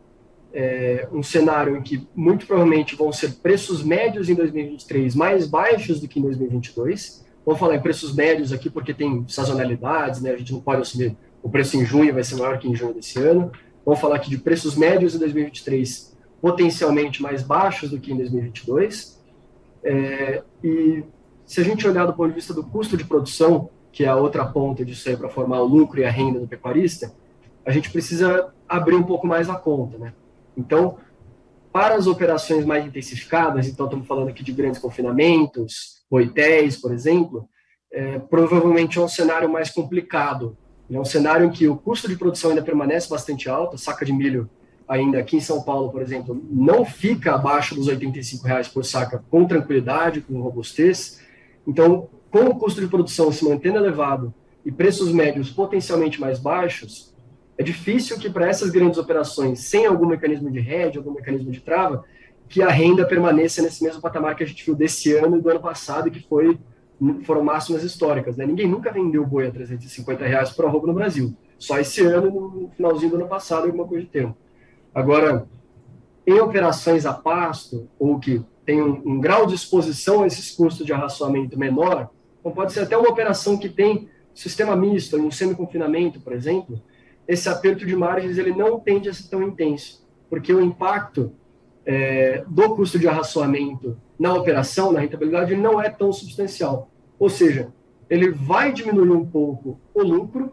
é, 0.53 1.09
um 1.13 1.23
cenário 1.23 1.77
em 1.77 1.83
que 1.83 2.05
muito 2.13 2.45
provavelmente 2.45 2.97
vão 2.97 3.13
ser 3.13 3.35
preços 3.37 3.85
médios 3.85 4.29
em 4.29 4.35
2023 4.35 5.15
mais 5.15 5.47
baixos 5.47 6.01
do 6.01 6.09
que 6.09 6.19
em 6.19 6.23
2022, 6.23 7.25
Vamos 7.45 7.59
falar 7.59 7.77
em 7.77 7.81
preços 7.81 8.15
médios 8.15 8.53
aqui, 8.53 8.69
porque 8.69 8.93
tem 8.93 9.25
sazonalidades, 9.27 10.21
né? 10.21 10.31
A 10.31 10.37
gente 10.37 10.53
não 10.53 10.61
pode 10.61 10.83
assumir 10.83 11.17
o 11.43 11.49
preço 11.49 11.77
em 11.77 11.87
junho 11.87 12.13
vai 12.13 12.23
ser 12.23 12.37
maior 12.37 12.59
que 12.59 12.69
em 12.69 12.75
junho 12.77 12.93
desse 12.93 13.19
ano. 13.19 13.51
Vamos 13.85 13.99
falar 13.99 14.17
aqui 14.17 14.29
de 14.29 14.37
preços 14.37 14.77
médios 14.77 15.15
em 15.15 15.19
2023, 15.19 16.10
potencialmente 16.41 17.23
mais 17.23 17.43
baixos 17.43 17.91
do 17.91 18.01
que 18.01 18.13
em 18.13 18.17
2022. 18.17 19.21
É, 19.83 20.43
e 20.63 21.05
se 21.45 21.61
a 21.61 21.65
gente 21.65 21.87
olhar 21.87 22.07
do 22.07 22.13
ponto 22.13 22.29
de 22.29 22.35
vista 22.35 22.55
do 22.55 22.65
custo 22.65 22.97
de 22.97 23.05
produção, 23.05 23.71
que 23.93 24.05
é 24.05 24.09
a 24.09 24.17
outra 24.17 24.45
ponta 24.45 24.85
disso 24.85 25.09
aí 25.09 25.17
para 25.17 25.29
formar 25.29 25.61
o 25.61 25.67
lucro 25.67 26.01
e 26.01 26.05
a 26.05 26.11
renda 26.11 26.39
do 26.39 26.47
pecuarista, 26.47 27.13
a 27.65 27.71
gente 27.71 27.91
precisa 27.91 28.53
abrir 28.69 28.95
um 28.95 29.03
pouco 29.03 29.27
mais 29.27 29.51
a 29.51 29.55
conta, 29.55 29.99
né? 29.99 30.15
Então, 30.57 30.97
para 31.73 31.95
as 31.95 32.07
operações 32.07 32.65
mais 32.65 32.85
intensificadas, 32.87 33.69
então 33.69 33.87
estamos 33.87 34.07
falando 34.07 34.29
aqui 34.29 34.43
de 34.43 34.53
grandes 34.53 34.81
confinamentos, 34.81 36.01
Boitéis, 36.11 36.77
por 36.77 36.93
exemplo, 36.93 37.49
é, 37.93 38.19
provavelmente 38.19 38.99
é 38.99 39.01
um 39.01 39.09
cenário 39.09 39.49
mais 39.49 39.71
complicado. 39.71 40.57
É 40.91 40.99
um 40.99 41.05
cenário 41.05 41.47
em 41.47 41.51
que 41.51 41.69
o 41.69 41.77
custo 41.77 42.09
de 42.09 42.17
produção 42.17 42.51
ainda 42.51 42.63
permanece 42.63 43.09
bastante 43.09 43.49
alto, 43.49 43.77
a 43.77 43.79
saca 43.79 44.05
de 44.05 44.13
milho 44.13 44.51
ainda 44.91 45.21
aqui 45.21 45.37
em 45.37 45.41
São 45.41 45.63
Paulo, 45.63 45.89
por 45.93 46.03
exemplo, 46.03 46.43
não 46.51 46.85
fica 46.85 47.37
abaixo 47.37 47.77
dos 47.77 47.87
85 47.87 48.45
reais 48.45 48.67
por 48.67 48.85
saca 48.85 49.23
com 49.31 49.47
tranquilidade, 49.47 50.21
com 50.21 50.41
robustez. 50.41 51.21
Então, 51.65 52.09
com 52.29 52.47
o 52.47 52.57
custo 52.57 52.81
de 52.81 52.89
produção 52.89 53.31
se 53.31 53.45
mantendo 53.45 53.79
elevado 53.79 54.35
e 54.67 54.73
preços 54.73 55.13
médios 55.13 55.49
potencialmente 55.49 56.21
mais 56.21 56.41
baixos, 56.41 57.15
é 57.57 57.63
difícil 57.63 58.19
que 58.19 58.29
para 58.29 58.49
essas 58.49 58.71
grandes 58.71 58.99
operações, 58.99 59.61
sem 59.61 59.87
algum 59.87 60.07
mecanismo 60.07 60.51
de 60.51 60.59
rede, 60.59 60.99
algum 60.99 61.13
mecanismo 61.13 61.53
de 61.53 61.61
trava, 61.61 62.05
que 62.49 62.61
a 62.61 62.69
renda 62.69 63.07
permaneça 63.07 63.63
nesse 63.63 63.85
mesmo 63.85 64.03
patamar 64.03 64.35
que 64.35 64.43
a 64.43 64.47
gente 64.47 64.65
viu 64.65 64.75
desse 64.75 65.15
ano 65.15 65.39
e 65.39 65.41
do 65.41 65.51
ano 65.51 65.61
passado, 65.61 66.11
que 66.11 66.21
foi, 66.27 66.59
foram 67.23 67.45
máximas 67.45 67.85
históricas. 67.85 68.37
Né? 68.37 68.45
Ninguém 68.45 68.67
nunca 68.67 68.91
vendeu 68.91 69.25
boi 69.25 69.47
a 69.47 69.53
350 69.53 70.27
reais 70.27 70.51
por 70.51 70.65
arroba 70.65 70.89
no 70.89 70.95
Brasil. 70.95 71.33
Só 71.61 71.79
esse 71.79 72.01
ano, 72.03 72.29
no 72.29 72.71
finalzinho 72.77 73.11
do 73.11 73.17
ano 73.19 73.29
passado, 73.29 73.67
alguma 73.67 73.87
coisa 73.87 74.05
de 74.05 74.11
tempo. 74.11 74.37
Agora, 74.95 75.47
em 76.27 76.39
operações 76.41 77.07
a 77.07 77.13
pasto, 77.13 77.89
ou 77.99 78.19
que 78.19 78.43
tem 78.65 78.83
um, 78.83 79.03
um 79.05 79.21
grau 79.21 79.47
de 79.47 79.55
exposição 79.55 80.23
a 80.23 80.27
esses 80.27 80.51
custos 80.51 80.85
de 80.85 80.93
arraçoamento 80.93 81.59
menor, 81.59 82.11
então 82.39 82.53
pode 82.53 82.73
ser 82.73 82.81
até 82.81 82.97
uma 82.97 83.09
operação 83.09 83.57
que 83.59 83.69
tem 83.69 84.09
sistema 84.35 84.75
misto, 84.77 85.17
um 85.17 85.31
semi-confinamento, 85.31 86.21
por 86.21 86.33
exemplo, 86.33 86.81
esse 87.27 87.49
aperto 87.49 87.87
de 87.87 87.95
margens 87.95 88.39
ele 88.39 88.53
não 88.53 88.79
tende 88.81 89.09
a 89.09 89.15
ser 89.15 89.29
tão 89.29 89.43
intenso, 89.43 90.07
porque 90.29 90.53
o 90.53 90.61
impacto 90.61 91.33
é, 91.85 92.45
do 92.47 92.75
custo 92.75 92.99
de 92.99 93.09
arraçoamento 93.09 93.97
na 94.19 94.35
operação, 94.35 94.93
na 94.93 95.01
rentabilidade, 95.01 95.57
não 95.57 95.81
é 95.81 95.89
tão 95.89 96.13
substancial. 96.13 96.91
Ou 97.19 97.29
seja, 97.29 97.73
ele 98.09 98.31
vai 98.31 98.73
diminuir 98.73 99.13
um 99.13 99.25
pouco 99.25 99.79
o 99.95 100.03
lucro, 100.03 100.53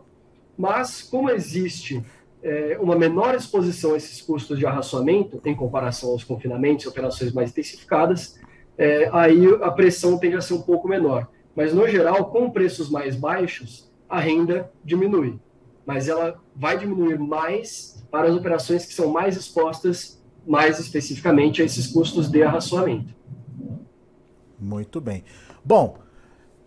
mas 0.58 1.02
como 1.02 1.30
existe 1.30 2.04
é, 2.44 2.78
uma 2.80 2.96
menor 2.96 3.36
exposição 3.36 3.94
a 3.94 3.98
esses 3.98 4.22
custos 4.22 4.58
de 4.58 4.66
arraçoamento, 4.66 5.42
em 5.46 5.56
comparação 5.56 6.12
aos 6.12 6.24
confinamentos 6.24 6.86
e 6.86 6.88
operações 6.88 7.34
mais 7.34 7.50
intensificadas, 7.52 8.40
é, 8.78 9.10
aí 9.12 9.46
a 9.62 9.72
pressão 9.72 10.18
tende 10.18 10.36
a 10.36 10.42
ser 10.42 10.54
um 10.54 10.62
pouco 10.62 10.88
menor. 10.88 11.28
Mas, 11.56 11.74
no 11.74 11.88
geral, 11.88 12.26
com 12.26 12.52
preços 12.52 12.90
mais 12.90 13.16
baixos, 13.16 13.92
a 14.08 14.20
renda 14.20 14.72
diminui. 14.84 15.40
Mas 15.86 16.08
ela 16.08 16.40
vai 16.56 16.78
diminuir 16.78 17.18
mais 17.18 18.06
para 18.12 18.28
as 18.28 18.36
operações 18.36 18.86
que 18.86 18.94
são 18.94 19.12
mais 19.12 19.36
expostas, 19.36 20.22
mais 20.46 20.80
especificamente, 20.80 21.62
a 21.62 21.66
esses 21.66 21.88
custos 21.88 22.30
de 22.30 22.44
arraçoamento. 22.44 23.16
Muito 24.60 25.02
bem. 25.02 25.24
Bom, 25.64 25.98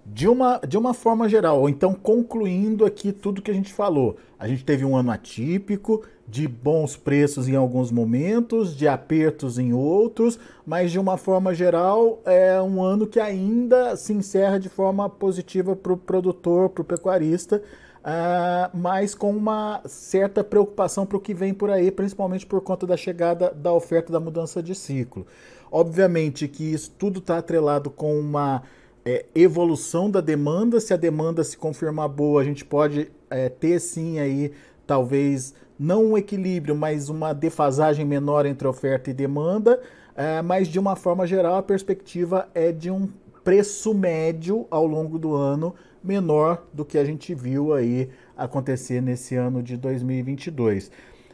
de 0.04 0.28
uma, 0.28 0.58
de 0.66 0.76
uma 0.76 0.94
forma 0.94 1.28
geral, 1.28 1.60
ou 1.60 1.68
então 1.68 1.94
concluindo 1.94 2.84
aqui 2.84 3.12
tudo 3.12 3.42
que 3.42 3.50
a 3.50 3.54
gente 3.54 3.72
falou, 3.72 4.16
a 4.38 4.48
gente 4.48 4.64
teve 4.64 4.84
um 4.84 4.96
ano 4.96 5.10
atípico, 5.10 6.02
de 6.30 6.46
bons 6.46 6.96
preços 6.96 7.48
em 7.48 7.56
alguns 7.56 7.90
momentos, 7.90 8.76
de 8.76 8.86
apertos 8.86 9.58
em 9.58 9.72
outros, 9.72 10.38
mas 10.64 10.92
de 10.92 10.98
uma 10.98 11.16
forma 11.16 11.52
geral 11.52 12.22
é 12.24 12.62
um 12.62 12.80
ano 12.80 13.04
que 13.04 13.18
ainda 13.18 13.96
se 13.96 14.12
encerra 14.12 14.58
de 14.60 14.68
forma 14.68 15.08
positiva 15.08 15.74
para 15.74 15.92
o 15.92 15.96
produtor, 15.96 16.70
para 16.70 16.82
o 16.82 16.84
pecuarista, 16.84 17.60
uh, 17.98 18.76
mas 18.78 19.12
com 19.12 19.32
uma 19.32 19.80
certa 19.86 20.44
preocupação 20.44 21.04
para 21.04 21.16
o 21.16 21.20
que 21.20 21.34
vem 21.34 21.52
por 21.52 21.68
aí, 21.68 21.90
principalmente 21.90 22.46
por 22.46 22.60
conta 22.60 22.86
da 22.86 22.96
chegada 22.96 23.50
da 23.50 23.72
oferta 23.72 24.12
da 24.12 24.20
mudança 24.20 24.62
de 24.62 24.74
ciclo. 24.74 25.26
Obviamente 25.70 26.46
que 26.46 26.72
isso 26.72 26.92
tudo 26.96 27.18
está 27.18 27.38
atrelado 27.38 27.90
com 27.90 28.18
uma 28.18 28.62
é, 29.04 29.26
evolução 29.34 30.10
da 30.10 30.20
demanda. 30.20 30.80
Se 30.80 30.92
a 30.92 30.96
demanda 30.96 31.42
se 31.44 31.56
confirmar 31.56 32.08
boa, 32.08 32.40
a 32.40 32.44
gente 32.44 32.64
pode 32.64 33.10
é, 33.28 33.48
ter 33.48 33.80
sim 33.80 34.18
aí 34.18 34.52
talvez 34.86 35.54
não 35.78 36.06
um 36.06 36.18
equilíbrio, 36.18 36.74
mas 36.74 37.08
uma 37.08 37.32
defasagem 37.32 38.04
menor 38.04 38.44
entre 38.44 38.68
oferta 38.68 39.10
e 39.10 39.14
demanda. 39.14 39.80
É, 40.14 40.42
mas 40.42 40.68
de 40.68 40.78
uma 40.78 40.96
forma 40.96 41.26
geral, 41.26 41.56
a 41.56 41.62
perspectiva 41.62 42.48
é 42.54 42.72
de 42.72 42.90
um 42.90 43.08
preço 43.42 43.94
médio 43.94 44.66
ao 44.70 44.86
longo 44.86 45.18
do 45.18 45.34
ano 45.34 45.74
menor 46.02 46.66
do 46.72 46.84
que 46.84 46.98
a 46.98 47.04
gente 47.04 47.34
viu 47.34 47.72
aí 47.72 48.10
acontecer 48.36 49.00
nesse 49.00 49.34
ano 49.34 49.62
de 49.62 49.76
2022. 49.76 50.90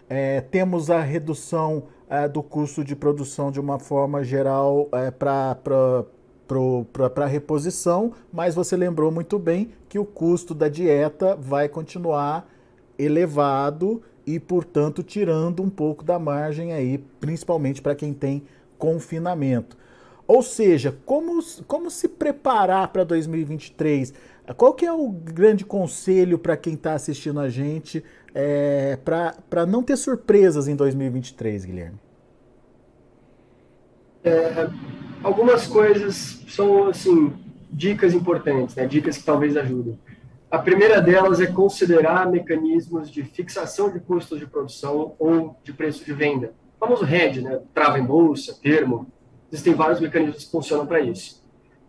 É, 0.08 0.40
temos 0.40 0.90
a 0.90 1.00
redução 1.00 1.84
é, 2.08 2.28
do 2.28 2.42
custo 2.42 2.84
de 2.84 2.94
produção 2.94 3.50
de 3.50 3.58
uma 3.58 3.78
forma 3.78 4.22
geral 4.22 4.88
é, 4.92 5.10
para 5.10 6.04
para 7.12 7.26
reposição, 7.26 8.12
mas 8.32 8.54
você 8.54 8.76
lembrou 8.76 9.10
muito 9.10 9.38
bem 9.38 9.70
que 9.88 9.98
o 9.98 10.04
custo 10.04 10.54
da 10.54 10.68
dieta 10.68 11.34
vai 11.36 11.68
continuar 11.68 12.48
elevado 12.98 14.02
e, 14.26 14.40
portanto, 14.40 15.02
tirando 15.02 15.62
um 15.62 15.70
pouco 15.70 16.04
da 16.04 16.18
margem 16.18 16.72
aí, 16.72 16.98
principalmente 17.20 17.80
para 17.80 17.94
quem 17.94 18.12
tem 18.12 18.42
confinamento. 18.78 19.76
Ou 20.26 20.42
seja, 20.42 20.96
como, 21.04 21.40
como 21.68 21.90
se 21.90 22.08
preparar 22.08 22.88
para 22.88 23.04
2023? 23.04 24.12
Qual 24.56 24.74
que 24.74 24.84
é 24.84 24.92
o 24.92 25.08
grande 25.08 25.64
conselho 25.64 26.38
para 26.38 26.56
quem 26.56 26.74
está 26.74 26.94
assistindo 26.94 27.38
a 27.38 27.48
gente 27.48 28.02
é, 28.34 28.98
para 29.04 29.66
não 29.66 29.82
ter 29.82 29.96
surpresas 29.96 30.66
em 30.66 30.74
2023, 30.74 31.64
Guilherme? 31.64 32.05
É, 34.26 34.68
algumas 35.22 35.68
coisas 35.68 36.42
são, 36.48 36.88
assim, 36.88 37.32
dicas 37.70 38.12
importantes, 38.12 38.74
né? 38.74 38.84
dicas 38.84 39.16
que 39.16 39.22
talvez 39.22 39.56
ajudem. 39.56 39.96
A 40.50 40.58
primeira 40.58 41.00
delas 41.00 41.40
é 41.40 41.46
considerar 41.46 42.28
mecanismos 42.28 43.08
de 43.08 43.22
fixação 43.22 43.88
de 43.88 44.00
custos 44.00 44.40
de 44.40 44.46
produção 44.46 45.14
ou 45.20 45.56
de 45.62 45.72
preço 45.72 46.04
de 46.04 46.12
venda. 46.12 46.52
O 46.76 46.80
famoso 46.80 47.04
RED, 47.04 47.40
né? 47.40 47.60
trava 47.72 48.00
em 48.00 48.04
bolsa, 48.04 48.58
termo. 48.60 49.06
Existem 49.52 49.74
vários 49.74 50.00
mecanismos 50.00 50.44
que 50.44 50.50
funcionam 50.50 50.86
para 50.88 50.98
isso. 50.98 51.40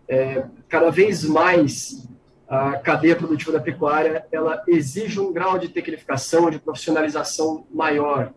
É, 0.06 0.44
cada 0.68 0.90
vez 0.90 1.24
mais 1.24 2.08
a 2.48 2.76
cadeia 2.76 3.16
produtiva 3.16 3.52
da 3.52 3.60
pecuária 3.60 4.24
ela 4.30 4.62
exige 4.68 5.18
um 5.18 5.32
grau 5.32 5.58
de 5.58 5.68
tecnificação, 5.68 6.50
de 6.50 6.60
profissionalização 6.60 7.66
maior. 7.68 8.32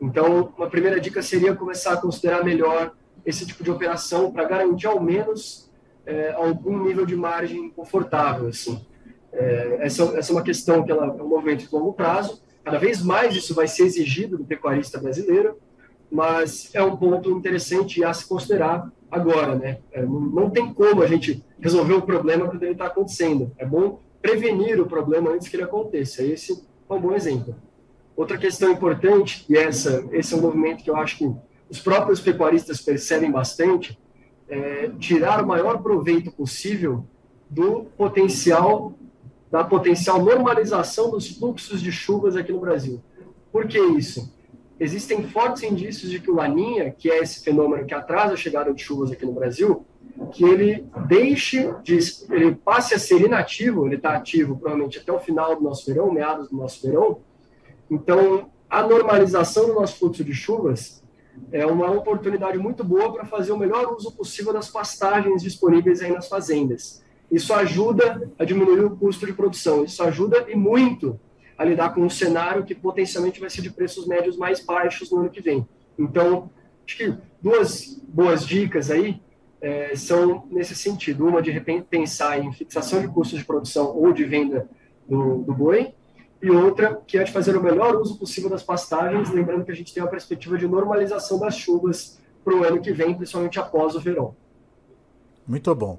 Então, 0.00 0.52
uma 0.58 0.68
primeira 0.68 1.00
dica 1.00 1.22
seria 1.22 1.54
começar 1.54 1.92
a 1.92 1.96
considerar 1.96 2.44
melhor 2.44 2.92
esse 3.24 3.46
tipo 3.46 3.62
de 3.64 3.70
operação 3.70 4.30
para 4.30 4.44
garantir 4.44 4.86
ao 4.86 5.00
menos 5.00 5.70
é, 6.06 6.32
algum 6.32 6.84
nível 6.84 7.06
de 7.06 7.16
margem 7.16 7.70
confortável. 7.70 8.48
Assim. 8.48 8.84
É, 9.32 9.78
essa, 9.80 10.02
essa 10.16 10.32
é 10.32 10.34
uma 10.34 10.42
questão 10.42 10.82
que 10.82 10.92
ela, 10.92 11.06
é 11.06 11.22
um 11.22 11.28
movimento 11.28 11.66
de 11.66 11.74
longo 11.74 11.92
prazo. 11.92 12.42
Cada 12.62 12.78
vez 12.78 13.02
mais 13.02 13.34
isso 13.34 13.54
vai 13.54 13.66
ser 13.66 13.84
exigido 13.84 14.38
do 14.38 14.44
pecuarista 14.44 14.98
brasileiro, 14.98 15.58
mas 16.10 16.70
é 16.74 16.82
um 16.82 16.96
ponto 16.96 17.30
interessante 17.30 18.02
a 18.04 18.12
se 18.12 18.26
considerar 18.26 18.90
agora. 19.10 19.54
Né? 19.54 19.78
É, 19.92 20.02
não, 20.02 20.50
tem 20.50 20.72
como 20.72 21.02
a 21.02 21.06
gente 21.06 21.42
resolver 21.60 21.94
o 21.94 22.02
problema 22.02 22.46
quando 22.46 22.62
ele 22.62 22.72
está 22.72 22.86
acontecendo. 22.86 23.50
É 23.58 23.66
bom 23.66 24.00
prevenir 24.22 24.80
o 24.80 24.86
problema 24.86 25.30
antes 25.30 25.48
que 25.48 25.56
ele 25.56 25.64
aconteça. 25.64 26.22
Esse 26.22 26.64
é 26.88 26.92
um 26.92 27.00
bom 27.00 27.14
exemplo. 27.14 27.54
Outra 28.16 28.38
questão 28.38 28.70
importante, 28.70 29.44
e 29.48 29.56
essa, 29.56 30.06
esse 30.12 30.32
é 30.32 30.36
um 30.36 30.40
movimento 30.40 30.84
que 30.84 30.90
eu 30.90 30.96
acho 30.96 31.18
que 31.18 31.34
os 31.68 31.80
próprios 31.80 32.20
pecuaristas 32.20 32.80
percebem 32.80 33.30
bastante, 33.30 33.98
é, 34.48 34.90
tirar 34.98 35.42
o 35.42 35.46
maior 35.46 35.82
proveito 35.82 36.30
possível 36.30 37.04
do 37.48 37.84
potencial 37.96 38.94
da 39.50 39.62
potencial 39.62 40.20
normalização 40.20 41.12
dos 41.12 41.28
fluxos 41.28 41.80
de 41.80 41.92
chuvas 41.92 42.34
aqui 42.34 42.50
no 42.50 42.58
Brasil. 42.58 43.00
Por 43.52 43.68
que 43.68 43.78
isso? 43.78 44.34
Existem 44.80 45.22
fortes 45.28 45.62
indícios 45.62 46.10
de 46.10 46.18
que 46.18 46.28
o 46.28 46.34
Laninha, 46.34 46.90
que 46.90 47.08
é 47.08 47.20
esse 47.20 47.44
fenômeno 47.44 47.86
que 47.86 47.94
atrasa 47.94 48.34
a 48.34 48.36
chegada 48.36 48.74
de 48.74 48.82
chuvas 48.82 49.12
aqui 49.12 49.24
no 49.24 49.32
Brasil, 49.32 49.86
que 50.32 50.42
ele 50.42 50.84
deixe 51.06 51.72
de, 51.84 51.98
ele 52.30 52.56
passe 52.56 52.94
a 52.94 52.98
ser 52.98 53.20
inativo, 53.20 53.86
ele 53.86 53.94
está 53.94 54.16
ativo 54.16 54.56
provavelmente 54.56 54.98
até 54.98 55.12
o 55.12 55.20
final 55.20 55.54
do 55.54 55.62
nosso 55.62 55.86
verão, 55.86 56.10
meados 56.10 56.48
do 56.48 56.56
nosso 56.56 56.84
verão. 56.84 57.20
Então, 57.88 58.50
a 58.68 58.82
normalização 58.82 59.68
do 59.68 59.74
nosso 59.74 60.00
fluxo 60.00 60.24
de 60.24 60.34
chuvas 60.34 61.03
é 61.52 61.64
uma 61.66 61.90
oportunidade 61.90 62.58
muito 62.58 62.84
boa 62.84 63.12
para 63.12 63.24
fazer 63.24 63.52
o 63.52 63.58
melhor 63.58 63.92
uso 63.92 64.12
possível 64.12 64.52
das 64.52 64.68
pastagens 64.68 65.42
disponíveis 65.42 66.00
aí 66.00 66.12
nas 66.12 66.28
fazendas. 66.28 67.02
Isso 67.30 67.52
ajuda 67.52 68.30
a 68.38 68.44
diminuir 68.44 68.84
o 68.84 68.96
custo 68.96 69.26
de 69.26 69.32
produção, 69.32 69.84
isso 69.84 70.02
ajuda 70.02 70.46
e 70.48 70.54
muito 70.54 71.18
a 71.56 71.64
lidar 71.64 71.94
com 71.94 72.00
um 72.02 72.10
cenário 72.10 72.64
que 72.64 72.74
potencialmente 72.74 73.40
vai 73.40 73.48
ser 73.48 73.62
de 73.62 73.70
preços 73.70 74.06
médios 74.06 74.36
mais 74.36 74.64
baixos 74.64 75.10
no 75.10 75.20
ano 75.20 75.30
que 75.30 75.40
vem. 75.40 75.66
Então, 75.98 76.50
acho 76.86 76.96
que 76.96 77.14
duas 77.40 78.00
boas 78.08 78.46
dicas 78.46 78.90
aí 78.90 79.20
é, 79.60 79.94
são 79.96 80.46
nesse 80.50 80.74
sentido. 80.74 81.26
Uma 81.26 81.40
de 81.40 81.58
pensar 81.88 82.38
em 82.38 82.52
fixação 82.52 83.00
de 83.00 83.08
custos 83.08 83.38
de 83.38 83.44
produção 83.44 83.96
ou 83.96 84.12
de 84.12 84.24
venda 84.24 84.68
do, 85.08 85.38
do 85.38 85.54
boi, 85.54 85.94
e 86.44 86.50
outra 86.50 87.00
que 87.06 87.16
é 87.16 87.24
de 87.24 87.32
fazer 87.32 87.56
o 87.56 87.62
melhor 87.62 87.96
uso 87.96 88.18
possível 88.18 88.50
das 88.50 88.62
pastagens, 88.62 89.30
lembrando 89.30 89.64
que 89.64 89.72
a 89.72 89.74
gente 89.74 89.94
tem 89.94 90.02
uma 90.02 90.10
perspectiva 90.10 90.58
de 90.58 90.68
normalização 90.68 91.38
das 91.38 91.56
chuvas 91.56 92.18
para 92.44 92.54
o 92.54 92.62
ano 92.62 92.82
que 92.82 92.92
vem, 92.92 93.14
principalmente 93.14 93.58
após 93.58 93.94
o 93.94 94.00
verão. 94.00 94.36
Muito 95.46 95.74
bom. 95.74 95.98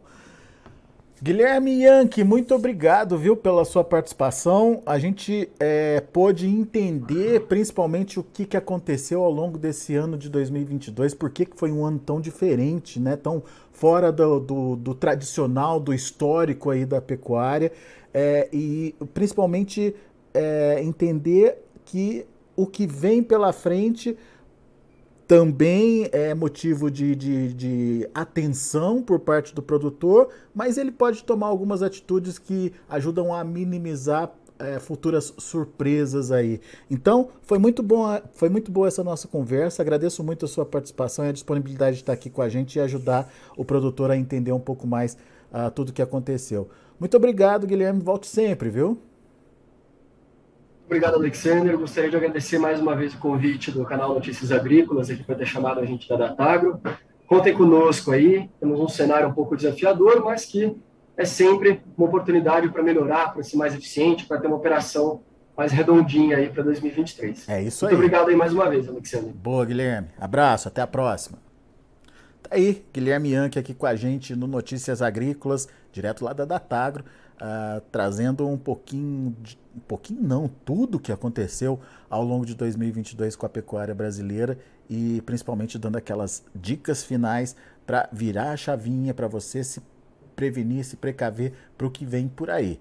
Guilherme 1.19 1.81
Yankee, 1.81 2.23
muito 2.23 2.53
obrigado, 2.53 3.17
viu, 3.17 3.35
pela 3.35 3.65
sua 3.65 3.83
participação. 3.83 4.83
A 4.85 4.99
gente 4.99 5.49
é, 5.59 5.99
pôde 6.13 6.45
entender 6.45 7.47
principalmente 7.47 8.19
o 8.19 8.23
que, 8.23 8.45
que 8.45 8.55
aconteceu 8.55 9.23
ao 9.23 9.31
longo 9.31 9.57
desse 9.57 9.95
ano 9.95 10.15
de 10.15 10.29
2022, 10.29 11.15
por 11.15 11.31
que, 11.31 11.47
que 11.47 11.57
foi 11.57 11.71
um 11.71 11.83
ano 11.83 11.97
tão 11.97 12.21
diferente, 12.21 12.99
né, 12.99 13.15
tão 13.15 13.41
fora 13.71 14.11
do, 14.11 14.39
do, 14.39 14.75
do 14.75 14.93
tradicional, 14.93 15.79
do 15.79 15.91
histórico 15.91 16.69
aí 16.69 16.85
da 16.85 17.01
pecuária, 17.01 17.71
é, 18.13 18.47
e 18.53 18.93
principalmente 19.11 19.95
é, 20.35 20.83
entender 20.83 21.57
que 21.85 22.25
o 22.55 22.67
que 22.67 22.85
vem 22.85 23.23
pela 23.23 23.51
frente 23.51 24.17
também 25.27 26.07
é 26.11 26.35
motivo 26.35 26.91
de, 26.91 27.15
de, 27.15 27.53
de, 27.53 28.09
atenção 28.13 29.01
por 29.01 29.19
parte 29.19 29.55
do 29.55 29.61
produtor, 29.61 30.29
mas 30.53 30.77
ele 30.77 30.91
pode 30.91 31.23
tomar 31.23 31.47
algumas 31.47 31.81
atitudes 31.81 32.37
que 32.37 32.71
ajudam 32.87 33.33
a 33.33 33.43
minimizar 33.43 34.31
é, 34.59 34.79
futuras 34.79 35.33
surpresas 35.37 36.31
aí. 36.31 36.61
Então, 36.89 37.29
foi 37.41 37.57
muito, 37.57 37.81
bom, 37.81 38.05
foi 38.33 38.49
muito 38.49 38.71
boa 38.71 38.87
essa 38.87 39.03
nossa 39.03 39.27
conversa. 39.27 39.81
Agradeço 39.81 40.23
muito 40.23 40.45
a 40.45 40.47
sua 40.47 40.65
participação 40.65 41.25
e 41.25 41.29
a 41.29 41.31
disponibilidade 41.31 41.97
de 41.97 42.03
estar 42.03 42.13
aqui 42.13 42.29
com 42.29 42.41
a 42.41 42.49
gente 42.49 42.75
e 42.75 42.79
ajudar 42.79 43.31
o 43.57 43.65
produtor 43.65 44.11
a 44.11 44.17
entender 44.17 44.51
um 44.51 44.59
pouco 44.59 44.85
mais 44.85 45.17
uh, 45.51 45.71
tudo 45.71 45.89
o 45.89 45.93
que 45.93 46.01
aconteceu. 46.01 46.69
Muito 46.99 47.17
obrigado, 47.17 47.67
Guilherme. 47.67 47.99
Volte 47.99 48.27
sempre, 48.27 48.69
viu? 48.69 48.97
Obrigado, 50.85 51.15
Alexander. 51.15 51.77
Gostaria 51.77 52.09
de 52.09 52.15
agradecer 52.15 52.59
mais 52.59 52.79
uma 52.79 52.95
vez 52.95 53.13
o 53.13 53.17
convite 53.17 53.71
do 53.71 53.83
canal 53.83 54.13
Notícias 54.13 54.51
Agrícolas 54.51 55.09
aqui 55.09 55.23
para 55.23 55.35
ter 55.35 55.45
chamado 55.45 55.79
a 55.79 55.85
gente 55.85 56.07
da 56.07 56.15
Datagro. 56.15 56.79
Contem 57.25 57.53
conosco 57.53 58.11
aí. 58.11 58.49
Temos 58.59 58.79
um 58.79 58.87
cenário 58.87 59.27
um 59.27 59.33
pouco 59.33 59.55
desafiador, 59.55 60.23
mas 60.23 60.45
que 60.45 60.77
é 61.17 61.25
sempre 61.25 61.81
uma 61.97 62.07
oportunidade 62.07 62.69
para 62.69 62.83
melhorar, 62.83 63.33
para 63.33 63.41
ser 63.41 63.57
mais 63.57 63.73
eficiente, 63.73 64.25
para 64.25 64.39
ter 64.39 64.47
uma 64.47 64.57
operação 64.57 65.21
mais 65.57 65.71
redondinha 65.71 66.37
aí 66.37 66.49
para 66.49 66.61
2023. 66.63 67.49
É 67.49 67.63
isso 67.63 67.85
aí. 67.85 67.93
Muito 67.93 68.03
obrigado 68.03 68.29
aí 68.29 68.35
mais 68.35 68.53
uma 68.53 68.69
vez, 68.69 68.87
Alexandre. 68.87 69.31
Boa, 69.33 69.65
Guilherme. 69.65 70.09
Abraço, 70.19 70.67
até 70.67 70.81
a 70.81 70.87
próxima. 70.87 71.39
Tá 72.43 72.49
aí, 72.51 72.85
Guilherme 72.93 73.31
Yankee 73.31 73.57
aqui 73.57 73.73
com 73.73 73.87
a 73.87 73.95
gente 73.95 74.35
no 74.35 74.45
Notícias 74.45 75.01
Agrícolas, 75.01 75.67
direto 75.91 76.23
lá 76.23 76.31
da 76.31 76.45
Datagro, 76.45 77.03
uh, 77.35 77.81
trazendo 77.91 78.47
um 78.47 78.57
pouquinho, 78.57 79.35
de, 79.41 79.57
um 79.75 79.79
pouquinho 79.79 80.21
não, 80.21 80.47
tudo 80.47 80.99
que 80.99 81.11
aconteceu 81.11 81.79
ao 82.09 82.23
longo 82.23 82.45
de 82.45 82.55
2022 82.55 83.35
com 83.35 83.45
a 83.45 83.49
pecuária 83.49 83.93
brasileira 83.93 84.57
e 84.89 85.21
principalmente 85.25 85.77
dando 85.77 85.97
aquelas 85.97 86.43
dicas 86.53 87.03
finais 87.03 87.55
para 87.85 88.09
virar 88.11 88.51
a 88.51 88.57
chavinha, 88.57 89.13
para 89.13 89.27
você 89.27 89.63
se 89.63 89.81
prevenir, 90.35 90.83
se 90.83 90.97
precaver 90.97 91.53
para 91.77 91.87
o 91.87 91.91
que 91.91 92.05
vem 92.05 92.27
por 92.27 92.49
aí. 92.49 92.79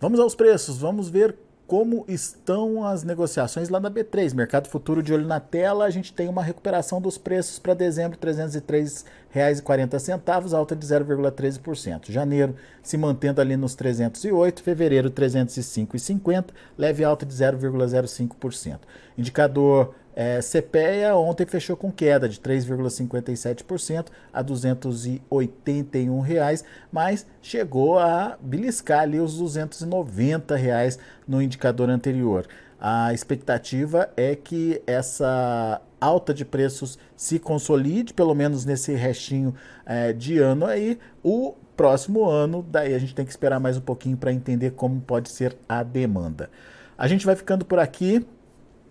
Vamos 0.00 0.20
aos 0.20 0.34
preços, 0.34 0.78
vamos 0.78 1.08
ver 1.08 1.36
como 1.68 2.04
estão 2.08 2.82
as 2.82 3.04
negociações 3.04 3.68
lá 3.68 3.78
na 3.78 3.90
B3. 3.90 4.34
Mercado 4.34 4.68
Futuro 4.68 5.02
de 5.02 5.12
olho 5.12 5.26
na 5.26 5.38
tela, 5.38 5.84
a 5.84 5.90
gente 5.90 6.14
tem 6.14 6.26
uma 6.26 6.42
recuperação 6.42 6.98
dos 6.98 7.18
preços 7.18 7.58
para 7.58 7.74
dezembro, 7.74 8.18
R$ 8.18 8.32
303,40, 8.32 10.54
alta 10.54 10.74
de 10.74 10.86
0,13%. 10.86 12.10
Janeiro 12.10 12.54
se 12.82 12.96
mantendo 12.96 13.42
ali 13.42 13.54
nos 13.54 13.74
308, 13.74 14.62
fevereiro 14.62 15.10
305,50, 15.10 16.46
leve 16.78 17.04
alta 17.04 17.26
de 17.26 17.34
0,05%. 17.34 18.78
Indicador 19.18 19.94
é, 20.20 20.40
CPEA 20.40 21.14
ontem 21.14 21.46
fechou 21.46 21.76
com 21.76 21.92
queda 21.92 22.28
de 22.28 22.40
3,57% 22.40 24.06
a 24.32 24.42
281 24.42 26.18
reais, 26.18 26.64
mas 26.90 27.24
chegou 27.40 28.00
a 28.00 28.36
beliscar 28.40 29.02
ali 29.02 29.20
os 29.20 29.38
290 29.38 30.56
reais 30.56 30.98
no 31.24 31.40
indicador 31.40 31.88
anterior. 31.88 32.48
A 32.80 33.14
expectativa 33.14 34.10
é 34.16 34.34
que 34.34 34.82
essa 34.88 35.80
alta 36.00 36.34
de 36.34 36.44
preços 36.44 36.98
se 37.16 37.38
consolide, 37.38 38.12
pelo 38.12 38.34
menos 38.34 38.64
nesse 38.64 38.94
restinho 38.94 39.54
é, 39.86 40.12
de 40.12 40.40
ano 40.40 40.66
aí. 40.66 40.98
O 41.22 41.54
próximo 41.76 42.28
ano, 42.28 42.66
daí 42.68 42.92
a 42.92 42.98
gente 42.98 43.14
tem 43.14 43.24
que 43.24 43.30
esperar 43.30 43.60
mais 43.60 43.76
um 43.76 43.82
pouquinho 43.82 44.16
para 44.16 44.32
entender 44.32 44.72
como 44.72 45.00
pode 45.00 45.28
ser 45.28 45.56
a 45.68 45.84
demanda. 45.84 46.50
A 46.98 47.06
gente 47.06 47.24
vai 47.24 47.36
ficando 47.36 47.64
por 47.64 47.78
aqui. 47.78 48.26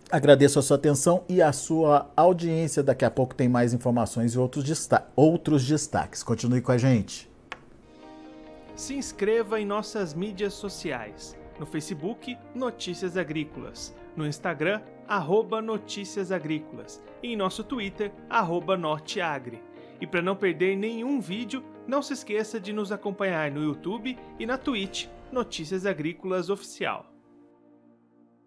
Agradeço 0.10 0.58
a 0.58 0.62
sua 0.62 0.78
atenção 0.78 1.26
e 1.28 1.42
a 1.42 1.52
sua 1.52 2.10
audiência. 2.16 2.82
Daqui 2.82 3.04
a 3.04 3.12
pouco 3.12 3.36
tem 3.36 3.50
mais 3.50 3.74
informações 3.74 4.34
e 4.34 4.40
outros, 4.40 4.64
desta 4.64 5.06
outros 5.18 5.68
destaques. 5.68 6.24
Continue 6.24 6.62
com 6.62 6.72
a 6.72 6.78
gente. 6.78 7.30
Se 8.74 8.96
inscreva 8.96 9.60
em 9.60 9.66
nossas 9.66 10.14
mídias 10.14 10.54
sociais. 10.54 11.36
No 11.60 11.66
Facebook, 11.66 12.38
Notícias 12.56 13.18
Agrícolas. 13.18 13.94
No 14.16 14.26
Instagram, 14.26 14.82
arroba 15.10 15.62
Notícias 15.62 16.32
Agrícolas. 16.32 17.04
E 17.22 17.34
em 17.34 17.36
nosso 17.36 17.62
Twitter, 17.62 18.14
arroba 18.30 18.78
Norteagri. 18.78 19.62
E 20.00 20.08
para 20.08 20.22
não 20.22 20.38
perder 20.38 20.78
nenhum 20.78 21.20
vídeo, 21.20 21.62
não 21.86 22.02
se 22.02 22.14
esqueça 22.14 22.62
de 22.62 22.72
nos 22.72 22.94
acompanhar 22.94 23.52
no 23.52 23.62
YouTube 23.62 24.18
e 24.40 24.46
na 24.46 24.58
Twitch, 24.58 25.08
Notícias 25.34 25.86
Agrícolas 25.86 26.50
Oficial. 26.50 27.17